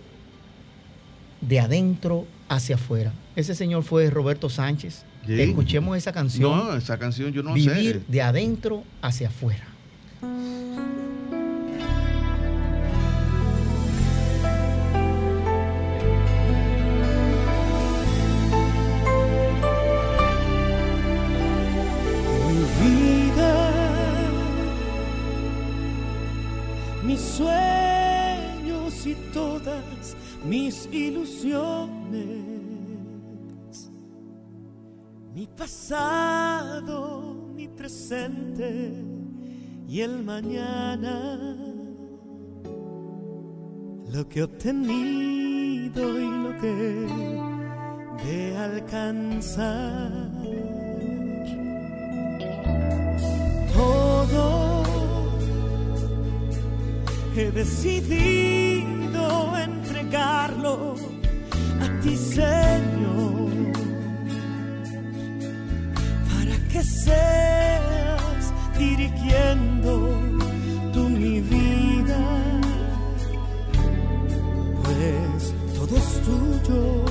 de 1.42 1.60
adentro 1.60 2.26
hacia 2.50 2.76
afuera. 2.76 3.14
Ese 3.36 3.56
señor 3.56 3.84
fue 3.84 4.10
Roberto 4.10 4.50
Sánchez. 4.50 5.04
Escuchemos 5.28 5.98
esa 5.98 6.14
canción. 6.14 6.58
No, 6.58 6.76
esa 6.76 6.98
canción 6.98 7.32
yo 7.34 7.44
no 7.44 7.54
sé. 7.56 7.60
Vivir 7.60 8.04
de 8.08 8.22
adentro 8.22 8.84
hacia 9.02 9.28
afuera. 9.28 9.66
Todas 29.38 30.16
mis 30.46 30.90
ilusiones, 30.92 32.42
mi 35.36 35.46
pasado, 35.48 37.36
mi 37.56 37.68
presente 37.68 38.94
y 39.88 40.02
el 40.02 40.24
mañana, 40.24 41.56
lo 44.12 44.28
que 44.28 44.40
he 44.40 44.44
obtenido 44.44 46.20
y 46.20 46.30
lo 46.44 46.52
que 46.62 47.08
de 48.24 48.58
alcanzar. 48.58 50.32
Todo 53.76 54.84
he 57.36 57.52
decidido 57.52 58.97
entregarlo 59.58 60.96
a 61.82 62.02
ti, 62.02 62.16
Señor, 62.16 63.72
para 66.30 66.58
que 66.72 66.84
seas 66.84 68.54
dirigiendo 68.78 69.92
tú 70.94 71.10
mi 71.10 71.42
vida, 71.42 72.20
pues 74.84 75.54
todo 75.76 75.98
es 75.98 76.22
tuyo 76.26 77.06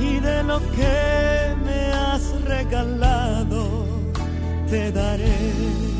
y 0.00 0.20
de 0.20 0.42
lo 0.44 0.58
que 0.72 1.54
me 1.64 1.92
has 1.92 2.22
regalado 2.42 3.62
te 4.68 4.92
daré. 4.92 5.97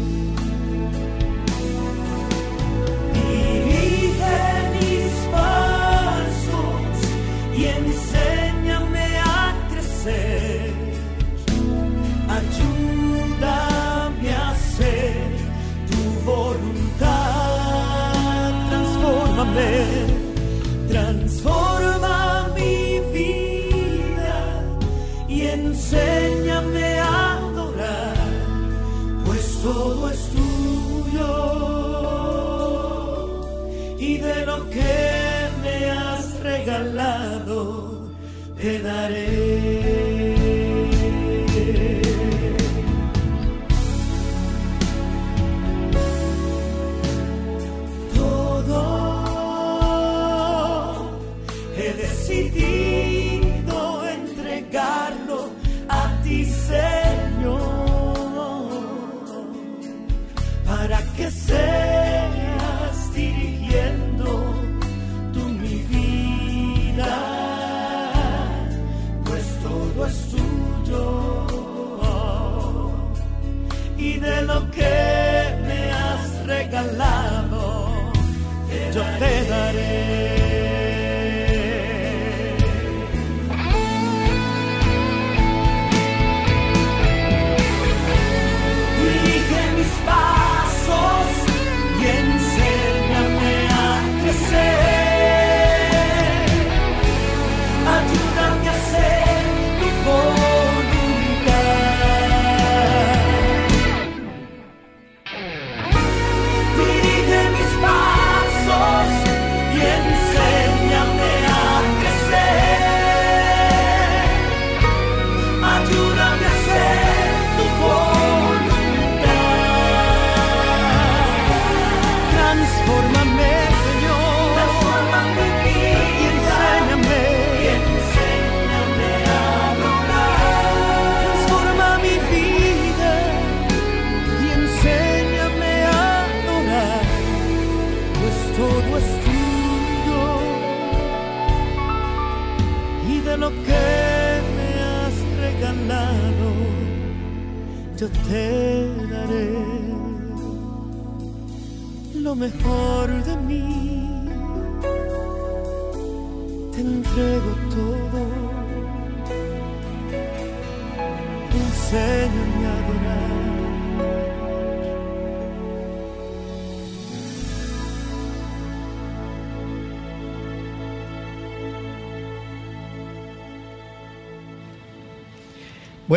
Te 38.89 38.95
daré. 38.95 39.47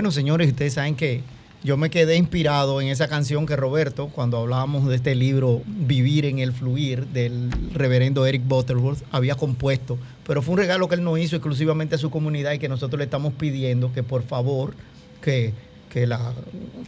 Bueno, 0.01 0.11
señores, 0.11 0.47
ustedes 0.47 0.73
saben 0.73 0.95
que 0.95 1.21
yo 1.63 1.77
me 1.77 1.91
quedé 1.91 2.15
inspirado 2.15 2.81
en 2.81 2.87
esa 2.87 3.07
canción 3.07 3.45
que 3.45 3.55
Roberto, 3.55 4.07
cuando 4.07 4.39
hablábamos 4.39 4.87
de 4.87 4.95
este 4.95 5.13
libro 5.13 5.61
Vivir 5.67 6.25
en 6.25 6.39
el 6.39 6.53
Fluir 6.53 7.05
del 7.05 7.51
reverendo 7.71 8.25
Eric 8.25 8.41
Butterworth, 8.43 9.03
había 9.11 9.35
compuesto. 9.35 9.99
Pero 10.25 10.41
fue 10.41 10.53
un 10.53 10.57
regalo 10.57 10.87
que 10.87 10.95
él 10.95 11.03
nos 11.03 11.19
hizo 11.19 11.35
exclusivamente 11.35 11.93
a 11.93 11.97
su 11.99 12.09
comunidad 12.09 12.53
y 12.53 12.57
que 12.57 12.67
nosotros 12.67 12.97
le 12.97 13.03
estamos 13.03 13.33
pidiendo 13.33 13.93
que 13.93 14.01
por 14.01 14.23
favor 14.23 14.73
que, 15.21 15.53
que 15.91 16.07
la, 16.07 16.33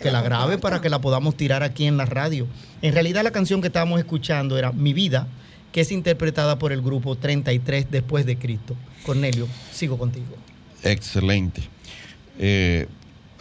que 0.01 0.09
la 0.09 0.23
grabe 0.23 0.57
para 0.57 0.81
que 0.81 0.89
la 0.89 0.99
podamos 0.99 1.37
tirar 1.37 1.61
aquí 1.61 1.85
en 1.85 1.97
la 1.97 2.05
radio. 2.05 2.47
En 2.81 2.95
realidad 2.95 3.21
la 3.21 3.29
canción 3.29 3.61
que 3.61 3.67
estábamos 3.67 3.99
escuchando 3.99 4.57
era 4.57 4.71
Mi 4.71 4.91
Vida, 4.91 5.27
que 5.71 5.81
es 5.81 5.91
interpretada 5.91 6.57
por 6.57 6.71
el 6.71 6.81
grupo 6.81 7.15
33 7.15 7.91
después 7.91 8.25
de 8.25 8.39
Cristo. 8.39 8.75
Cornelio, 9.05 9.47
sigo 9.71 9.99
contigo. 9.99 10.35
Excelente. 10.81 11.61
Eh, 12.39 12.87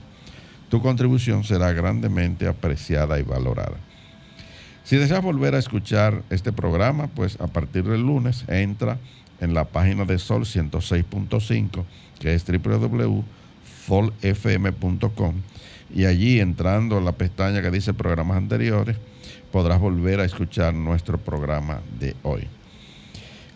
Tu 0.68 0.80
contribución 0.80 1.44
será 1.44 1.72
grandemente 1.72 2.48
apreciada 2.48 3.20
y 3.20 3.22
valorada. 3.22 3.76
Si 4.84 4.96
deseas 4.96 5.22
volver 5.22 5.54
a 5.54 5.58
escuchar 5.58 6.22
este 6.30 6.50
programa, 6.52 7.08
pues 7.08 7.40
a 7.40 7.46
partir 7.46 7.84
del 7.84 8.00
lunes 8.02 8.44
entra 8.48 8.98
en 9.40 9.54
la 9.54 9.64
página 9.64 10.04
de 10.04 10.18
Sol 10.18 10.42
106.5, 10.42 11.84
que 12.18 12.34
es 12.34 12.44
www.folfm.com, 12.46 15.34
y 15.94 16.06
allí 16.06 16.40
entrando 16.40 16.98
en 16.98 17.04
la 17.04 17.12
pestaña 17.12 17.62
que 17.62 17.70
dice 17.70 17.94
programas 17.94 18.36
anteriores, 18.36 18.96
podrás 19.52 19.78
volver 19.80 20.18
a 20.20 20.24
escuchar 20.24 20.74
nuestro 20.74 21.18
programa 21.18 21.80
de 21.98 22.16
hoy. 22.22 22.48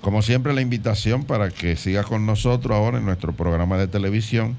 Como 0.00 0.22
siempre, 0.22 0.52
la 0.52 0.60
invitación 0.60 1.24
para 1.24 1.50
que 1.50 1.76
sigas 1.76 2.06
con 2.06 2.24
nosotros 2.24 2.76
ahora 2.76 2.98
en 2.98 3.04
nuestro 3.04 3.32
programa 3.32 3.78
de 3.78 3.88
televisión, 3.88 4.56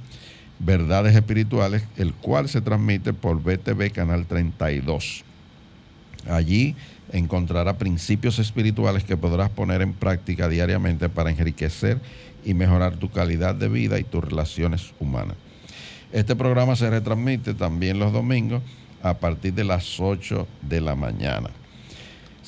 Verdades 0.59 1.15
Espirituales, 1.15 1.83
el 1.95 2.13
cual 2.13 2.49
se 2.49 2.59
transmite 2.59 3.13
por 3.13 3.41
BTV 3.41 3.91
Canal 3.93 4.25
32. 4.25 5.23
Allí 6.29 6.75
encontrará 7.13 7.77
principios 7.77 8.37
espirituales 8.39 9.05
que 9.05 9.15
podrás 9.15 9.49
poner 9.49 9.81
en 9.81 9.93
práctica 9.93 10.49
diariamente 10.49 11.07
para 11.07 11.31
enriquecer 11.31 11.99
y 12.43 12.53
mejorar 12.53 12.97
tu 12.97 13.09
calidad 13.09 13.55
de 13.55 13.69
vida 13.69 13.97
y 13.97 14.03
tus 14.03 14.23
relaciones 14.23 14.93
humanas. 14.99 15.37
Este 16.11 16.35
programa 16.35 16.75
se 16.75 16.89
retransmite 16.89 17.53
también 17.53 17.97
los 17.97 18.11
domingos 18.11 18.61
a 19.01 19.13
partir 19.13 19.53
de 19.53 19.63
las 19.63 19.99
8 19.99 20.47
de 20.61 20.81
la 20.81 20.95
mañana. 20.95 21.49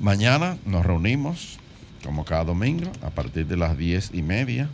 Mañana 0.00 0.56
nos 0.64 0.86
reunimos, 0.86 1.58
como 2.02 2.24
cada 2.24 2.44
domingo, 2.44 2.90
a 3.02 3.10
partir 3.10 3.46
de 3.46 3.58
las 3.58 3.76
10 3.76 4.12
y 4.14 4.22
media, 4.22 4.70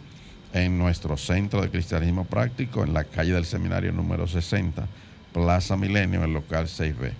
en 0.52 0.78
nuestro 0.78 1.16
centro 1.16 1.62
de 1.62 1.70
cristianismo 1.70 2.26
práctico, 2.26 2.84
en 2.84 2.94
la 2.94 3.02
calle 3.02 3.32
del 3.32 3.44
seminario 3.44 3.90
número 3.90 4.28
60, 4.28 4.86
Plaza 5.32 5.76
Milenio, 5.76 6.22
el 6.22 6.32
local 6.32 6.68
6B. 6.68 7.10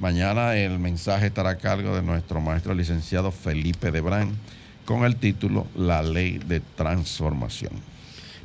Mañana 0.00 0.56
el 0.56 0.80
mensaje 0.80 1.26
estará 1.26 1.50
a 1.50 1.58
cargo 1.58 1.94
de 1.94 2.02
nuestro 2.02 2.40
maestro 2.40 2.74
licenciado 2.74 3.30
Felipe 3.30 3.92
Debrán 3.92 4.32
con 4.84 5.04
el 5.04 5.14
título 5.14 5.68
La 5.76 6.02
Ley 6.02 6.38
de 6.38 6.58
Transformación. 6.58 7.74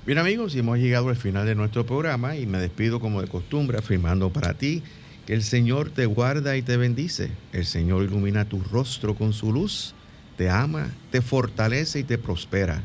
Bien 0.05 0.19
amigos, 0.19 0.55
hemos 0.55 0.77
llegado 0.77 1.09
al 1.09 1.15
final 1.15 1.47
de 1.47 1.55
nuestro 1.55 1.87
programa 1.87 2.35
y 2.35 2.45
me 2.45 2.59
despido 2.59 2.99
como 2.99 3.19
de 3.19 3.27
costumbre 3.27 3.79
afirmando 3.79 4.31
para 4.31 4.53
ti 4.53 4.83
que 5.25 5.33
el 5.33 5.41
Señor 5.41 5.89
te 5.89 6.05
guarda 6.05 6.55
y 6.55 6.61
te 6.61 6.77
bendice. 6.77 7.31
El 7.51 7.65
Señor 7.65 8.03
ilumina 8.03 8.45
tu 8.45 8.61
rostro 8.71 9.15
con 9.15 9.33
su 9.33 9.51
luz, 9.51 9.95
te 10.37 10.51
ama, 10.51 10.91
te 11.09 11.21
fortalece 11.21 11.99
y 11.99 12.03
te 12.03 12.19
prospera. 12.19 12.83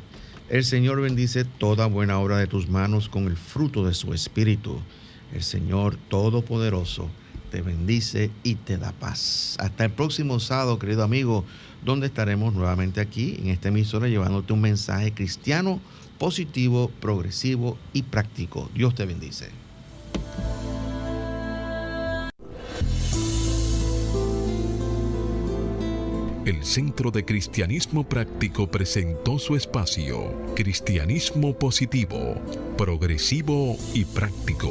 El 0.48 0.64
Señor 0.64 1.02
bendice 1.02 1.44
toda 1.44 1.84
buena 1.84 2.18
obra 2.18 2.38
de 2.38 2.46
tus 2.46 2.66
manos 2.70 3.10
con 3.10 3.26
el 3.26 3.36
fruto 3.36 3.84
de 3.86 3.92
su 3.92 4.14
espíritu. 4.14 4.80
El 5.34 5.42
Señor 5.42 5.98
Todopoderoso 6.08 7.10
te 7.54 7.62
bendice 7.62 8.32
y 8.42 8.56
te 8.56 8.78
da 8.78 8.90
paz. 8.90 9.56
Hasta 9.60 9.84
el 9.84 9.92
próximo 9.92 10.40
sábado, 10.40 10.76
querido 10.80 11.04
amigo, 11.04 11.44
donde 11.84 12.08
estaremos 12.08 12.52
nuevamente 12.52 13.00
aquí 13.00 13.36
en 13.38 13.46
esta 13.46 13.68
emisora 13.68 14.08
llevándote 14.08 14.52
un 14.52 14.60
mensaje 14.60 15.12
cristiano, 15.12 15.78
positivo, 16.18 16.90
progresivo 17.00 17.78
y 17.92 18.02
práctico. 18.02 18.68
Dios 18.74 18.96
te 18.96 19.06
bendice. 19.06 19.50
El 26.44 26.62
Centro 26.64 27.10
de 27.10 27.24
Cristianismo 27.24 28.02
Práctico 28.06 28.66
presentó 28.70 29.38
su 29.38 29.54
espacio, 29.54 30.34
Cristianismo 30.56 31.56
Positivo, 31.56 32.34
Progresivo 32.76 33.78
y 33.94 34.04
Práctico, 34.04 34.70